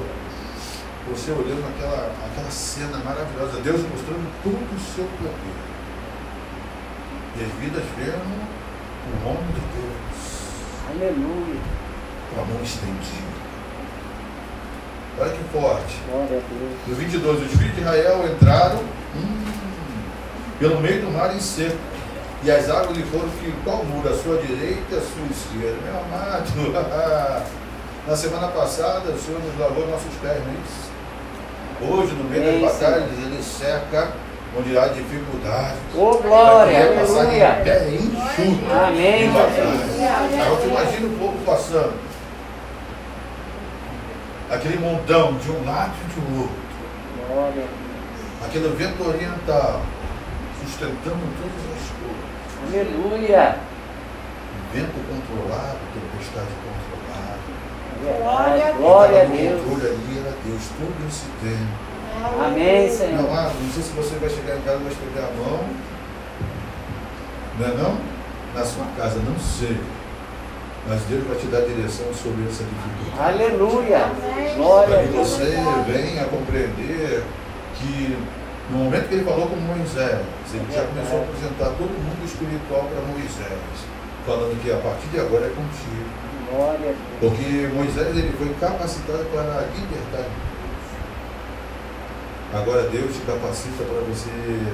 Você 1.10 1.32
olhando 1.32 1.68
aquela, 1.68 2.12
aquela 2.26 2.52
cena 2.52 2.98
maravilhosa, 3.04 3.60
Deus 3.62 3.82
mostrando 3.82 4.30
todo 4.44 4.76
o 4.76 4.80
seu 4.80 5.06
poder. 5.06 5.70
E 7.38 7.44
as 7.44 7.52
vidas 7.60 7.84
vendo 7.98 8.60
o 9.10 9.28
homem 9.28 9.48
de 9.48 9.60
Deus, 9.60 10.30
Aleluia. 10.90 11.62
com 12.30 12.42
a 12.42 12.46
mão 12.46 12.62
estendida. 12.62 13.40
Olha 15.20 15.32
que 15.32 15.44
forte. 15.52 15.98
Glória 16.08 16.38
a 16.38 16.42
Deus. 16.48 16.88
No 16.88 16.96
22, 16.96 17.42
os 17.42 17.52
filhos 17.58 17.76
de 17.76 17.82
Israel 17.82 18.30
entraram 18.32 18.80
hum, 19.16 19.46
pelo 20.60 20.80
meio 20.80 21.02
do 21.02 21.12
mar 21.12 21.36
em 21.36 21.40
seco. 21.40 21.78
E 22.44 22.52
as 22.52 22.70
águas 22.70 22.96
lhe 22.96 23.04
foram 23.04 23.28
que 23.30 23.52
qual 23.64 23.84
muro? 23.84 24.08
A 24.08 24.16
sua 24.16 24.38
direita 24.38 24.96
e 24.96 24.98
a 24.98 25.02
sua 25.02 25.26
esquerda. 25.30 25.78
Meu 25.84 26.00
amado, 26.00 27.46
na 28.08 28.16
semana 28.16 28.48
passada 28.50 29.12
o 29.12 29.20
Senhor 29.20 29.42
nos 29.42 29.60
lavou 29.60 29.88
nossos 29.88 30.14
pés, 30.22 30.40
não 30.46 30.52
é 30.52 30.56
isso? 30.66 30.89
Hoje, 31.82 32.14
no 32.14 32.26
meio 32.26 32.50
Amém, 32.50 32.62
das 32.62 32.74
batalhas, 32.74 33.10
ele 33.12 33.42
cerca 33.42 34.10
onde 34.58 34.78
há 34.78 34.88
dificuldade. 34.88 35.78
Ô, 35.96 36.18
glória, 36.18 36.74
Vai 36.74 36.88
querer 36.88 37.00
passar 37.00 37.64
pé 37.64 37.90
enxuto. 37.90 38.72
Amém. 38.72 39.32
Jesus. 39.32 40.02
Agora 40.42 40.62
tu 40.62 40.68
imagina 40.68 41.08
o 41.08 41.20
povo 41.20 41.38
passando. 41.46 41.94
Aquele 44.52 44.80
montão 44.80 45.38
de 45.38 45.52
um 45.52 45.66
lado 45.66 45.94
e 46.04 46.14
de 46.14 46.40
outro. 46.40 46.56
Glória. 47.28 47.66
Aquele 48.46 48.70
vento 48.76 49.08
oriental 49.08 49.82
sustentando 50.60 51.20
todas 51.40 51.64
as 51.76 51.90
coisas. 52.00 52.90
Aleluia. 52.90 53.58
Vento 54.74 54.94
controlado. 55.08 55.78
Verdade. 58.04 58.78
Glória 58.78 59.22
a 59.22 59.26
O 59.26 59.30
Deus. 59.30 59.62
controle 59.62 59.88
ali 59.88 60.20
era 60.20 60.34
Deus 60.46 60.64
todo 60.78 61.08
esse 61.08 61.26
tempo. 61.44 61.90
Amém, 62.46 62.88
Não, 62.90 62.96
Senhor. 62.96 63.30
ah, 63.32 63.52
não 63.62 63.72
sei 63.72 63.84
se 63.84 63.92
você 63.92 64.16
vai 64.20 64.30
chegar 64.30 64.58
em 64.58 64.62
casa 64.62 64.78
e 64.80 64.84
vai 64.84 64.92
estender 64.92 65.24
a 65.24 65.32
mão. 65.40 65.60
Não 67.60 67.66
é 67.68 67.72
não? 67.76 67.98
Na 68.56 68.66
sua 68.66 68.86
casa, 68.98 69.20
não 69.20 69.38
sei. 69.40 69.78
Mas 70.88 71.02
Deus 71.04 71.24
vai 71.28 71.38
te 71.38 71.46
dar 71.48 71.62
direção 71.62 72.08
sobre 72.14 72.48
essa 72.48 72.64
dificuldade. 72.64 73.20
Aleluia. 73.20 74.12
Glória 74.56 74.88
Para 74.90 75.00
a 75.00 75.04
que 75.08 75.14
Deus. 75.14 75.28
você 75.30 75.58
venha 75.88 76.24
a 76.24 76.26
compreender 76.26 77.24
que 77.76 78.18
no 78.72 78.78
momento 78.86 79.08
que 79.10 79.16
ele 79.16 79.24
falou 79.26 79.48
com 79.48 79.56
Moisés, 79.58 80.20
ele 80.54 80.66
já 80.74 80.84
começou 80.84 81.20
a 81.20 81.24
apresentar 81.24 81.70
todo 81.78 81.92
o 81.92 82.00
mundo 82.04 82.26
espiritual 82.26 82.88
para 82.90 83.02
Moisés, 83.12 83.60
falando 84.26 84.62
que 84.64 84.72
a 84.72 84.78
partir 84.78 85.08
de 85.08 85.20
agora 85.20 85.46
é 85.46 85.50
contigo. 85.50 86.10
Glória 86.50 86.90
a 86.90 86.94
Deus. 86.94 86.98
Porque 87.20 87.68
Moisés 87.74 88.18
ele 88.18 88.34
foi 88.38 88.54
capacitado 88.60 89.26
para 89.34 89.68
libertar. 89.76 90.26
Agora 92.54 92.82
Deus 92.90 93.14
te 93.14 93.22
capacita 93.22 93.84
para 93.86 94.02
você 94.10 94.32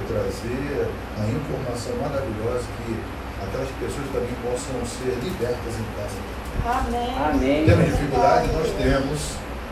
trazer 0.08 0.88
a 1.20 1.24
informação 1.28 1.92
maravilhosa 2.00 2.64
que 2.80 2.96
aquelas 3.44 3.68
pessoas 3.80 4.08
também 4.16 4.32
possam 4.48 4.80
ser 4.88 5.12
libertas 5.20 5.74
em 5.76 5.88
casa. 6.00 6.20
Amém. 6.64 7.12
Amém. 7.20 7.66
Temos 7.66 7.86
dificuldade? 7.86 8.48
Nós 8.54 8.70
temos. 8.80 9.20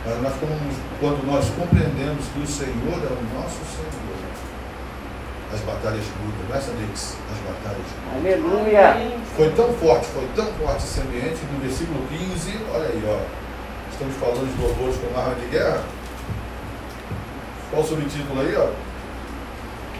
Mas 0.05 0.21
nós, 0.21 0.33
como- 0.35 0.59
quando 0.99 1.23
nós 1.25 1.45
compreendemos 1.55 2.25
que 2.35 2.39
o 2.43 2.47
Senhor 2.47 2.99
é 2.99 3.07
o 3.15 3.23
nosso 3.39 3.63
Senhor, 3.71 4.12
as 5.53 5.61
batalhas 5.61 6.03
mudam, 6.19 6.49
não 6.49 6.55
é, 6.55 6.59
Sandix? 6.59 7.17
As 7.31 7.39
batalhas 7.45 7.85
mudam. 8.01 8.19
Aleluia. 8.19 9.21
Foi 9.35 9.49
tão 9.51 9.73
forte, 9.73 10.07
foi 10.07 10.27
tão 10.35 10.47
forte 10.53 10.83
esse 10.83 11.01
ambiente, 11.01 11.39
que 11.39 11.53
no 11.53 11.59
versículo 11.59 12.07
15, 12.07 12.59
olha 12.73 12.87
aí, 12.87 13.03
ó. 13.07 13.19
Estamos 13.91 14.15
falando 14.15 14.55
de 14.55 14.61
louvores 14.61 14.95
com 14.97 15.19
arma 15.19 15.35
de 15.35 15.45
guerra. 15.47 15.83
Qual 17.69 17.83
o 17.83 17.85
subtítulo 17.85 18.41
aí, 18.41 18.55
ó? 18.55 18.69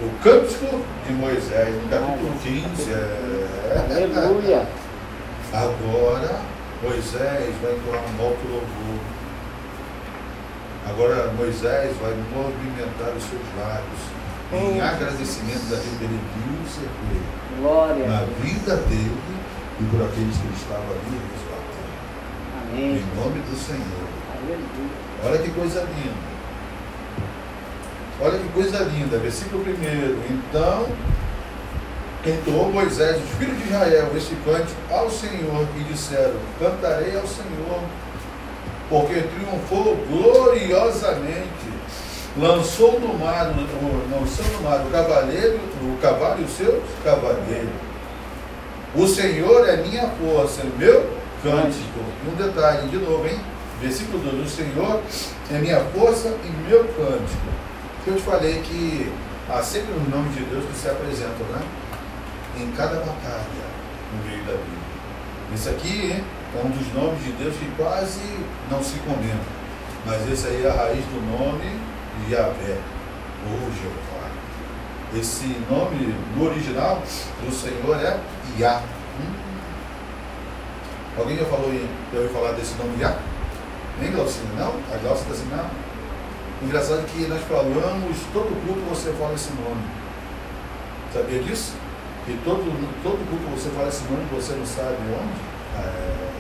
O 0.02 0.10
Cântico 0.24 0.84
de 1.06 1.14
Moisés, 1.14 1.76
no 1.76 1.90
capítulo 1.90 2.34
15. 2.42 2.92
É... 2.92 3.86
Aleluia. 3.90 4.68
Agora 5.54 6.42
Moisés 6.82 7.56
vai 7.62 7.74
entoar 7.74 8.02
um 8.02 8.26
alto 8.26 8.48
louvor. 8.50 9.00
Agora 10.90 11.32
Moisés 11.38 11.96
vai 12.02 12.14
movimentar 12.34 13.14
os 13.16 13.24
seus 13.24 13.42
lábios 13.58 14.13
em 14.56 14.82
agradecimento 14.82 15.70
daquilo 15.70 15.98
que 15.98 16.04
ele 16.04 16.20
viu 16.36 16.54
feito 16.68 17.44
Glória 17.60 18.08
na 18.08 18.26
vida 18.42 18.76
dele 18.76 19.18
e 19.80 19.84
por 19.86 20.02
aqueles 20.06 20.38
que 20.38 20.48
estavam 20.56 20.86
ali 20.90 21.20
resguardando. 21.32 21.84
Amém. 22.62 22.98
Em 22.98 23.16
nome 23.16 23.40
do 23.40 23.56
Senhor. 23.56 24.08
Aleluia. 24.36 25.04
Olha 25.26 25.38
que 25.40 25.52
coisa 25.52 25.82
linda. 25.82 26.34
Olha 28.22 28.40
que 28.40 28.50
coisa 28.50 28.84
linda. 28.84 29.18
Versículo 29.18 29.64
1. 29.64 30.34
Então 30.34 30.88
entoou 32.26 32.72
Moisés, 32.72 33.18
os 33.22 33.30
filhos 33.38 33.58
de 33.58 33.68
Israel, 33.68 34.12
este 34.16 34.36
cântico 34.46 34.80
ao 34.90 35.10
Senhor 35.10 35.68
e 35.78 35.84
disseram: 35.84 36.36
Cantarei 36.60 37.16
ao 37.16 37.28
Senhor, 37.28 37.82
porque 38.90 39.22
triunfou 39.22 39.96
gloriosamente. 40.08 41.63
Lançou 42.36 43.00
no 43.00 43.14
mar, 43.14 43.48
o- 43.48 44.20
lançou 44.20 44.46
no 44.54 44.62
mar 44.68 44.84
o 44.86 44.90
cavaleiro, 44.90 45.60
o 45.82 45.98
cavalo 46.02 46.42
e 46.42 46.46
os 46.46 46.52
seus 46.52 46.82
cavaleiros. 47.04 47.70
O 48.96 49.08
Senhor 49.08 49.68
é 49.70 49.78
minha 49.78 50.08
força, 50.10 50.64
meu 50.78 51.16
cântico. 51.44 52.00
Um 52.28 52.36
detalhe, 52.36 52.88
de 52.90 52.98
novo, 52.98 53.28
hein? 53.28 53.40
Versículo 53.80 54.18
2: 54.20 54.48
O 54.48 54.50
Senhor 54.50 55.00
é 55.52 55.58
minha 55.60 55.80
força 55.96 56.30
e 56.44 56.68
meu 56.68 56.80
cântico. 56.86 57.48
Eu 58.08 58.16
te 58.16 58.22
falei 58.22 58.62
que 58.62 59.12
há 59.50 59.62
sempre 59.62 59.94
os 59.94 60.10
nomes 60.10 60.34
de 60.36 60.44
Deus 60.46 60.66
que 60.66 60.76
se 60.78 60.90
apresentam, 60.90 61.46
né? 61.52 61.62
Em 62.60 62.72
cada 62.72 62.96
batalha 62.96 63.44
no 64.12 64.26
meio 64.30 64.44
da 64.44 64.54
Bíblia. 64.54 64.94
Esse 65.54 65.70
aqui 65.70 66.24
é 66.56 66.66
um 66.66 66.70
dos 66.70 66.94
nomes 66.94 67.24
de 67.24 67.32
Deus 67.34 67.54
que 67.56 67.70
quase 67.78 68.22
não 68.72 68.82
se 68.82 68.96
comenta. 69.00 69.64
Mas 70.06 70.30
esse 70.32 70.48
aí 70.48 70.64
é 70.66 70.70
a 70.70 70.74
raiz 70.74 71.04
do 71.06 71.38
nome 71.38 71.80
Yahvé, 72.30 72.80
ou 73.50 73.72
Jeová. 73.72 74.30
Esse 75.16 75.46
nome 75.70 76.16
no 76.36 76.46
original 76.46 77.02
do 77.42 77.52
Senhor 77.54 77.98
é 77.98 78.20
Yah. 78.60 78.82
Hum. 79.20 79.34
Alguém 81.18 81.38
já 81.38 81.46
falou 81.46 81.72
em, 81.72 81.88
já 82.12 82.20
ouviu 82.20 82.34
falar 82.34 82.54
desse 82.54 82.76
nome 82.76 83.00
Yah? 83.00 83.18
Nem 84.00 84.12
Glaucina, 84.12 84.50
não? 84.58 84.74
A 84.92 84.98
Glaucia 84.98 85.22
está 85.22 85.34
assim, 85.34 85.50
não? 85.52 85.70
Engraçado 86.68 87.06
que 87.06 87.28
nós 87.28 87.42
falamos, 87.44 88.18
todo 88.32 88.50
culto 88.66 88.82
você 88.90 89.12
fala 89.14 89.34
esse 89.34 89.52
nome. 89.54 89.84
Sabia 91.14 91.44
disso? 91.44 91.74
Que 92.26 92.40
todo, 92.44 92.64
todo 93.04 93.30
culto 93.30 93.46
você 93.52 93.70
fala 93.70 93.90
esse 93.90 94.04
nome, 94.06 94.26
você 94.32 94.54
não 94.54 94.66
sabe 94.66 94.96
onde? 95.12 95.54
É, 95.78 96.33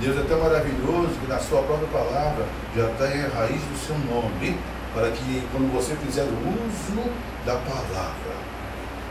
Deus 0.00 0.16
é 0.16 0.22
tão 0.28 0.38
maravilhoso 0.38 1.10
que 1.20 1.26
na 1.26 1.38
sua 1.38 1.62
própria 1.62 1.88
palavra 1.88 2.46
já 2.76 2.86
tem 2.94 3.24
a 3.24 3.28
raiz 3.34 3.60
do 3.62 3.76
seu 3.76 3.98
nome, 3.98 4.56
para 4.94 5.10
que 5.10 5.42
quando 5.50 5.72
você 5.74 5.96
fizer 5.96 6.22
o 6.22 6.38
uso 6.54 7.02
da 7.44 7.56
palavra, 7.56 8.34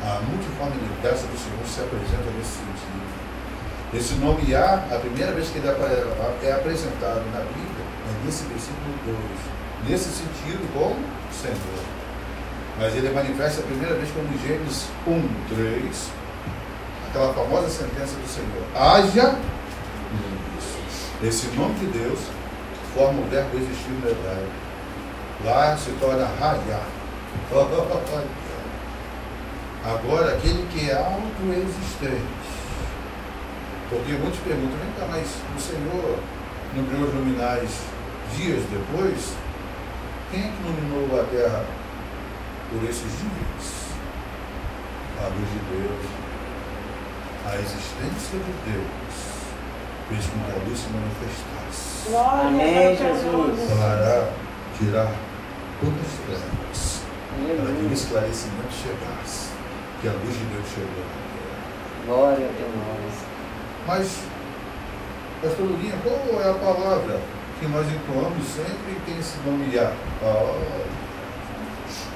a 0.02 0.22
multiforme 0.22 0.80
graça 1.02 1.28
do 1.28 1.38
Senhor 1.38 1.66
se 1.66 1.82
apresenta 1.82 2.32
nesse 2.38 2.64
sentido. 2.64 3.18
Esse 3.94 4.16
nome 4.16 4.50
Yah, 4.50 4.84
a 4.92 5.00
primeira 5.00 5.32
vez 5.34 5.50
que 5.50 5.60
ele 5.60 5.68
é 5.68 6.52
apresentado 6.52 7.24
na 7.32 7.40
Bíblia, 7.40 7.86
é 8.08 8.26
nesse 8.26 8.44
versículo 8.46 8.96
2. 9.06 9.18
Nesse 9.90 10.10
sentido, 10.10 10.68
como 10.74 10.96
Senhor. 11.32 11.84
Mas 12.80 12.96
ele 12.96 13.10
manifesta 13.10 13.62
a 13.62 13.64
primeira 13.64 13.96
vez 13.96 14.10
em 14.10 14.48
Gênesis 14.48 14.88
1, 15.06 15.30
3, 15.54 16.12
aquela 17.10 17.34
famosa 17.34 17.70
sentença 17.70 18.16
do 18.16 18.28
Senhor. 18.28 18.64
Haja. 18.76 19.57
Esse 21.24 21.48
nome 21.56 21.74
de 21.80 21.88
Deus 21.88 22.20
forma 22.94 23.22
o 23.22 23.26
verbo 23.26 23.58
existir 23.58 23.90
no 23.90 24.08
hebraico. 24.08 24.52
Lá 25.44 25.76
se 25.76 25.90
torna 26.00 26.26
Hayah. 26.40 26.86
Agora, 29.84 30.34
aquele 30.34 30.68
que 30.68 30.90
é 30.90 30.94
autoexistente. 30.94 32.22
Porque 33.90 34.12
muitos 34.12 34.40
perguntam, 34.42 34.78
vem 34.78 34.92
cá, 35.00 35.08
mas 35.10 35.28
o 35.56 35.60
Senhor 35.60 36.20
não 36.76 36.86
criou 36.86 37.08
os 37.08 37.14
luminares 37.16 37.72
dias 38.36 38.64
depois? 38.70 39.34
Quem 40.30 40.42
é 40.42 40.52
que 40.52 40.62
iluminou 40.62 41.20
a 41.20 41.24
terra 41.24 41.66
por 42.70 42.84
esses 42.84 43.12
dias? 43.20 43.88
A 45.20 45.28
luz 45.30 45.50
de 45.50 45.60
Deus, 45.72 46.06
a 47.46 47.56
existência 47.56 48.38
de 48.38 48.72
Deus, 48.72 49.47
fez 50.10 50.26
que 50.26 50.32
a 50.52 50.68
luz 50.68 50.80
se 50.80 50.90
manifestasse 50.90 52.10
Glória 52.10 52.48
Amém, 52.48 52.96
Jesus. 52.96 53.72
para 53.80 54.30
tirar 54.78 55.12
todas 55.82 56.00
as 56.00 56.20
trevas, 56.26 57.02
para 57.58 57.74
que 57.76 57.86
o 57.86 57.94
esclarecimento 57.94 58.72
chegasse, 58.72 59.50
que 60.02 60.08
a 60.08 60.12
luz 60.12 60.34
de 60.38 60.46
Deus 60.46 60.66
chegou 60.74 61.04
na 61.04 61.18
terra. 61.34 62.06
Glória 62.06 62.46
a 62.46 62.54
teu 62.56 62.70
nome. 62.70 63.12
Mas, 63.86 64.20
pastor 65.42 65.66
Lulinha, 65.66 65.96
qual 66.04 66.42
é 66.42 66.50
a 66.50 66.54
palavra 66.54 67.20
que 67.60 67.68
nós 67.68 67.86
entoamos 67.88 68.46
sempre 68.48 68.92
e 68.92 69.02
tem 69.06 69.18
esse 69.20 69.38
nome 69.46 69.74
Yah? 69.74 69.92
Ah, 70.24 70.56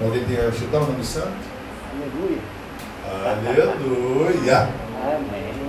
alguém 0.01 0.23
tem 0.25 0.37
a 0.37 0.51
citar 0.51 0.81
o 0.81 0.85
nome 0.85 1.03
santo? 1.03 1.33
Aleluia. 1.93 2.39
Aleluia! 3.13 4.69
Amém. 5.03 5.60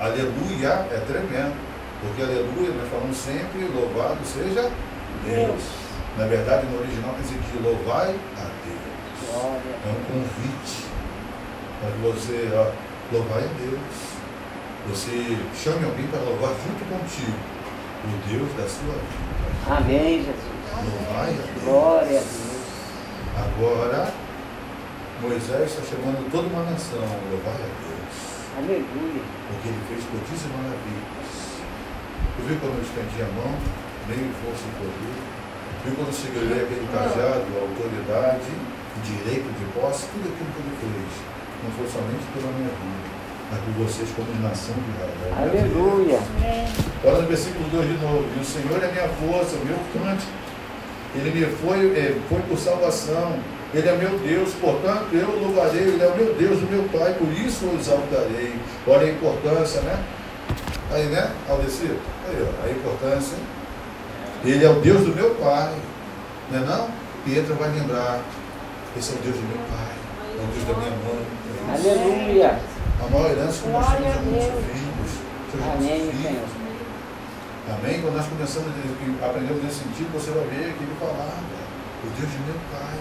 Aleluia 0.00 0.86
é 0.90 1.02
tremendo. 1.06 1.54
Porque 2.00 2.22
aleluia, 2.22 2.72
nós 2.72 2.88
falamos 2.88 3.16
sempre, 3.16 3.68
louvado 3.74 4.24
seja 4.24 4.70
Deus. 5.22 5.62
Na 6.16 6.24
verdade, 6.24 6.66
no 6.66 6.80
original 6.80 7.14
quer 7.14 7.22
dizer 7.22 7.38
que 7.38 7.62
louvai 7.62 8.14
a 8.38 8.46
Deus. 8.64 9.30
Glória. 9.30 9.74
É 9.84 9.90
um 9.90 10.04
convite 10.08 10.86
para 11.80 11.90
que 11.90 11.98
você 11.98 12.50
ó, 12.54 12.72
louvai 13.12 13.44
a 13.44 13.52
Deus. 13.60 14.10
Você 14.88 15.36
chame 15.54 15.84
alguém 15.84 16.06
para 16.06 16.20
louvar 16.20 16.54
junto 16.64 16.82
contigo 16.88 17.36
o 18.02 18.28
Deus 18.28 18.48
da 18.56 18.66
sua 18.66 18.94
vida. 18.94 19.76
Amém, 19.76 20.24
Jesus. 20.24 20.60
Louvai 20.74 21.28
a 21.28 21.32
Deus. 21.32 21.64
Glória 21.64 22.18
a 22.18 22.22
Deus. 22.22 22.60
Agora, 23.36 24.12
Moisés 25.20 25.70
está 25.70 25.82
chamando 25.82 26.30
toda 26.32 26.48
uma 26.48 26.64
nação, 26.64 26.98
louvai 27.30 27.54
a 27.54 27.68
Deus. 27.84 27.99
Aleluia. 28.56 29.22
porque 29.46 29.68
ele 29.68 29.82
fez 29.88 30.02
prodígios 30.10 30.42
e 30.42 30.48
maravilhas. 30.56 31.30
Tu 32.36 32.40
viu 32.46 32.56
quando 32.60 32.76
eu 32.78 32.84
estendi 32.84 33.18
a 33.22 33.30
mão, 33.34 33.52
nem 34.08 34.30
força 34.42 34.64
e 34.66 34.72
poder. 34.78 35.16
Viu 35.84 35.92
quando 35.96 36.12
segurei 36.12 36.60
aquele 36.64 36.86
cajado, 36.92 37.46
autoridade, 37.56 38.50
direito 39.04 39.48
de 39.54 39.64
posse, 39.72 40.06
tudo 40.12 40.28
aquilo 40.28 40.50
que 40.50 40.60
ele 40.60 40.74
fez. 40.76 41.12
Não 41.64 41.70
foi 41.72 41.86
somente 41.88 42.24
pela 42.32 42.52
minha 42.52 42.68
vida, 42.68 43.08
mas 43.50 43.60
por 43.60 43.72
vocês 43.84 44.08
como 44.16 44.28
nação 44.42 44.74
de 44.74 44.90
Israel. 44.92 45.30
Aleluia. 45.36 46.20
Olha 47.04 47.22
no 47.22 47.28
versículo 47.28 47.64
2 47.70 47.88
de 47.88 47.98
novo. 48.04 48.24
E 48.36 48.40
o 48.40 48.44
Senhor 48.44 48.82
é 48.82 48.88
minha 48.92 49.08
força, 49.08 49.56
o 49.56 49.64
meu 49.64 49.78
cântico. 49.92 50.32
Ele 51.14 51.30
me 51.32 51.46
foi, 51.56 51.92
eh, 51.96 52.16
foi 52.28 52.40
por 52.42 52.58
salvação. 52.58 53.38
Ele 53.72 53.88
é 53.88 53.96
meu 53.96 54.18
Deus, 54.18 54.52
portanto 54.60 55.06
eu 55.12 55.28
o 55.28 55.44
louvarei. 55.44 55.82
Ele 55.82 56.02
é 56.02 56.08
o 56.08 56.16
meu 56.16 56.34
Deus, 56.34 56.62
o 56.62 56.66
meu 56.66 56.82
Pai, 56.88 57.14
por 57.14 57.28
isso 57.32 57.66
o 57.66 57.78
exaltarei. 57.78 58.54
Olha 58.86 59.06
a 59.06 59.10
importância, 59.10 59.80
né? 59.82 60.02
Aí, 60.92 61.06
né, 61.06 61.30
Aldecir? 61.48 61.94
Aí, 62.26 62.42
ó, 62.42 62.66
a 62.66 62.70
importância. 62.70 63.36
Ele 64.44 64.64
é 64.64 64.68
o 64.68 64.80
Deus 64.80 65.02
do 65.02 65.14
meu 65.14 65.34
Pai. 65.36 65.72
Não 66.50 66.58
é 66.58 66.64
não? 66.64 66.88
Pedro 67.24 67.54
vai 67.54 67.70
lembrar. 67.70 68.20
Esse 68.96 69.12
é 69.12 69.14
o 69.14 69.18
Deus 69.22 69.36
do 69.36 69.42
meu 69.42 69.58
Pai. 69.70 69.94
É 70.34 70.42
o 70.42 70.46
Deus 70.50 70.64
da 70.66 70.74
minha 70.74 70.90
mãe. 70.90 71.26
É. 71.68 71.74
Aleluia. 71.74 72.58
A 73.00 73.08
maior 73.08 73.30
herança 73.30 73.62
que 73.62 73.68
nós 73.68 73.86
temos 73.86 74.06
é 74.06 74.20
muitos 74.20 74.46
Deus. 74.50 74.64
filhos. 74.66 75.12
Amém, 75.62 75.98
muitos 76.00 76.20
Senhor. 76.20 76.32
filhos. 76.32 76.50
Amém? 77.70 78.00
Quando 78.02 78.16
nós 78.16 78.26
começamos 78.26 78.68
a 79.22 79.26
aprender 79.26 79.54
nesse 79.62 79.78
sentido, 79.78 80.10
você 80.12 80.30
vai 80.32 80.44
ver 80.46 80.74
que 80.74 80.82
ele 80.82 80.96
falava, 80.98 81.38
o 82.02 82.10
Deus 82.18 82.30
de 82.32 82.38
meu 82.50 82.58
Pai. 82.72 82.98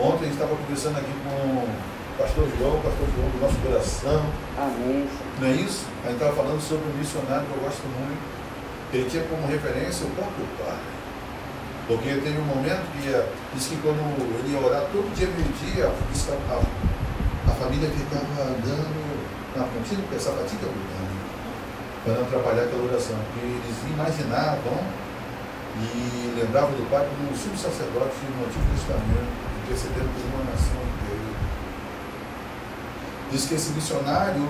Ontem 0.00 0.24
a 0.24 0.28
gente 0.28 0.40
estava 0.40 0.56
conversando 0.56 0.98
aqui 0.98 1.12
com 1.24 1.28
o 1.28 1.68
pastor 2.16 2.48
João, 2.58 2.76
o 2.76 2.82
pastor 2.82 3.06
João 3.14 3.28
do 3.28 3.40
nosso 3.40 3.58
coração, 3.60 4.24
Amém, 4.56 5.08
não 5.40 5.48
é 5.48 5.52
isso? 5.52 5.86
A 6.04 6.08
gente 6.08 6.22
estava 6.22 6.36
falando 6.36 6.60
sobre 6.60 6.84
um 6.88 6.96
missionário 6.96 7.44
que 7.46 7.52
eu 7.56 7.62
gosto 7.64 7.84
muito. 7.88 8.20
Ele 8.92 9.08
tinha 9.08 9.24
como 9.24 9.46
referência 9.48 10.06
o 10.06 10.10
próprio 10.10 10.44
Pai. 10.60 10.76
Porque 11.88 12.08
teve 12.08 12.38
um 12.38 12.44
momento 12.44 12.84
que 12.92 13.08
eh, 13.08 13.26
disse 13.54 13.74
que 13.74 13.82
quando 13.82 14.00
ele 14.38 14.52
ia 14.52 14.60
orar 14.60 14.84
todo 14.92 15.08
dia, 15.16 15.26
meio-dia, 15.26 15.88
a, 15.88 17.50
a 17.50 17.54
família 17.56 17.90
ficava 17.90 18.48
andando 18.48 18.96
na 19.56 19.64
pontinha 19.64 20.00
do 20.00 20.08
pé, 20.08 20.18
sapatinha 20.18 20.68
para 22.04 22.14
não 22.14 22.22
atrapalhar 22.22 22.64
aquela 22.64 22.84
oração. 22.84 23.16
Porque 23.32 23.44
eles 23.44 23.76
imaginavam 23.88 24.78
e 25.80 26.34
lembravam 26.36 26.72
do 26.76 26.88
Pai 26.90 27.08
como 27.08 27.32
um 27.32 27.36
subsacerdote 27.36 28.14
no 28.28 28.44
Antigo 28.44 28.66
Testamento, 28.76 29.51
intercedendo 29.64 30.08
por 30.12 30.24
uma 30.34 30.44
nação 30.50 30.80
inteira. 30.82 31.32
Diz 33.30 33.46
que 33.46 33.54
esse 33.54 33.70
missionário, 33.72 34.48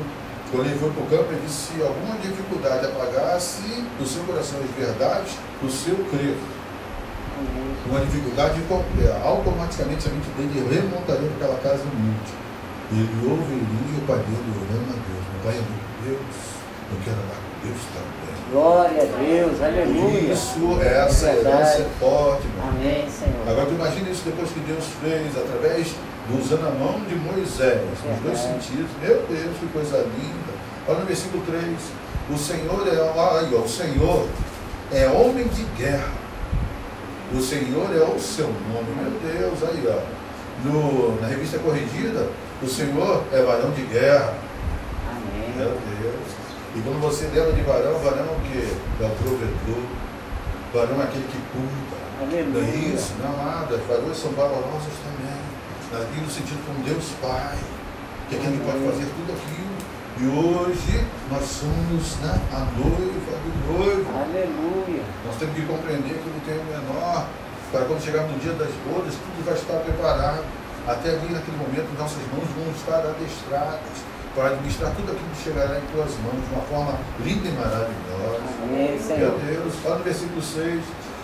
quando 0.51 0.67
ele 0.67 0.79
foi 0.79 0.91
para 0.91 1.03
o 1.03 1.07
campo, 1.07 1.33
ele 1.33 1.47
disse 1.47 1.73
se 1.73 1.83
alguma 1.83 2.17
dificuldade 2.19 2.87
apagasse 2.87 3.85
do 3.99 4.07
seu 4.07 4.25
coração 4.25 4.61
as 4.61 4.71
verdades 4.77 5.37
do 5.61 5.71
seu 5.71 5.97
crer. 6.11 6.37
Uma 7.87 8.01
dificuldade 8.01 8.61
automaticamente 9.25 10.09
a 10.09 10.13
mente 10.13 10.29
dele 10.37 10.67
remontaria 10.71 11.29
para 11.39 11.47
aquela 11.47 11.59
casa 11.61 11.83
humilde. 11.83 12.33
Ele 12.93 13.31
ouviria 13.31 13.99
o 13.99 14.07
pai 14.07 14.19
dele 14.19 14.53
orando 14.53 14.91
a 14.91 14.99
Deus. 15.01 15.25
Pai 15.43 15.55
meu 15.55 16.19
Deus, 16.19 16.37
eu 16.93 16.99
quero 17.05 17.17
andar 17.17 17.41
com 17.41 17.67
Deus 17.67 17.83
também. 17.95 18.32
Glória 18.53 19.03
a 19.03 19.19
Deus. 19.19 19.63
Aleluia. 19.63 20.33
Isso, 20.35 20.79
essa 20.83 21.33
Verdade. 21.33 21.57
herança 21.57 21.79
é 21.79 21.79
meu 21.79 21.89
irmão. 21.89 22.69
Amém, 22.69 23.09
Senhor. 23.09 23.49
Agora 23.49 23.67
tu 23.67 23.73
imagina 23.73 24.11
isso 24.11 24.23
depois 24.27 24.51
que 24.51 24.61
Deus 24.61 24.85
fez, 25.01 25.27
através 25.39 25.95
do 26.29 26.39
usando 26.39 26.67
a 26.67 26.71
mão 26.71 27.01
de 27.09 27.15
Moisés, 27.15 27.81
nos 27.81 28.21
dois 28.21 28.39
sentidos. 28.39 28.91
Meu 29.01 29.25
Deus, 29.27 29.57
que 29.59 29.67
coisa 29.73 29.97
linda. 29.97 30.53
Olha 30.87 30.99
no 31.01 31.07
versículo 31.07 31.43
3. 31.47 31.65
O 32.31 32.37
Senhor 32.37 32.87
é, 32.87 33.01
olha 33.01 33.57
ó, 33.57 33.61
o 33.63 33.69
Senhor 33.69 34.29
é 34.93 35.09
homem 35.09 35.49
de 35.49 35.63
guerra. 35.83 36.13
O 37.35 37.41
Senhor 37.41 37.89
é 37.91 38.05
o 38.05 38.21
seu 38.21 38.49
nome. 38.49 38.93
Meu 39.01 39.33
Deus, 39.33 39.63
aí 39.63 39.83
ó. 39.89 40.23
No, 40.63 41.21
na 41.23 41.27
revista 41.27 41.59
corrigida, 41.59 42.29
o 42.63 42.69
Senhor 42.69 43.25
é 43.33 43.43
varão 43.43 43.71
de 43.71 43.83
guerra. 43.83 44.35
Meu 45.57 45.69
Amém. 45.69 45.79
Deus. 45.87 45.92
E 46.83 46.85
quando 46.85 47.01
você 47.01 47.31
lembra 47.31 47.53
de 47.53 47.63
varão, 47.63 47.95
varão 48.03 48.27
é 48.27 48.35
o 48.35 48.41
quê? 48.43 48.67
É 48.99 49.07
o 49.07 49.15
provedor. 49.23 49.87
Varão 50.75 50.99
é 50.99 51.05
aquele 51.05 51.31
que 51.31 51.39
cuida. 51.55 52.03
Não 52.19 52.27
é 52.27 52.43
Aleluia. 52.43 52.91
isso? 52.91 53.15
Não, 53.23 53.37
nada. 53.39 53.79
Varões 53.87 54.19
são 54.19 54.33
valorosos 54.33 54.99
também. 55.07 55.39
Aqui 55.95 56.19
no 56.19 56.29
sentido 56.29 56.59
como 56.67 56.83
Deus 56.83 57.15
Pai. 57.23 57.55
Que 58.29 58.35
é 58.35 58.39
aquele 58.39 58.59
que 58.59 58.67
pode 58.67 58.83
fazer 58.83 59.07
tudo 59.15 59.31
aquilo. 59.31 59.79
E 60.19 60.25
hoje 60.27 61.07
nós 61.31 61.47
somos 61.47 62.19
né, 62.19 62.35
a 62.51 62.67
noiva 62.75 63.31
do 63.31 63.79
noivo. 63.79 64.11
Aleluia. 64.19 65.07
Nós 65.25 65.37
temos 65.39 65.55
que 65.55 65.63
compreender 65.63 66.19
que 66.19 66.31
o 66.35 66.41
tempo 66.43 66.67
é 66.67 66.83
menor. 66.83 67.31
Para 67.71 67.85
quando 67.87 68.03
chegar 68.03 68.27
no 68.27 68.35
dia 68.41 68.59
das 68.59 68.75
bodas, 68.91 69.15
tudo 69.15 69.47
vai 69.47 69.55
estar 69.55 69.79
preparado. 69.87 70.43
Até 70.89 71.11
ali, 71.15 71.31
naquele 71.31 71.57
momento, 71.63 71.95
nossas 71.95 72.27
mãos 72.35 72.51
vão 72.59 72.75
estar 72.75 73.07
adestradas 73.07 74.03
para 74.35 74.49
administrar 74.49 74.93
tudo 74.95 75.13
aquilo 75.13 75.29
que 75.31 75.43
chegará 75.43 75.79
em 75.79 75.87
tuas 75.93 76.11
mãos 76.25 76.41
de 76.41 76.55
uma 76.55 76.63
forma 76.65 76.99
linda 77.21 77.49
e 77.49 77.53
maravilhosa. 77.53 78.41
Amém, 78.63 78.91
Meu 78.91 79.01
Senhor. 79.01 79.39
Deus, 79.39 79.75
olha 79.85 79.97
no 79.97 80.05
versículo 80.05 80.43
6. 80.43 80.83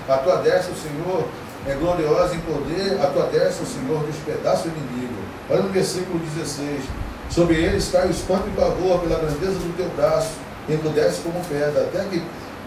A 0.09 0.17
tua 0.19 0.37
destra, 0.37 0.75
Senhor, 0.75 1.29
é 1.67 1.75
gloriosa 1.75 2.35
em 2.35 2.41
poder, 2.41 2.99
a 3.01 3.07
tua 3.09 3.27
destra, 3.27 3.67
Senhor, 3.67 4.05
despedaça 4.05 4.69
o 4.69 4.71
inimigo. 4.71 5.15
Olha 5.51 5.63
no 5.63 5.69
versículo 5.69 6.19
16. 6.19 6.85
Sobre 7.31 7.57
eles 7.57 7.91
cai 7.91 8.07
o 8.07 8.11
espanto 8.11 8.49
e 8.49 8.51
pavor 8.53 9.01
pela 9.01 9.19
grandeza 9.19 9.59
do 9.59 9.77
teu 9.77 9.89
braço, 9.91 10.33
emudece 10.69 11.21
como 11.23 11.45
pedra, 11.45 11.83
até 11.83 12.05
que, 12.05 12.23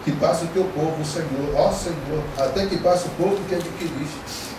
que 0.05 0.11
passe 0.13 0.45
o 0.45 0.47
teu 0.49 0.63
povo, 0.65 1.03
Senhor, 1.03 1.55
ó 1.55 1.71
Senhor, 1.71 2.23
até 2.37 2.65
que 2.67 2.77
passe 2.77 3.07
o 3.07 3.11
povo 3.11 3.37
que 3.49 3.55
adquiriste. 3.55 4.51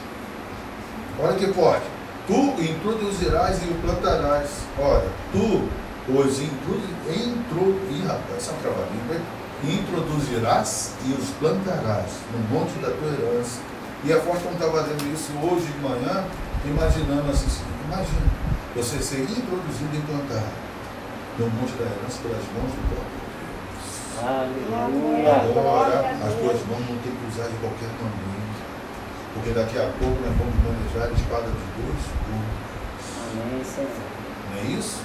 Olha 1.21 1.35
que 1.35 1.47
forte. 1.53 1.92
Tu 2.27 2.63
introduzirás 2.63 3.63
e 3.63 3.67
o 3.67 3.75
plantarás. 3.83 4.49
Olha, 4.79 5.09
tu 5.33 5.69
os 6.09 6.41
introduzirás. 6.41 6.93
Intro, 7.03 7.81
ih, 7.91 8.07
rapaz, 8.07 8.49
é 8.49 9.15
hein? 9.15 9.81
Introduzirás 9.81 10.95
e 11.05 11.13
os 11.13 11.31
plantarás 11.41 12.11
no 12.33 12.39
monte 12.57 12.79
da 12.79 12.91
tua 12.91 13.09
herança. 13.09 13.61
E 14.05 14.13
a 14.13 14.21
forte 14.21 14.43
quando 14.43 14.55
estava 14.55 14.81
lendo 14.83 15.13
isso 15.13 15.33
hoje 15.43 15.67
de 15.67 15.79
manhã, 15.79 16.25
imaginando 16.65 17.31
assim, 17.31 17.63
imagina, 17.87 18.27
você 18.75 19.03
ser 19.03 19.23
introduzido 19.23 19.95
e 19.95 20.01
plantado 20.07 20.47
no 21.39 21.47
monte 21.51 21.73
da 21.75 21.85
herança 21.85 22.19
pelas 22.23 22.47
mãos 22.55 22.71
do 22.71 22.83
próprio 22.91 23.19
Deus. 23.19 23.83
Aleluia. 24.23 25.33
Agora, 25.43 26.17
as 26.23 26.35
tuas 26.35 26.61
mãos 26.67 26.83
não 26.89 26.99
tem 27.03 27.13
que 27.13 27.27
usar 27.31 27.49
de 27.49 27.57
qualquer 27.59 27.91
maneira. 27.99 28.52
Porque 29.35 29.51
daqui 29.51 29.79
a 29.79 29.89
pouco 29.99 30.17
nós 30.21 30.35
vamos 30.37 30.55
manejar 30.63 31.09
a 31.09 31.13
espada 31.13 31.47
de 31.47 31.83
dois 31.83 32.03
gumes. 32.27 33.07
Amém, 33.33 33.65
Senhor. 33.65 33.89
Não 34.51 34.59
é 34.59 34.65
isso? 34.79 35.01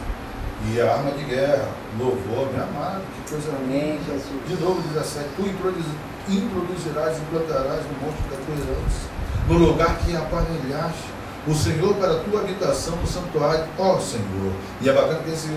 E 0.69 0.81
a 0.81 0.91
arma 0.91 1.11
de 1.11 1.23
guerra, 1.23 1.69
louvor, 1.99 2.51
meu 2.51 2.63
amado, 2.63 3.01
que 3.15 3.31
coisa 3.31 3.51
Amém, 3.55 3.99
linda. 3.99 4.03
Jesus. 4.13 4.41
De 4.47 4.55
novo, 4.55 4.81
17. 4.93 5.29
Tu 5.35 5.41
introduzi- 5.43 5.97
introduzirás 6.27 7.17
e 7.17 7.21
plantarás 7.29 7.83
no 7.85 8.05
monte 8.05 8.19
da 8.29 8.37
tua 8.43 8.55
herança, 8.55 9.07
no 9.47 9.57
lugar 9.59 9.97
que 9.99 10.15
aparelhaste. 10.15 11.15
O 11.47 11.53
Senhor 11.55 11.93
para 11.95 12.11
a 12.11 12.19
tua 12.19 12.41
habitação 12.41 12.97
no 12.97 13.07
santuário, 13.07 13.63
ó 13.79 13.97
Senhor. 13.99 14.51
E 14.81 14.89
é 14.89 14.93
bacana 14.93 15.19
que 15.23 15.29
esse, 15.31 15.47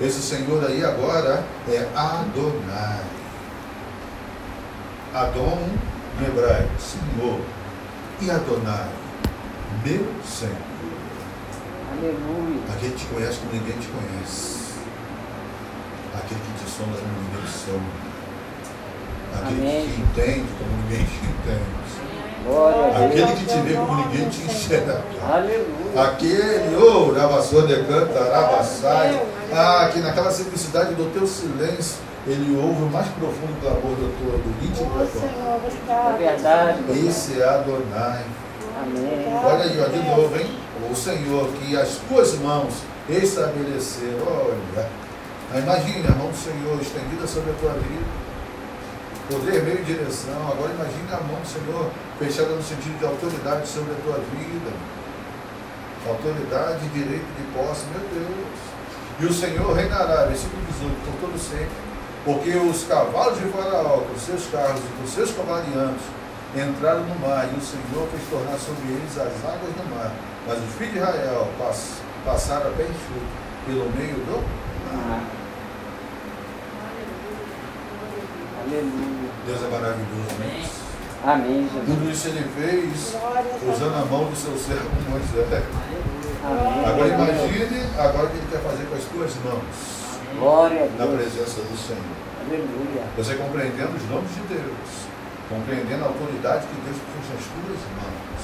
esse 0.00 0.22
Senhor 0.22 0.64
aí 0.64 0.84
agora 0.84 1.42
é 1.68 1.88
Adonai. 1.96 3.00
Adon, 5.12 5.58
em 6.20 6.24
hebraico, 6.24 6.70
Senhor. 6.78 7.40
E 8.20 8.30
Adonai, 8.30 8.88
meu 9.84 10.06
Senhor. 10.26 10.56
Aleluia. 11.92 12.60
Aquele 12.72 12.92
que 12.92 12.98
te 12.98 13.06
conhece 13.06 13.38
como 13.38 13.52
ninguém 13.52 13.78
te 13.78 13.88
conhece. 13.88 14.58
Aquele 16.14 16.40
que 16.40 16.64
te 16.64 16.70
sonda 16.70 16.98
como 16.98 17.12
ninguém 17.22 17.44
te 17.44 17.58
sonda. 17.58 18.08
Aquele 19.40 19.60
Amém. 19.60 19.86
que 19.86 19.92
te 19.94 20.00
entende 20.00 20.48
como 20.58 20.82
ninguém 20.82 21.06
te 21.06 21.16
entende. 21.26 21.78
Glória 22.44 23.06
Aquele 23.06 23.24
Deus. 23.26 23.30
que 23.38 23.44
te 23.46 23.60
vê 23.60 23.74
como 23.74 23.94
ninguém 23.94 24.28
te 24.28 24.42
enxerga. 24.42 25.02
Aleluia. 25.30 26.02
Aquele, 26.02 26.76
oh, 26.76 27.12
Ravassou 27.12 27.66
de 27.66 27.84
canta, 27.84 28.24
Ravassai. 28.24 29.22
Ah, 29.52 29.90
que 29.92 30.00
naquela 30.00 30.30
simplicidade 30.30 30.94
do 30.94 31.10
teu 31.12 31.26
silêncio, 31.26 31.98
ele 32.28 32.56
ouve 32.56 32.82
o 32.82 32.90
mais 32.90 33.08
profundo 33.08 33.58
clamor 33.60 33.96
do, 33.96 34.12
tua, 34.18 34.36
do 34.38 34.64
íntimo 34.64 34.98
da 34.98 35.06
Senhor, 35.06 35.32
É 35.48 35.56
obrigado. 35.56 36.18
verdade. 36.18 37.06
Esse 37.08 37.40
é 37.40 37.48
Adonai. 37.48 38.24
Amém. 38.82 39.34
Olha 39.44 39.64
aí, 39.64 39.80
ó, 39.80 39.88
de 39.88 40.02
novo, 40.08 40.36
hein? 40.36 40.58
O 40.90 40.94
Senhor 40.94 41.48
que 41.54 41.76
as 41.76 41.96
tuas 42.08 42.34
mãos 42.38 42.74
estabeleceram. 43.08 44.26
Olha. 44.26 44.88
Aí 45.52 45.62
Imagine 45.62 46.06
a 46.06 46.10
mão 46.12 46.28
do 46.28 46.36
Senhor 46.36 46.78
estendida 46.80 47.26
sobre 47.26 47.50
a 47.50 47.54
tua 47.54 47.72
vida. 47.72 48.04
Poder, 49.30 49.62
meio 49.64 49.80
e 49.80 49.84
direção. 49.84 50.36
Agora 50.52 50.70
imagine 50.72 51.08
a 51.10 51.20
mão 51.20 51.40
do 51.40 51.48
Senhor 51.48 51.90
fechada 52.18 52.50
no 52.54 52.62
sentido 52.62 52.98
de 52.98 53.06
autoridade 53.06 53.66
sobre 53.66 53.92
a 53.92 53.96
tua 54.04 54.18
vida. 54.36 54.70
Autoridade, 56.06 56.86
direito 56.88 57.26
de 57.36 57.42
posse, 57.56 57.84
meu 57.92 58.00
Deus. 58.12 58.58
E 59.20 59.26
o 59.26 59.32
Senhor 59.32 59.74
reinará, 59.74 60.26
versículo 60.26 60.62
18, 60.70 60.94
por 61.04 61.28
todo 61.28 61.38
sempre. 61.38 61.87
Porque 62.24 62.50
os 62.50 62.84
cavalos 62.84 63.38
de 63.38 63.44
Faraó, 63.46 63.98
com 64.00 64.18
seus 64.18 64.46
carros 64.48 64.80
e 64.80 65.00
com 65.00 65.06
seus 65.06 65.30
cavalarianos, 65.32 66.00
entraram 66.54 67.04
no 67.04 67.14
mar, 67.26 67.48
e 67.52 67.56
o 67.56 67.60
Senhor 67.60 68.08
fez 68.10 68.22
tornar 68.30 68.58
sobre 68.58 68.88
eles 68.88 69.12
as 69.16 69.44
águas 69.44 69.72
do 69.76 69.94
mar. 69.94 70.10
Mas 70.46 70.58
os 70.58 70.74
filhos 70.76 70.92
de 70.94 70.98
Israel 70.98 71.48
pass- 71.58 72.00
passaram 72.24 72.68
a 72.68 72.72
pé 72.74 72.84
enxuto 72.84 73.26
pelo 73.66 73.90
meio 73.96 74.16
do 74.16 74.42
mar. 74.92 75.22
Aleluia. 78.66 79.28
Deus 79.46 79.62
é 79.62 79.68
maravilhoso, 79.68 80.34
né? 80.40 80.64
Amém, 81.24 81.68
Jesus. 81.72 81.84
Tudo 81.86 82.10
isso 82.10 82.28
ele 82.28 82.44
fez 82.54 83.16
usando 83.74 83.94
a 83.96 84.04
mão 84.04 84.24
do 84.26 84.36
seu 84.36 84.56
servo 84.56 84.88
Moisés. 85.08 85.64
Amém. 86.44 86.84
Agora 86.86 87.08
imagine 87.08 87.86
agora 87.98 88.26
o 88.26 88.30
que 88.30 88.36
ele 88.36 88.46
quer 88.50 88.60
fazer 88.60 88.84
com 88.84 88.94
as 88.94 89.04
tuas 89.04 89.34
mãos 89.44 89.97
Glória 90.38 90.84
a 90.84 90.98
na 90.98 91.04
Deus. 91.04 91.18
presença 91.18 91.60
do 91.62 91.76
Senhor. 91.76 92.14
Aleluia. 92.46 93.02
Você 93.16 93.34
compreendendo 93.34 93.96
os 93.96 94.04
nomes 94.08 94.30
de 94.34 94.42
Deus, 94.54 94.88
compreendendo 95.50 96.04
a 96.04 96.08
autoridade 96.08 96.66
que 96.66 96.78
Deus 96.86 96.96
puxa 97.10 97.34
nas 97.34 97.44
tuas 97.50 97.82
mãos. 97.98 98.42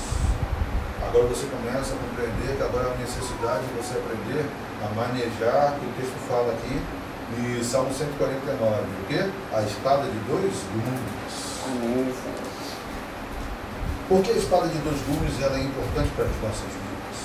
Agora 1.06 1.26
você 1.30 1.46
começa 1.46 1.94
a 1.94 1.98
compreender 2.02 2.56
que 2.56 2.62
agora 2.62 2.86
há 2.86 2.90
uma 2.90 2.98
necessidade 2.98 3.62
de 3.62 3.72
você 3.78 3.94
aprender 3.94 4.42
a 4.82 4.88
manejar, 4.98 5.78
que 5.78 5.86
o 5.86 5.92
texto 5.94 6.18
fala 6.26 6.50
aqui, 6.52 6.82
em 7.38 7.62
Salmo 7.62 7.94
149, 7.94 8.58
o 8.58 9.06
quê? 9.06 9.30
A 9.54 9.62
espada 9.62 10.02
de 10.02 10.18
dois 10.26 10.52
gumes. 10.74 11.32
Amém, 11.64 12.10
Senhor. 12.10 12.54
Por 14.08 14.20
que 14.22 14.32
a 14.32 14.36
espada 14.36 14.66
de 14.68 14.78
dois 14.78 15.00
gumes 15.06 15.40
ela 15.40 15.56
é 15.56 15.62
importante 15.62 16.10
para 16.16 16.26
as 16.26 16.36
nossas 16.42 16.68
vidas? 16.74 17.18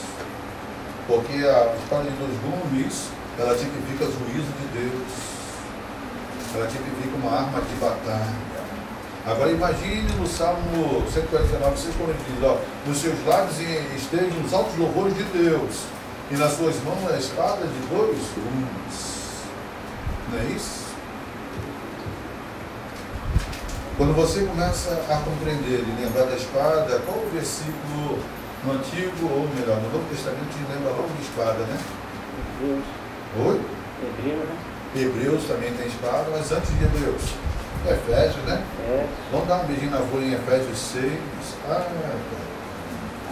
Porque 1.07 1.33
a 1.43 1.75
espada 1.75 2.03
de 2.03 2.15
dois 2.15 2.35
gumes, 2.39 3.09
ela 3.39 3.55
tipifica 3.55 4.03
o 4.03 4.11
juízo 4.11 4.51
de 4.59 4.79
Deus. 4.79 5.07
Ela 6.53 6.67
tipifica 6.67 7.15
uma 7.15 7.31
arma 7.31 7.61
de 7.61 7.75
batalha. 7.75 8.49
Agora 9.25 9.51
imagine 9.51 10.11
no 10.13 10.27
Salmo 10.27 11.03
149, 11.11 11.77
6, 11.77 11.95
como 11.95 12.09
ele 12.09 12.19
diz, 12.27 12.43
ó, 12.43 12.57
nos 12.85 12.97
seus 12.97 13.25
lábios 13.25 13.59
estejam 13.95 14.41
os 14.43 14.53
altos 14.53 14.77
louvores 14.77 15.15
de 15.15 15.23
Deus, 15.23 15.83
e 16.31 16.35
nas 16.35 16.53
suas 16.53 16.75
mãos 16.83 17.11
a 17.11 17.17
espada 17.17 17.65
de 17.67 17.79
dois 17.87 18.17
gumes. 18.35 19.43
Não 20.31 20.39
é 20.39 20.43
isso? 20.55 20.89
Quando 23.97 24.15
você 24.15 24.43
começa 24.45 24.93
a 25.09 25.17
compreender 25.17 25.83
e 25.85 26.01
lembrar 26.01 26.25
da 26.25 26.35
espada, 26.35 27.01
qual 27.05 27.19
o 27.19 27.29
versículo 27.31 28.19
no 28.63 28.73
Antigo, 28.73 29.27
ou 29.29 29.47
melhor, 29.53 29.77
no 29.81 29.91
Novo 29.91 30.09
Testamento 30.09 30.49
te 30.51 30.73
lembra 30.73 30.91
logo 30.91 31.09
de 31.15 31.21
espada, 31.21 31.59
né? 31.59 31.77
Hebreus. 32.59 32.98
Oi? 33.37 33.61
Hebreus, 34.01 34.49
né? 34.49 34.57
Hebreus 34.95 35.43
também 35.43 35.71
tem 35.73 35.85
espada, 35.85 36.25
mas 36.31 36.51
antes 36.51 36.69
de 36.69 36.83
Hebreus, 36.83 37.21
Efésios, 37.87 38.43
né? 38.45 38.63
É. 38.87 39.05
Vamos 39.31 39.47
dar 39.47 39.61
um 39.61 39.67
beijinho 39.67 39.91
na 39.91 39.99
folha 39.99 40.25
em 40.25 40.33
Efésios 40.33 40.79
6. 40.79 41.13
Ah, 41.69 41.87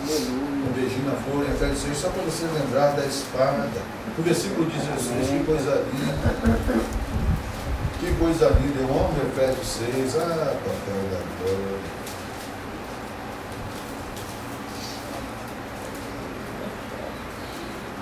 um 0.03 0.71
beijinho 0.73 1.05
na 1.05 1.15
folha 1.15 1.47
em 1.47 1.51
Efésios 1.51 1.79
6, 1.79 1.97
só 1.97 2.09
para 2.09 2.21
você 2.23 2.45
lembrar 2.45 2.91
da 2.91 3.05
espada. 3.05 3.69
O 4.17 4.21
versículo 4.21 4.69
16, 4.69 5.29
que 5.29 5.43
coisa 5.45 5.83
linda. 5.91 6.13
Que 7.99 8.13
coisa 8.19 8.49
linda, 8.49 8.79
eu 8.79 8.89
amo 8.89 9.15
Efésios 9.33 9.67
6. 9.67 10.15
Ah, 10.17 10.55
papai 10.63 11.03
da 11.09 11.19
glória. 11.41 12.06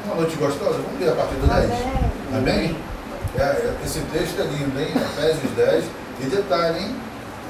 Uma 0.06 0.16
noite 0.16 0.36
gostosa? 0.36 0.78
Vamos 0.78 1.00
ver 1.00 1.10
a 1.10 1.16
partir 1.16 1.36
do 1.36 1.48
10. 1.48 1.72
Amém. 2.38 2.78
É, 3.38 3.42
é, 3.42 3.76
esse 3.84 4.00
texto 4.14 4.40
é 4.40 4.44
lindo, 4.44 4.80
hein? 4.80 4.92
Efésios 4.96 5.52
10. 5.56 5.86
E 6.22 6.26
detalhe, 6.28 6.80
hein? 6.80 6.96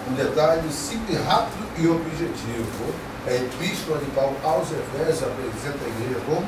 Um 0.10 0.14
detalhe 0.14 0.72
simples, 0.72 1.20
rápido 1.26 1.68
e 1.78 1.88
objetivo. 1.88 2.94
É 3.28 3.32
a 3.32 3.36
epístola 3.36 3.98
de 3.98 4.06
Paulo 4.12 4.38
aos 4.44 4.70
Efésios 4.72 5.24
apresenta 5.24 5.84
a 5.84 5.88
igreja 5.88 6.22
como 6.26 6.48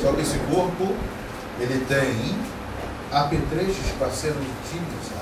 Só 0.00 0.12
que 0.12 0.22
esse 0.22 0.38
corpo, 0.50 0.94
ele 1.58 1.84
tem 1.86 2.36
apetrechos 3.12 3.90
para 3.98 4.10
serem 4.10 4.38
utilizados. 4.38 5.19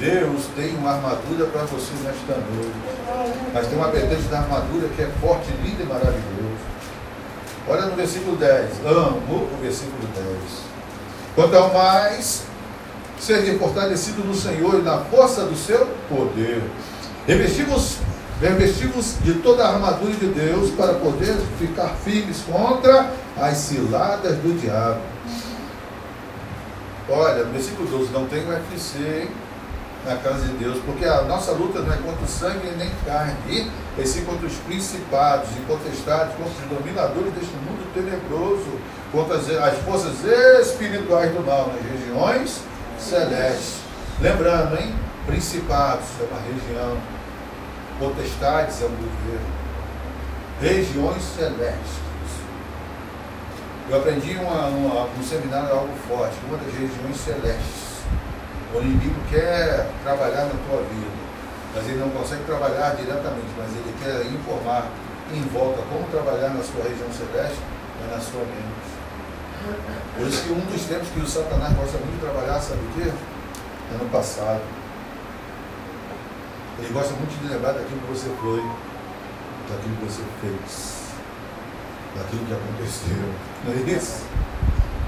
Deus 0.00 0.46
tem 0.56 0.74
uma 0.76 0.92
armadura 0.92 1.44
para 1.46 1.64
você 1.64 1.92
nesta 2.02 2.32
noite. 2.32 3.50
Mas 3.52 3.66
tem 3.66 3.78
um 3.78 3.84
apetite 3.84 4.22
da 4.22 4.38
armadura 4.38 4.88
que 4.96 5.02
é 5.02 5.10
forte, 5.20 5.52
lindo 5.62 5.82
e 5.82 5.84
maravilhoso. 5.84 6.70
Olha 7.68 7.82
no 7.82 7.94
versículo 7.94 8.34
10. 8.36 8.86
Amo 8.86 9.48
o 9.52 9.58
versículo 9.60 10.02
10. 10.14 10.26
Quanto 11.34 11.54
ao 11.54 11.74
mais, 11.74 12.44
seja 13.18 13.58
fortalecido 13.58 14.24
no 14.24 14.34
Senhor 14.34 14.76
e 14.76 14.82
na 14.82 15.00
força 15.00 15.44
do 15.44 15.54
seu 15.54 15.86
poder. 16.08 16.62
Revestimos, 17.26 17.98
revestimos 18.40 19.16
de 19.22 19.34
toda 19.34 19.66
a 19.66 19.74
armadura 19.74 20.14
de 20.14 20.28
Deus 20.28 20.70
para 20.70 20.94
poder 20.94 21.36
ficar 21.58 21.90
firmes 22.02 22.38
contra 22.50 23.12
as 23.36 23.58
ciladas 23.58 24.36
do 24.38 24.58
diabo. 24.58 25.00
Olha, 27.06 27.44
no 27.44 27.52
versículo 27.52 27.86
12, 27.86 28.12
não 28.12 28.24
tem 28.26 28.48
UFC, 28.48 28.98
hein? 28.98 29.28
Na 30.04 30.16
casa 30.16 30.46
de 30.46 30.54
Deus, 30.54 30.78
porque 30.84 31.04
a 31.04 31.22
nossa 31.22 31.52
luta 31.52 31.80
não 31.80 31.92
é 31.92 31.96
contra 31.98 32.24
o 32.24 32.28
sangue 32.28 32.70
nem 32.76 32.90
carne, 33.04 33.70
e 33.98 34.06
sim 34.06 34.24
contra 34.24 34.46
os 34.46 34.54
principados 34.54 35.50
e 35.50 35.60
potestades, 35.66 36.34
contra 36.36 36.52
os 36.52 36.78
dominadores 36.78 37.32
deste 37.34 37.54
mundo 37.56 37.92
tenebroso, 37.92 38.78
contra 39.12 39.36
as, 39.36 39.48
as 39.50 39.78
forças 39.80 40.24
espirituais 40.66 41.32
do 41.32 41.44
mal 41.44 41.72
nas 41.72 41.82
regiões 41.82 42.60
celestes. 42.98 43.80
Lembrando, 44.20 44.78
hein? 44.80 44.94
Principados 45.26 46.06
é 46.20 46.24
uma 46.24 46.40
região, 46.40 46.96
potestades 47.98 48.80
é 48.82 48.86
um 48.86 48.88
governo, 48.88 49.46
regiões 50.60 51.22
celestes. 51.22 52.00
Eu 53.88 53.98
aprendi 53.98 54.36
uma, 54.36 54.66
uma, 54.66 55.04
um 55.04 55.22
seminário 55.22 55.70
algo 55.70 55.92
forte, 56.08 56.36
uma 56.48 56.56
das 56.56 56.72
regiões 56.72 57.16
celestes. 57.16 57.89
O 58.72 58.80
inimigo 58.80 59.20
quer 59.28 59.90
trabalhar 60.04 60.44
na 60.44 60.54
tua 60.68 60.82
vida, 60.82 61.10
mas 61.74 61.86
ele 61.88 61.98
não 61.98 62.10
consegue 62.10 62.44
trabalhar 62.44 62.94
diretamente, 62.94 63.50
mas 63.58 63.70
ele 63.70 63.94
quer 64.02 64.26
informar 64.26 64.88
em 65.32 65.42
volta 65.48 65.82
como 65.90 66.06
trabalhar 66.08 66.50
na 66.50 66.62
sua 66.62 66.84
região 66.84 67.10
celeste 67.12 67.58
e 67.58 68.14
na 68.14 68.20
sua 68.20 68.40
mente. 68.40 68.90
Por 70.16 70.26
isso 70.26 70.42
que 70.44 70.52
um 70.52 70.60
dos 70.60 70.82
tempos 70.84 71.08
que 71.08 71.20
o 71.20 71.26
Satanás 71.26 71.74
gosta 71.74 71.98
muito 71.98 72.14
de 72.14 72.20
trabalhar, 72.20 72.60
sabe 72.60 72.80
o 72.80 72.90
quê? 72.94 73.12
Ano 73.92 74.08
passado. 74.10 74.60
Ele 76.78 76.92
gosta 76.92 77.12
muito 77.14 77.38
de 77.42 77.52
lembrar 77.52 77.72
daquilo 77.72 78.00
que 78.00 78.06
você 78.06 78.30
foi, 78.40 78.62
daquilo 79.68 79.96
que 79.96 80.04
você 80.04 80.22
fez, 80.40 81.12
daquilo 82.16 82.46
que 82.46 82.54
aconteceu. 82.54 83.34
Não 83.64 83.72
é 83.72 83.96
isso? 83.96 84.24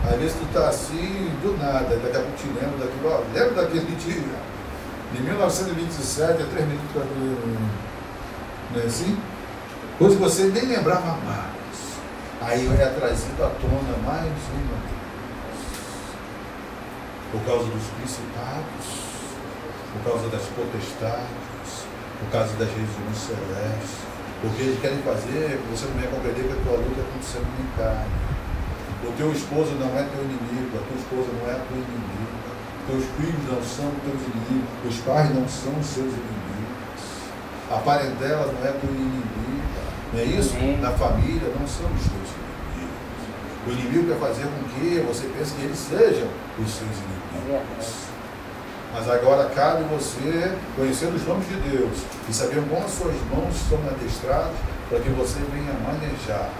Às 0.05 0.19
vezes 0.19 0.37
tu 0.37 0.47
tá 0.53 0.69
assim, 0.69 1.31
do 1.43 1.57
nada, 1.57 1.97
daqui 1.97 2.17
a 2.17 2.21
pouco 2.21 2.37
te 2.37 2.49
lembra 2.49 2.87
daquilo, 2.87 3.09
ó, 3.09 3.23
lembra 3.33 3.63
daquele 3.63 3.95
dia, 3.97 4.35
de 5.13 5.23
1927, 5.23 6.43
a 6.43 6.47
3 6.47 6.67
minutos 6.67 6.91
para 6.93 7.05
Não 8.75 8.83
é 8.83 8.87
assim? 8.87 9.17
Coisa 9.99 10.17
que 10.17 10.23
você 10.23 10.45
nem 10.45 10.67
lembrava 10.67 11.19
mais. 11.25 11.53
Aí 12.41 12.67
é 12.67 12.87
trazido 12.99 13.45
à 13.45 13.51
tona 13.51 13.97
mais 14.05 14.27
uma 14.27 14.79
vez. 14.83 15.03
Por 17.31 17.41
causa 17.43 17.65
dos 17.65 17.87
principados, 17.99 19.03
por 19.93 20.11
causa 20.11 20.29
das 20.29 20.43
potestades, 20.43 21.87
por 22.19 22.31
causa 22.33 22.53
das 22.57 22.69
regiões 22.69 23.17
celestes. 23.17 24.03
Porque 24.41 24.63
eles 24.63 24.81
querem 24.81 24.99
fazer, 25.03 25.61
você 25.71 25.85
não 25.87 25.95
vai 25.95 26.09
compreender 26.09 26.49
que 26.49 26.53
a 26.53 26.63
tua 26.65 26.79
luta 26.79 27.01
é 27.01 27.05
contra 27.05 27.21
o 27.21 27.23
sangue 27.23 27.47
nem 27.59 27.69
carne. 27.77 28.11
O 29.05 29.13
teu 29.17 29.33
esposo 29.33 29.73
não 29.81 29.89
é 29.99 30.03
teu 30.05 30.23
inimigo, 30.23 30.79
a 30.79 30.83
tua 30.87 30.97
esposa 30.97 31.29
não 31.35 31.51
é 31.51 31.55
tua 31.55 31.77
inimiga. 31.77 32.43
Teus 32.87 33.05
filhos 33.17 33.45
não 33.51 33.63
são 33.63 33.91
teus 34.03 34.23
inimigos, 34.23 34.69
os 34.89 34.97
pais 35.05 35.35
não 35.35 35.49
são 35.49 35.73
os 35.79 35.87
seus 35.87 36.13
inimigos. 36.13 37.03
A 37.71 37.79
parentela 37.79 38.53
não 38.53 38.67
é 38.67 38.73
tua 38.73 38.91
inimiga. 38.91 39.83
Não 40.13 40.21
é 40.21 40.25
isso? 40.25 40.55
Amém. 40.57 40.79
Na 40.79 40.91
família 40.93 41.49
não 41.59 41.67
são 41.67 41.87
os 41.87 42.03
teus 42.07 42.29
inimigos. 42.31 42.53
O 43.67 43.71
inimigo 43.71 44.09
quer 44.09 44.21
fazer 44.21 44.45
com 44.45 44.63
que 44.71 45.01
você 45.01 45.27
pense 45.37 45.55
que 45.55 45.63
eles 45.63 45.79
sejam 45.79 46.29
os 46.59 46.71
seus 46.71 46.91
inimigos. 46.91 47.47
Verdade. 47.47 48.13
Mas 48.95 49.09
agora 49.09 49.49
cabe 49.51 49.85
você 49.85 50.55
conhecer 50.77 51.07
os 51.07 51.27
nomes 51.27 51.49
de 51.49 51.57
Deus 51.71 51.99
e 52.29 52.33
saber 52.33 52.63
como 52.69 52.85
as 52.85 52.91
suas 52.91 53.17
mãos 53.33 53.55
são 53.69 53.79
adestradas 53.89 54.53
para 54.89 55.01
que 55.01 55.09
você 55.11 55.41
venha 55.51 55.73
manejar. 55.83 56.51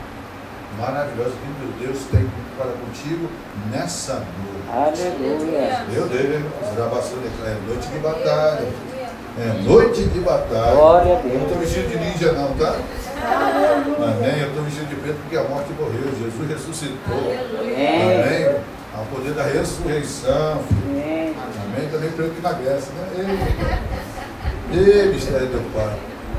Maravilhoso 0.79 1.31
que 1.31 1.85
Deus 1.85 1.99
tem 2.11 2.29
para 2.57 2.71
contigo 2.73 3.29
nessa 3.71 4.15
noite. 4.15 5.03
Aleluia. 5.03 5.85
Meu 5.91 6.07
Deus, 6.07 6.45
é 7.45 7.57
noite 7.67 7.87
de 7.89 7.99
batalha. 7.99 8.69
É 9.39 9.63
noite 9.63 10.05
de 10.05 10.21
batalha. 10.21 10.73
Glória 10.73 11.17
a 11.17 11.21
Eu 11.21 11.23
não 11.23 11.31
Deus. 11.31 11.43
estou 11.43 11.59
vestido 11.59 11.89
de 11.89 11.99
ninja 11.99 12.33
não, 12.33 12.53
tá? 12.55 12.77
Amém. 13.23 14.41
Eu 14.41 14.49
estou 14.49 14.65
vestido 14.65 14.87
de 14.89 14.95
preto 14.97 15.17
porque 15.23 15.37
a 15.37 15.45
morte 15.45 15.73
morreu. 15.79 16.13
Jesus 16.21 16.51
ressuscitou. 16.51 17.33
Amém. 17.61 18.23
Amém. 18.23 18.57
Ao 18.97 19.05
poder 19.07 19.33
da 19.33 19.45
ressurreição. 19.45 20.63
Amém. 20.91 21.35
Amém. 21.65 21.89
Também 21.91 22.11
preto 22.11 22.33
que 22.35 22.39
emagrece, 22.39 22.91
né? 22.93 23.49
Ei, 24.73 24.79
Ei, 24.79 25.13
mistério 25.13 25.47
do 25.49 25.73
Pai. 25.75 25.97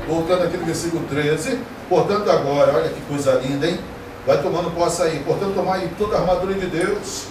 Voltando 0.08 0.44
aqui 0.44 0.56
no 0.56 0.64
versículo 0.66 1.04
13. 1.08 1.58
Portanto, 1.88 2.30
agora, 2.30 2.72
olha 2.74 2.88
que 2.90 3.00
coisa 3.02 3.32
linda, 3.44 3.66
hein? 3.66 3.78
Vai 4.26 4.42
tomando 4.42 4.74
posse 4.74 5.02
aí. 5.02 5.22
Portanto, 5.24 5.54
tomai 5.54 5.90
toda 5.98 6.16
a 6.16 6.20
armadura 6.20 6.54
de 6.54 6.66
Deus, 6.66 7.26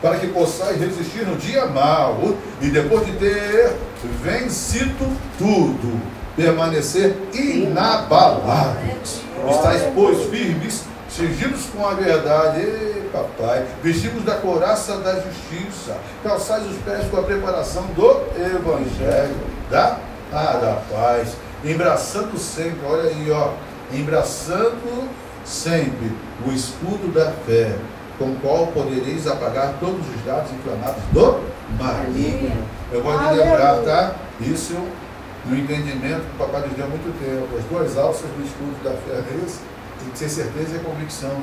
para 0.00 0.16
que 0.16 0.28
possais 0.28 0.78
resistir 0.78 1.26
no 1.26 1.36
dia 1.36 1.66
mau, 1.66 2.34
e 2.60 2.68
depois 2.70 3.04
de 3.04 3.12
ter 3.12 3.74
vencido 4.22 5.16
tudo, 5.36 6.00
permanecer 6.36 7.16
inabaláveis. 7.34 9.22
Estáis, 9.50 9.82
pois, 9.94 10.28
firmes, 10.30 10.84
cingidos 11.08 11.66
com 11.74 11.86
a 11.86 11.94
verdade, 11.94 12.60
Ei, 12.60 13.08
papai, 13.12 13.64
vestimos 13.82 14.24
da 14.24 14.34
couraça 14.34 14.98
da 14.98 15.14
justiça, 15.14 15.96
calçais 16.22 16.64
os 16.66 16.76
pés 16.78 17.08
com 17.10 17.18
a 17.18 17.22
preparação 17.22 17.84
do 17.96 18.22
evangelho, 18.36 19.36
da, 19.70 19.98
ah, 20.32 20.58
da 20.60 20.82
paz, 20.94 21.36
embraçando 21.64 22.38
sempre, 22.38 22.80
olha 22.86 23.10
aí, 23.10 23.30
ó, 23.30 23.52
embraçando 23.92 25.08
sempre 25.48 26.12
o 26.46 26.52
escudo 26.52 27.12
da 27.12 27.32
fé, 27.46 27.74
com 28.18 28.32
o 28.32 28.36
qual 28.36 28.66
podereis 28.68 29.26
apagar 29.26 29.74
todos 29.80 30.06
os 30.06 30.24
dados 30.24 30.52
inflamados 30.52 31.02
do 31.12 31.40
maligno. 31.78 32.64
Eu 32.92 33.02
gosto 33.02 33.28
de 33.28 33.34
lembrar, 33.36 33.76
tá? 33.82 34.14
Isso 34.40 34.76
no 35.46 35.56
entendimento 35.56 36.20
que 36.20 36.34
o 36.34 36.46
papai 36.46 36.66
nos 36.66 36.76
deu 36.76 36.84
há 36.84 36.88
muito 36.88 37.10
tempo. 37.18 37.56
As 37.56 37.64
duas 37.64 37.96
alças 37.96 38.28
do 38.30 38.44
escudo 38.44 38.76
da 38.84 38.90
fé 38.90 39.24
é 39.24 39.44
esse, 39.46 39.60
tem 39.98 40.10
que 40.12 40.18
ter 40.18 40.28
certeza 40.28 40.76
e 40.76 40.78
convicção. 40.80 41.42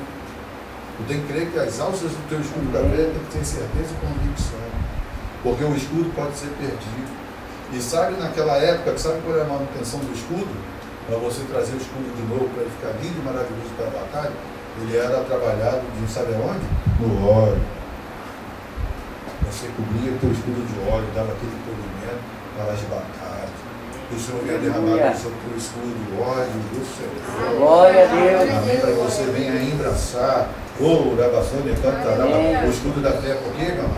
Tu 0.96 1.02
tem 1.08 1.20
que 1.20 1.32
crer 1.32 1.50
que 1.50 1.58
as 1.58 1.78
alças 1.80 2.10
do 2.10 2.28
teu 2.28 2.40
escudo 2.40 2.72
da 2.72 2.80
fé 2.80 3.10
tem 3.10 3.22
que 3.28 3.38
ter 3.38 3.44
certeza 3.44 3.90
e 3.90 4.06
convicção. 4.06 4.66
Porque 5.42 5.64
o 5.64 5.74
escudo 5.74 6.10
pode 6.14 6.36
ser 6.36 6.48
perdido. 6.58 7.26
E 7.72 7.80
sabe 7.80 8.16
naquela 8.20 8.56
época, 8.56 8.96
sabe 8.96 9.20
qual 9.24 9.36
é 9.36 9.42
a 9.42 9.44
manutenção 9.44 10.00
do 10.00 10.12
escudo? 10.14 10.48
Para 11.06 11.18
você 11.18 11.42
trazer 11.44 11.74
o 11.74 11.76
escudo 11.78 12.10
de 12.16 12.22
novo 12.26 12.50
para 12.50 12.62
ele 12.62 12.72
ficar 12.74 12.92
lindo 12.98 13.20
e 13.20 13.24
maravilhoso 13.24 13.70
para 13.78 13.86
a 13.86 13.90
batalha, 13.90 14.32
ele 14.82 14.96
era 14.96 15.22
trabalhado 15.22 15.82
de 15.94 16.12
sabe 16.12 16.34
aonde? 16.34 16.66
No 16.98 17.28
óleo. 17.30 17.62
Você 19.46 19.70
cobria 19.76 20.10
o 20.10 20.18
teu 20.18 20.32
escudo 20.32 20.66
de 20.66 20.90
óleo, 20.90 21.06
dava 21.14 21.30
aquele 21.30 21.54
polimento 21.62 22.22
para 22.58 22.72
as 22.72 22.80
batalhas. 22.90 23.54
O 24.10 24.18
Senhor 24.18 24.42
vinha 24.42 24.58
derramar 24.58 24.94
o 24.94 25.14
teu 25.14 25.56
escudo 25.56 25.94
de 25.94 26.20
óleo 26.20 26.58
do 26.74 26.82
Senhor. 26.82 27.56
Glória 27.56 28.02
a 28.02 28.06
Deus. 28.06 28.50
Amém. 28.58 28.80
Para 28.80 28.90
que 28.90 28.98
você 28.98 29.22
venha 29.30 29.62
embraçar. 29.62 30.48
Oh, 30.80 31.14
oração 31.14 31.62
de 31.62 31.72
cantaraba. 31.80 32.66
O 32.66 32.70
escudo 32.70 33.00
da 33.00 33.12
fé, 33.12 33.34
por 33.34 33.52
quê, 33.54 33.72
meu? 33.72 33.88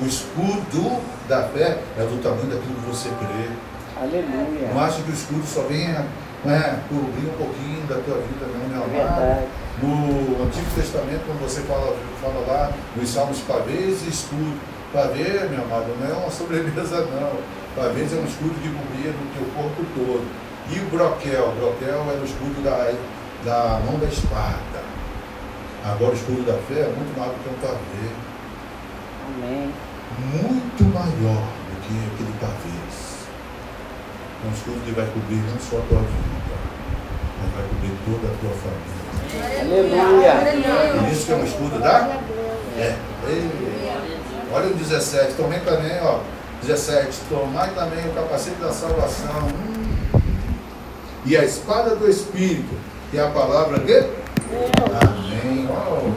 O 0.00 0.06
escudo 0.06 1.02
da 1.28 1.42
fé 1.48 1.78
é 1.98 2.02
do 2.02 2.22
tamanho 2.22 2.46
daquilo 2.46 2.74
que 2.76 2.88
você 2.88 3.08
crê. 3.18 3.48
Não 3.96 4.02
Aleluia. 4.02 4.86
acha 4.86 5.02
que 5.02 5.10
o 5.10 5.14
escudo 5.14 5.44
só 5.44 5.62
venha 5.62 6.06
né, 6.44 6.80
cobrir 6.88 7.28
um 7.28 7.36
pouquinho 7.36 7.86
da 7.86 7.96
tua 7.96 8.18
vida, 8.18 8.46
É 8.46 8.74
amado? 8.76 8.90
verdade. 8.90 9.46
No 9.82 10.44
Antigo 10.44 10.66
Testamento, 10.74 11.22
quando 11.26 11.40
você 11.40 11.60
fala, 11.62 11.96
fala 12.20 12.44
lá 12.46 12.72
nos 12.96 13.08
Salmos 13.10 13.38
pavês 13.40 14.02
e 14.06 14.08
escudo. 14.10 14.58
Pavê, 14.92 15.46
meu 15.50 15.62
amado, 15.64 15.94
não 16.00 16.08
é 16.08 16.12
uma 16.14 16.30
sobremesa, 16.32 17.06
não. 17.06 17.38
Pavês 17.76 18.12
é 18.12 18.16
um 18.16 18.24
escudo 18.24 18.54
que 18.60 18.68
cobria 18.70 19.12
do 19.12 19.34
teu 19.34 19.46
corpo 19.54 19.84
todo. 19.94 20.26
E 20.70 20.80
o 20.80 20.84
broquel? 20.90 21.48
O 21.48 21.52
broquel 21.52 22.06
era 22.10 22.20
o 22.20 22.24
escudo 22.24 22.62
da, 22.64 22.92
da 23.44 23.80
mão 23.86 23.98
da 23.98 24.06
espada. 24.06 24.82
Agora 25.84 26.10
o 26.10 26.14
escudo 26.14 26.42
da 26.42 26.54
fé 26.66 26.80
é 26.80 26.92
muito 26.96 27.16
maior 27.16 27.32
do 27.32 27.42
que 27.42 27.48
um 27.48 27.60
pavê. 27.60 28.08
Amém. 29.28 29.72
Muito 30.18 30.84
maior 30.92 31.44
do 31.46 31.76
que 31.86 31.94
aquele 32.12 32.34
pavês. 32.40 32.87
Escudo 34.52 34.80
que 34.84 34.92
vai 34.92 35.06
cobrir 35.06 35.36
não 35.36 35.58
só 35.58 35.78
a 35.78 35.82
tua 35.88 35.98
vida, 35.98 36.38
mas 37.40 37.52
vai 37.54 37.64
cobrir 37.68 37.92
toda 38.04 38.26
a 38.26 38.36
tua 38.38 38.54
família. 38.62 38.98
Aleluia. 39.60 41.00
Por 41.00 41.08
isso 41.12 41.26
que 41.26 41.32
é 41.32 41.36
um 41.36 41.44
escudo 41.44 41.78
da 41.80 42.18
É. 42.78 42.96
Olha 44.52 44.68
o 44.68 44.74
17, 44.74 45.34
tomei 45.34 45.60
também, 45.60 46.00
ó. 46.02 46.20
17, 46.62 47.20
tomai 47.28 47.70
também 47.74 48.06
o 48.08 48.14
capacete 48.14 48.56
da 48.56 48.72
salvação. 48.72 49.48
Hum. 49.48 50.20
E 51.26 51.36
a 51.36 51.44
espada 51.44 51.94
do 51.94 52.08
Espírito, 52.08 52.74
que 53.10 53.18
é 53.18 53.22
a 53.22 53.30
palavra 53.30 53.78
de 53.78 54.28
Amém. 54.48 55.68
Olha, 55.70 56.14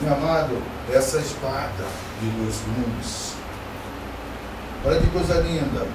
meu 0.00 0.14
amado, 0.14 0.62
essa 0.92 1.18
espada 1.18 1.84
de 2.20 2.30
dois 2.30 2.56
gumes. 2.62 3.34
Olha 4.86 5.00
que 5.00 5.06
coisa 5.08 5.40
linda. 5.40 5.86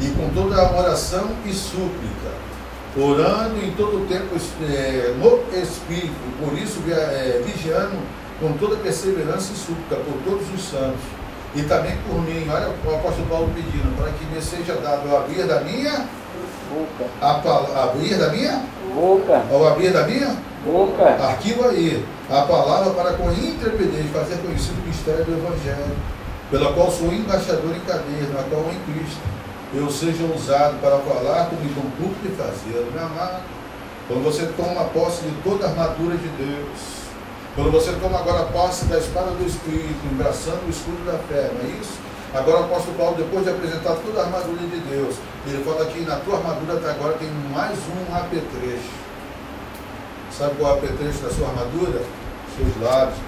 E 0.00 0.08
com 0.10 0.28
toda 0.34 0.60
a 0.60 0.78
oração 0.78 1.30
e 1.44 1.52
súplica, 1.52 2.30
orando 2.98 3.56
em 3.64 3.70
todo 3.72 4.02
o 4.02 4.06
tempo 4.06 4.36
eh, 4.62 5.14
no 5.18 5.58
Espírito, 5.58 6.14
por 6.38 6.52
isso 6.58 6.80
vi- 6.80 6.92
eh, 6.92 7.42
vigiando 7.44 7.96
com 8.40 8.52
toda 8.54 8.76
perseverança 8.76 9.52
e 9.54 9.56
súplica 9.56 9.96
por 9.96 10.14
todos 10.24 10.46
os 10.54 10.68
santos. 10.68 11.00
E 11.54 11.62
também 11.62 11.96
por 12.06 12.20
mim, 12.20 12.46
olha 12.50 12.68
o 12.84 12.94
apóstolo 12.94 13.26
Paulo 13.28 13.50
pedindo, 13.54 13.96
para 13.96 14.12
que 14.12 14.24
me 14.26 14.40
seja 14.42 14.74
dado 14.74 15.08
o 15.08 15.16
abrir 15.16 15.44
da 15.46 15.60
minha, 15.60 16.04
Boca. 16.70 17.10
a, 17.22 17.84
abrir 17.84 18.16
da 18.18 18.28
minha, 18.28 18.62
Boca. 18.94 19.42
ao 19.50 19.66
abrir 19.68 19.92
da 19.94 20.02
minha, 20.06 20.36
Boca. 20.64 21.04
Arquivo 21.04 21.66
aí 21.68 22.04
a 22.28 22.42
palavra 22.42 22.92
para 22.92 23.12
com 23.14 23.30
intrepidez 23.32 24.10
fazer 24.12 24.36
conhecido 24.44 24.82
o 24.84 24.88
mistério 24.88 25.24
do 25.24 25.32
Evangelho, 25.32 25.96
pela 26.50 26.72
qual 26.74 26.90
sou 26.90 27.10
embaixador 27.12 27.74
em 27.74 27.80
cadeia, 27.80 28.28
na 28.34 28.42
qual 28.42 28.64
em 28.70 28.92
Cristo 28.92 29.20
eu 29.74 29.90
seja 29.90 30.24
usado 30.24 30.80
para 30.80 30.98
falar 30.98 31.46
como 31.46 31.62
me 31.62 31.74
compulso 31.74 32.20
de 32.22 32.28
fazer, 32.30 32.86
meu 32.92 33.04
amado. 33.04 33.42
Quando 34.06 34.22
você 34.22 34.46
toma 34.56 34.84
posse 34.84 35.22
de 35.22 35.32
toda 35.42 35.66
a 35.66 35.70
armadura 35.70 36.16
de 36.16 36.28
Deus, 36.28 36.96
quando 37.56 37.72
você 37.72 37.92
toma 38.00 38.18
agora 38.18 38.44
posse 38.46 38.84
da 38.84 38.98
espada 38.98 39.32
do 39.32 39.44
Espírito, 39.44 39.98
embraçando 40.12 40.60
o 40.66 40.70
escudo 40.70 41.04
da 41.04 41.18
fé, 41.18 41.50
não 41.52 41.68
é 41.68 41.80
isso? 41.80 41.98
Agora 42.32 42.60
o 42.60 42.64
apóstolo 42.64 42.96
Paulo, 42.96 43.16
depois 43.16 43.44
de 43.44 43.50
apresentar 43.50 43.96
toda 43.96 44.20
a 44.20 44.24
armadura 44.24 44.60
de 44.60 44.78
Deus, 44.80 45.16
ele 45.46 45.64
fala 45.64 45.86
que 45.86 46.00
na 46.00 46.16
tua 46.16 46.36
armadura 46.36 46.74
até 46.74 46.90
agora 46.90 47.14
tem 47.14 47.30
mais 47.52 47.78
um 47.78 48.14
apetrecho. 48.14 48.90
Sabe 50.30 50.54
qual 50.56 50.72
é 50.72 50.74
o 50.74 50.78
apetrecho 50.78 51.18
da 51.20 51.30
sua 51.30 51.48
armadura? 51.48 52.02
Seus 52.56 52.82
lábios. 52.82 53.18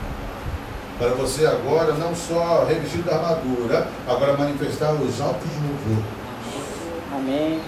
Para 0.99 1.09
você 1.11 1.47
agora 1.47 1.95
não 1.95 2.14
só 2.14 2.66
revestir 2.68 3.03
da 3.03 3.14
armadura, 3.16 3.89
agora 4.07 4.36
manifestar 4.36 4.93
os 4.93 5.20
altos 5.20 5.49
louvores. 5.57 6.17
Amém. 7.12 7.61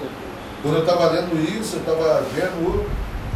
Quando 0.62 0.76
eu 0.76 0.80
estava 0.80 1.10
lendo 1.10 1.34
isso, 1.40 1.76
eu 1.76 1.80
estava 1.80 2.22
vendo 2.34 2.86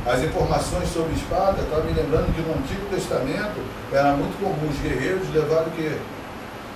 as 0.06 0.22
informações 0.22 0.88
sobre 0.92 1.14
espada, 1.14 1.62
estava 1.62 1.82
me 1.82 1.92
lembrando 1.94 2.34
que 2.34 2.42
no 2.42 2.52
Antigo 2.52 2.84
Testamento 2.90 3.56
era 3.90 4.12
muito 4.12 4.38
comum 4.38 4.68
os 4.68 4.78
guerreiros 4.80 5.32
levar 5.32 5.62
o 5.62 5.70
quê? 5.70 5.96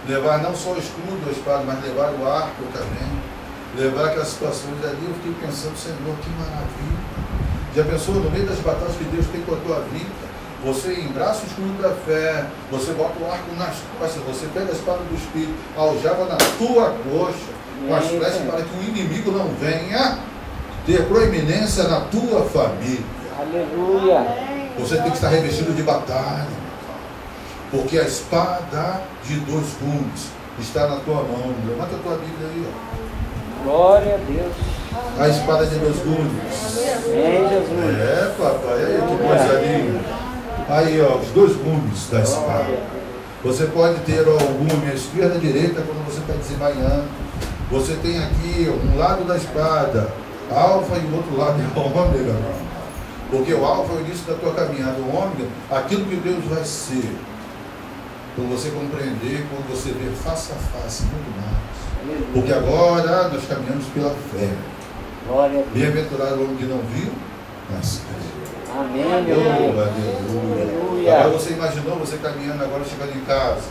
Levar 0.08 0.38
não 0.38 0.54
só 0.56 0.70
o 0.70 0.78
escudo, 0.78 1.28
a 1.28 1.32
espada, 1.32 1.62
mas 1.66 1.84
levar 1.84 2.10
o 2.12 2.26
arco 2.26 2.62
também. 2.72 3.12
Levar 3.76 4.06
aquelas 4.06 4.28
situações 4.28 4.82
ali, 4.82 5.04
eu 5.06 5.14
fiquei 5.16 5.34
pensando, 5.46 5.76
Senhor, 5.76 6.16
que 6.22 6.30
maravilha. 6.30 6.98
Já 7.76 7.84
pensou 7.84 8.14
no 8.14 8.30
meio 8.30 8.46
das 8.46 8.58
batalhas 8.60 8.96
que 8.96 9.04
Deus 9.04 9.26
tem 9.26 9.42
com 9.42 9.52
a 9.52 9.58
tua 9.58 9.80
vida? 9.92 10.27
Você 10.64 10.92
embraça 10.94 11.44
o 11.44 11.46
escudo 11.46 11.80
da 11.80 11.90
fé, 11.90 12.44
você 12.70 12.92
bota 12.92 13.12
o 13.20 13.30
arco 13.30 13.54
nas 13.56 13.76
costas, 13.98 14.22
você 14.24 14.46
pega 14.52 14.70
a 14.70 14.74
espada 14.74 14.98
do 14.98 15.14
Espírito, 15.14 15.54
aljava 15.76 16.24
na 16.24 16.36
tua 16.58 16.94
coxa, 17.08 17.58
com 17.86 17.94
as 17.94 18.06
flechas 18.06 18.42
para 18.42 18.62
que 18.62 18.76
o 18.76 18.82
inimigo 18.82 19.30
não 19.30 19.48
venha 19.60 20.18
ter 20.84 21.04
proeminência 21.06 21.84
na 21.84 22.00
tua 22.00 22.42
família. 22.42 23.04
Aleluia. 23.38 24.26
Você 24.80 24.96
tem 24.96 25.10
que 25.10 25.16
estar 25.16 25.28
revestido 25.28 25.72
de 25.72 25.82
batalha, 25.82 26.48
porque 27.70 27.96
a 27.96 28.02
espada 28.02 29.02
de 29.24 29.36
dois 29.40 29.76
gumes 29.80 30.28
está 30.58 30.88
na 30.88 30.96
tua 30.96 31.22
mão. 31.22 31.54
Levanta 31.68 31.94
a 31.94 31.98
tua 32.00 32.16
Bíblia 32.16 32.48
aí, 32.48 32.66
ó. 32.66 32.98
Glória 33.64 34.14
a 34.14 34.18
Deus. 34.18 34.52
A 35.18 35.28
espada 35.28 35.66
de 35.66 35.78
dois 35.78 35.96
gumes. 35.98 36.42
Amém, 37.04 37.48
Jesus. 37.48 37.98
É, 38.00 38.34
papai, 38.36 38.84
aí 38.84 39.02
que 39.08 39.16
coisa 39.22 39.60
linda. 39.60 40.17
Aí, 40.68 41.00
ó, 41.00 41.16
os 41.16 41.28
dois 41.28 41.56
gumes 41.56 42.08
da 42.10 42.20
espada. 42.20 42.78
Você 43.42 43.64
pode 43.66 44.00
ter 44.00 44.28
ó, 44.28 44.34
o 44.34 44.54
gume 44.58 44.90
à 44.90 44.94
esquerda 44.94 45.34
e 45.34 45.38
à 45.38 45.40
direita 45.40 45.80
quando 45.82 46.04
você 46.04 46.20
está 46.20 46.34
desembainhando. 46.34 47.04
Você 47.70 47.94
tem 48.02 48.18
aqui 48.18 48.68
um 48.68 48.98
lado 48.98 49.24
da 49.24 49.36
espada, 49.36 50.12
alfa, 50.50 50.96
e 50.96 51.06
o 51.06 51.16
outro 51.16 51.36
lado 51.36 51.58
é 51.60 51.78
ômega. 51.78 52.36
Porque 53.30 53.54
o 53.54 53.64
alfa 53.64 53.92
é 53.94 53.96
o 53.96 54.00
início 54.00 54.26
da 54.26 54.34
tua 54.34 54.52
caminhada, 54.52 54.98
o 55.00 55.16
ômega, 55.16 55.48
aquilo 55.70 56.04
que 56.04 56.16
Deus 56.16 56.44
vai 56.44 56.64
ser. 56.64 57.16
Quando 58.34 58.50
você 58.50 58.70
compreender, 58.70 59.46
quando 59.50 59.68
você 59.70 59.90
ver 59.92 60.12
face 60.12 60.52
a 60.52 60.54
face, 60.54 61.04
muito 61.04 61.30
mais. 61.40 62.32
Porque 62.32 62.52
agora 62.52 63.28
nós 63.28 63.42
caminhamos 63.46 63.86
pela 63.86 64.10
fé. 64.10 64.48
Bem-aventurado 65.74 66.36
o 66.36 66.44
homem 66.44 66.56
que 66.56 66.64
não 66.64 66.78
viu, 66.94 67.12
mas. 67.70 68.02
Amém, 68.76 69.22
meu 69.22 69.40
aleluia. 69.40 71.20
Agora 71.20 71.28
você 71.30 71.52
imaginou 71.52 71.96
você 71.96 72.18
caminhando 72.18 72.62
agora 72.62 72.84
chegando 72.84 73.16
em 73.16 73.24
casa, 73.24 73.62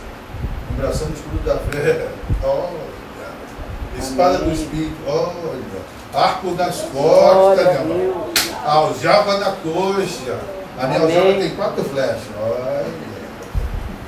abraçando 0.76 1.10
o 1.10 1.14
escudo 1.14 1.44
da 1.44 1.56
fé. 1.56 2.08
Olha. 2.42 2.88
Espada 3.96 4.38
do 4.38 4.44
Amém. 4.44 4.54
Espírito. 4.54 4.96
Olha. 5.06 5.88
Arco 6.14 6.54
das 6.54 6.80
costas, 6.92 7.64
meu 7.84 7.96
irmão. 7.96 8.28
Aljava 8.64 9.38
na 9.38 9.52
coxa. 9.52 10.38
A 10.78 10.86
minha 10.86 11.00
Amém. 11.00 11.16
aljava 11.16 11.38
tem 11.38 11.50
quatro 11.50 11.84
flechas. 11.84 12.22
Olha. 12.40 12.86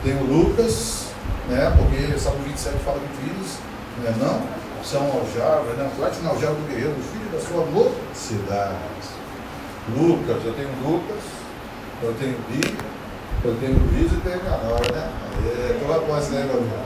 Tem 0.02 0.16
o 0.16 0.24
Lucas, 0.24 1.06
né? 1.48 1.72
Porque 1.76 2.18
Salmo 2.18 2.42
27 2.44 2.76
fala 2.84 2.98
de 2.98 3.08
filhos, 3.22 3.58
não 3.98 4.08
é 4.08 4.14
não? 4.16 4.60
São 4.82 5.02
aljavas, 5.02 5.76
né? 5.76 5.90
Flecha 5.96 6.20
na 6.22 6.30
aljava 6.30 6.54
do 6.54 6.66
guerreiro, 6.68 6.94
os 6.98 7.06
filhos 7.06 7.32
da 7.32 7.40
sua 7.40 7.66
mocidade. 7.66 8.74
Lucas, 9.96 10.44
eu 10.44 10.52
tenho 10.54 10.68
Lucas, 10.84 11.22
eu 12.02 12.14
tenho 12.18 12.36
Bi, 12.48 12.76
eu 13.44 13.56
tenho 13.60 13.78
Luiz 13.78 14.12
e 14.12 14.16
tenho 14.16 14.42
nora, 14.44 14.92
né? 14.92 15.10
É, 15.46 15.88
lá 15.88 15.98
posse, 16.00 16.30
né, 16.32 16.44
meu 16.46 16.56
irmão? 16.62 16.78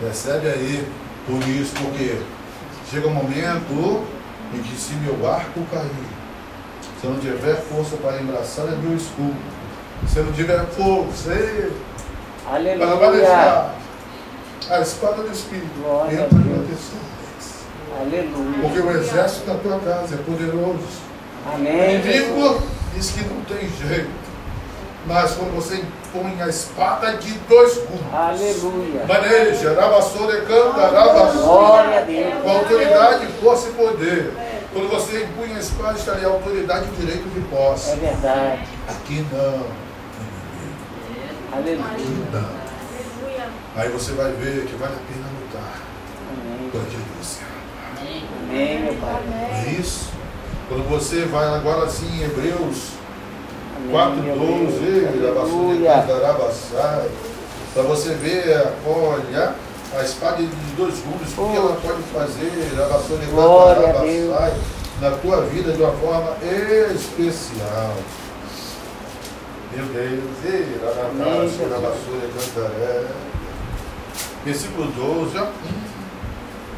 Percebe 0.00 0.48
aí, 0.48 0.86
por 1.26 1.38
isso, 1.48 1.72
porque 1.76 2.18
chega 2.90 3.08
um 3.08 3.14
momento 3.14 4.04
em 4.54 4.62
que 4.62 4.76
se 4.76 4.94
meu 4.94 5.14
barco 5.16 5.60
cair, 5.70 5.88
se 7.00 7.06
eu 7.06 7.10
não 7.12 7.18
tiver 7.20 7.56
força 7.56 7.96
para 7.96 8.20
embraçar, 8.20 8.66
é 8.66 8.76
meu 8.76 8.96
escudo. 8.96 9.34
Se 10.06 10.18
eu 10.18 10.24
não 10.24 10.32
tiver 10.32 10.64
força, 10.66 11.30
vai 12.44 12.56
Aleluia. 12.56 13.10
deixar 13.12 13.74
a 14.70 14.80
espada 14.80 15.22
do 15.22 15.32
Espírito 15.32 15.80
Glória 15.80 16.12
entra 16.22 16.38
em 16.38 16.42
Deus. 16.42 16.56
proteção. 16.58 17.12
Porque 18.60 18.78
Aleluia. 18.78 18.84
o 18.84 19.00
exército 19.00 19.46
da 19.46 19.54
tua 19.54 19.78
casa 19.78 20.14
é 20.14 20.18
poderoso. 20.18 21.11
O 21.46 21.54
Amém. 21.54 21.94
inimigo 21.96 22.62
diz 22.94 23.10
que 23.10 23.24
não 23.24 23.40
tem 23.42 23.68
jeito. 23.68 24.10
Mas 25.06 25.32
quando 25.32 25.52
você 25.56 25.76
impõe 25.76 26.40
a 26.40 26.48
espada 26.48 27.14
de 27.16 27.32
dois 27.48 27.74
gumes, 27.78 28.14
Aleluia. 28.14 29.04
maneja, 29.06 29.74
rabassore, 29.74 30.42
canta, 30.42 30.80
rabassore, 30.88 31.38
Glória 31.42 31.98
a 31.98 32.02
Deus. 32.02 32.42
com 32.42 32.50
autoridade, 32.50 33.26
força 33.42 33.68
e 33.68 33.72
poder. 33.72 34.32
Quando 34.72 34.88
você 34.88 35.24
impunha 35.24 35.56
a 35.56 35.60
espada, 35.60 35.98
estaria 35.98 36.26
autoridade 36.28 36.86
e 36.86 36.96
direito 37.00 37.28
de 37.28 37.40
É 37.40 37.42
posse. 37.56 37.96
verdade. 37.96 38.62
Aqui 38.88 39.26
não. 39.32 39.66
Aleluia. 41.52 41.84
Aqui 41.84 42.24
não. 42.32 42.62
Aí 43.74 43.88
você 43.88 44.12
vai 44.12 44.30
ver 44.32 44.66
que 44.66 44.74
vale 44.76 44.94
a 44.94 45.12
pena 45.12 45.26
lutar 45.40 45.80
Amém. 46.30 46.70
Amém, 48.48 48.82
meu 48.82 48.94
Pai. 48.94 49.22
É 49.66 49.70
isso? 49.80 50.10
Quando 50.72 50.88
você 50.88 51.26
vai 51.26 51.44
agora 51.48 51.84
assim 51.84 52.06
em 52.06 52.24
Hebreus 52.24 52.92
Amém, 53.76 54.22
meu 54.22 54.36
4,12, 54.36 55.06
Aleluia. 55.06 55.90
para 57.74 57.82
você 57.82 58.14
ver, 58.14 58.72
olha, 58.86 59.54
a 59.94 60.02
espada 60.02 60.38
de 60.38 60.74
dois 60.74 60.94
gumes, 61.00 61.36
o 61.36 61.50
que 61.50 61.56
ela 61.56 61.76
pode 61.76 62.02
fazer, 62.04 62.72
a 62.80 62.86
vassoura 62.86 63.90
a 63.90 64.00
Deus. 64.00 64.54
na 64.98 65.10
tua 65.10 65.42
vida 65.42 65.72
de 65.72 65.82
uma 65.82 65.92
forma 65.92 66.38
especial. 66.42 67.94
Meu 69.76 69.84
Deus, 69.84 70.22
Jesus. 70.42 71.70
na 71.70 71.76
vassoura 71.76 72.28
cantaré. 72.34 73.04
Versículo 74.42 74.86
12, 74.90 75.36
ó. 75.36 75.46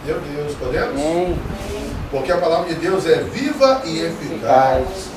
Meu 0.05 0.20
Deus, 0.20 0.57
podemos? 0.57 1.01
Amém. 1.01 1.84
Porque 2.15 2.31
a 2.31 2.37
palavra 2.39 2.73
de 2.73 2.77
Deus 2.77 3.07
é 3.07 3.25
viva 3.25 3.83
e 3.85 3.99
eficaz. 3.99 5.09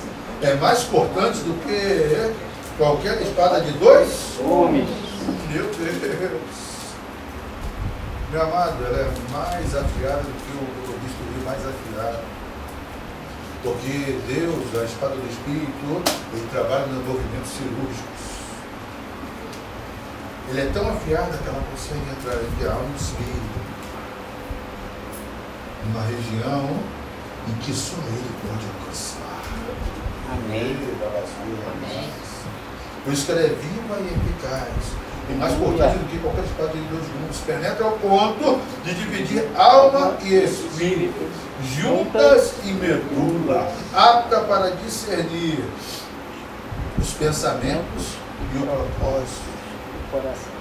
É 0.41 0.55
mais 0.55 0.83
cortante 0.85 1.37
do 1.41 1.53
que 1.61 2.33
qualquer 2.75 3.21
espada 3.21 3.61
de 3.61 3.71
dois. 3.73 4.39
Homens. 4.43 4.89
Meu 5.51 5.65
Deus. 5.65 6.41
Meu 8.31 8.41
amado, 8.41 8.83
ela 8.83 8.97
é 8.97 9.11
mais 9.31 9.75
afiada 9.75 10.23
do 10.23 10.33
que 10.41 10.57
o 10.57 10.97
bisturi 10.97 11.45
mais 11.45 11.59
afiado. 11.59 12.23
Porque 13.61 14.17
Deus, 14.27 14.81
a 14.81 14.83
espada 14.83 15.13
do 15.13 15.29
Espírito, 15.29 16.01
ele 16.33 16.47
trabalha 16.51 16.87
nos 16.87 17.05
movimentos 17.05 17.51
cirúrgicos. 17.51 18.25
Ele 20.49 20.61
é 20.61 20.71
tão 20.73 20.89
afiada 20.89 21.37
que 21.37 21.47
ela 21.47 21.63
consegue 21.69 22.09
entrar 22.09 22.41
entre 22.43 22.67
a 22.67 22.71
alma 22.71 22.89
e 22.89 22.93
o 22.93 22.95
espírito. 22.95 23.66
Numa 25.87 26.01
região 26.03 26.69
em 27.47 27.53
que 27.61 27.73
só 27.73 27.95
ele 27.95 28.31
pode 28.41 28.65
alcançar. 28.79 29.41
Amém. 30.31 30.75
Por 33.03 33.13
isso 33.13 33.25
que 33.25 33.31
ela 33.31 33.41
é 33.41 33.47
viva 33.47 33.97
e 34.01 34.07
eficaz. 34.07 35.07
E 35.29 35.33
mais 35.33 35.53
importante 35.53 35.97
do 35.97 36.09
que 36.09 36.19
qualquer 36.19 36.43
espada 36.43 36.73
de 36.73 36.79
dois 36.87 37.03
gumes. 37.07 37.37
Penetra 37.45 37.85
ao 37.85 37.91
ponto 37.93 38.61
de 38.83 38.93
dividir 38.93 39.47
alma 39.57 40.17
e 40.23 40.33
espírito, 40.35 41.29
juntas 41.63 42.53
e 42.63 42.71
medula, 42.71 43.71
apta 43.93 44.41
para 44.41 44.71
discernir 44.71 45.63
os 46.97 47.11
pensamentos 47.11 48.15
e 48.53 48.57
o 48.57 48.61
propósito. 48.61 49.57
Coração. 50.11 50.57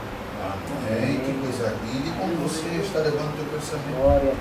Amém. 0.46 1.20
Que 1.20 1.32
coisa 1.40 1.74
linda. 1.84 2.08
E 2.08 2.12
como 2.18 2.48
você 2.48 2.68
está 2.80 3.00
levando 3.00 3.32
o 3.32 3.36
teu 3.36 3.44
pensamento? 3.58 4.36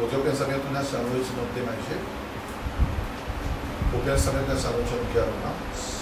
O 0.00 0.06
teu 0.08 0.20
pensamento 0.20 0.72
nessa 0.72 0.98
noite 0.98 1.30
não 1.36 1.46
tem 1.54 1.62
mais 1.62 1.78
jeito? 1.86 2.04
O 3.94 3.98
pensamento 4.04 4.48
nessa 4.48 4.68
noite 4.70 4.90
eu 4.92 4.98
não 4.98 5.12
quero 5.12 5.32
mais? 5.42 5.94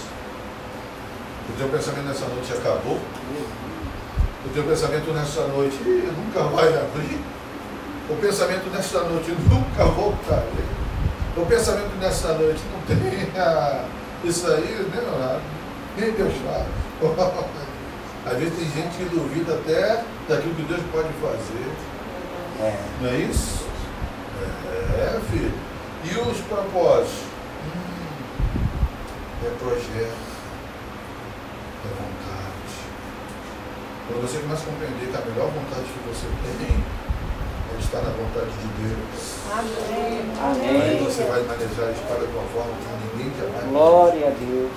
O 1.49 1.53
teu 1.57 1.69
pensamento 1.69 2.05
nessa 2.07 2.25
noite 2.25 2.53
acabou? 2.53 2.99
O 4.45 4.49
teu 4.49 4.63
pensamento 4.63 5.13
nessa 5.13 5.41
noite 5.47 5.75
"Ih, 5.85 6.11
nunca 6.17 6.41
vai 6.49 6.67
abrir? 6.69 7.21
O 8.09 8.15
pensamento 8.19 8.69
nessa 8.71 8.99
noite 9.03 9.31
nunca 9.49 9.85
voltarei? 9.85 10.65
O 11.37 11.45
pensamento 11.45 11.95
nessa 11.99 12.33
noite 12.33 12.61
não 12.73 12.81
tem 12.81 13.29
isso 14.23 14.47
aí, 14.47 14.87
né, 14.93 15.01
Leonardo? 15.01 15.41
Nem 15.97 16.11
Deus 16.11 16.33
faz. 16.45 16.65
Às 18.25 18.37
vezes 18.37 18.55
tem 18.57 18.65
gente 18.83 18.97
que 18.97 19.05
duvida 19.15 19.53
até 19.53 20.03
daquilo 20.29 20.55
que 20.55 20.63
Deus 20.63 20.81
pode 20.91 21.09
fazer. 21.21 21.71
É. 22.61 22.79
Não 23.01 23.09
é 23.09 23.17
isso? 23.17 23.65
É, 24.73 25.19
filho. 25.31 25.53
E 26.05 26.29
os 26.29 26.37
propósitos? 26.41 27.23
Hum, 27.65 28.59
é 29.45 29.49
projeto, 29.59 30.23
é 31.83 31.89
vontade. 31.95 32.73
Quando 34.07 34.21
você 34.21 34.37
começa 34.39 34.63
a 34.63 34.65
compreender 34.71 35.07
que 35.11 35.15
a 35.17 35.25
melhor 35.31 35.47
vontade 35.51 35.85
que 35.87 36.01
você 36.09 36.27
tem 36.43 36.75
é 36.75 37.79
estar 37.79 38.01
na 38.01 38.11
vontade 38.11 38.51
de 38.51 38.67
Deus. 38.83 39.39
Amém. 39.51 40.19
Aí 40.37 40.97
Amém. 40.97 41.03
você 41.03 41.23
vai 41.23 41.41
manejar 41.43 41.87
a 41.87 41.91
espada 41.91 42.25
de 42.27 42.33
uma 42.33 42.47
forma 42.51 42.73
que 42.83 43.17
ninguém 43.17 43.31
jamais 43.39 43.69
Glória 43.69 44.27
a 44.27 44.31
Deus. 44.31 44.71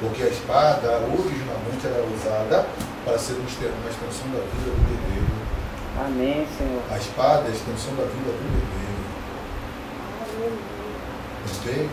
Porque 0.00 0.22
a 0.22 0.28
espada, 0.28 1.00
originalmente, 1.06 1.86
era 1.86 2.02
usada 2.14 2.66
para 3.04 3.18
ser 3.18 3.34
uma 3.34 3.48
exten- 3.48 3.74
uma 3.74 3.90
extensão 3.90 4.26
da 4.30 4.42
vida 4.54 4.70
do 4.70 4.82
guerreiro. 4.86 5.34
Amém, 5.98 6.46
Senhor. 6.58 6.82
A 6.90 6.98
espada 6.98 7.46
é 7.46 7.50
a 7.50 7.54
extensão 7.54 7.94
da 7.94 8.04
vida 8.04 8.30
do 8.30 8.42
guerreiro. 8.42 8.83
Ok? 10.44 11.88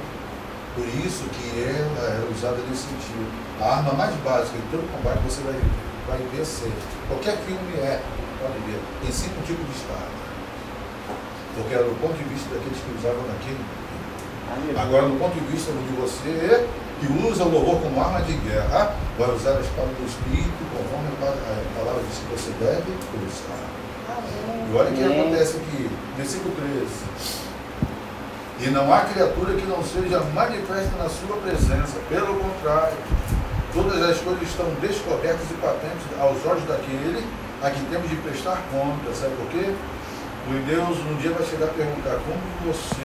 Por 0.75 0.87
isso 1.05 1.23
que 1.35 1.59
ela 1.67 2.07
era 2.15 2.25
usada 2.31 2.57
nesse 2.69 2.83
sentido. 2.87 3.27
A 3.59 3.77
arma 3.77 3.93
mais 3.93 4.15
básica 4.23 4.57
de 4.57 4.63
todo 4.71 4.87
combate 4.95 5.19
você 5.27 5.41
vai, 5.43 5.59
vai 6.07 6.17
ver. 6.31 6.45
Qualquer 7.07 7.37
filme 7.45 7.73
é, 7.83 7.99
pode 8.39 8.57
ver, 8.65 8.79
tem 9.01 9.11
cinco 9.11 9.41
tipos 9.45 9.65
de 9.67 9.71
espada. 9.75 10.11
Porque 11.55 11.73
era 11.73 11.83
do 11.83 11.95
ponto 11.99 12.15
de 12.15 12.23
vista 12.31 12.47
daqueles 12.55 12.79
que 12.79 12.91
usavam 12.97 13.23
naquele. 13.27 13.59
Agora, 14.79 15.03
do 15.07 15.19
ponto 15.19 15.33
de 15.35 15.45
vista 15.51 15.71
de 15.71 15.91
você 15.99 16.67
que 16.99 17.07
usa 17.27 17.43
o 17.43 17.49
louvor 17.51 17.81
como 17.81 17.99
arma 17.99 18.21
de 18.21 18.33
guerra, 18.33 18.95
vai 19.19 19.29
usar 19.35 19.57
a 19.57 19.59
espada 19.61 19.91
do 19.91 20.05
Espírito 20.07 20.61
conforme 20.71 21.07
a 21.11 21.25
pa- 21.25 21.35
a 21.35 21.79
palavra 21.79 22.03
diz 22.07 22.19
que 22.19 22.31
você 22.31 22.51
deve 22.63 22.91
usar. 23.27 23.67
E 24.71 24.75
olha 24.75 24.89
o 24.91 24.93
que 24.93 25.03
acontece 25.03 25.57
aqui, 25.57 25.89
versículo 26.15 26.55
13. 26.55 27.50
E 28.63 28.69
não 28.69 28.93
há 28.93 29.01
criatura 29.01 29.55
que 29.55 29.65
não 29.65 29.83
seja 29.83 30.19
manifesta 30.35 30.95
na 30.95 31.09
sua 31.09 31.35
presença. 31.37 31.97
Pelo 32.07 32.35
contrário, 32.35 32.95
todas 33.73 33.99
as 34.03 34.19
coisas 34.19 34.43
estão 34.43 34.67
descobertas 34.79 35.49
e 35.49 35.53
patentes 35.55 36.05
aos 36.19 36.45
olhos 36.45 36.63
daquele 36.67 37.25
a 37.63 37.71
quem 37.71 37.83
temos 37.85 38.07
de 38.07 38.15
prestar 38.17 38.61
conta. 38.71 39.15
Sabe 39.15 39.35
por 39.35 39.47
quê? 39.47 39.73
O 40.47 40.65
Deus 40.65 40.97
um 41.09 41.15
dia 41.17 41.31
vai 41.31 41.43
chegar 41.43 41.65
a 41.65 41.69
perguntar 41.69 42.19
como 42.21 42.37
você 42.65 42.95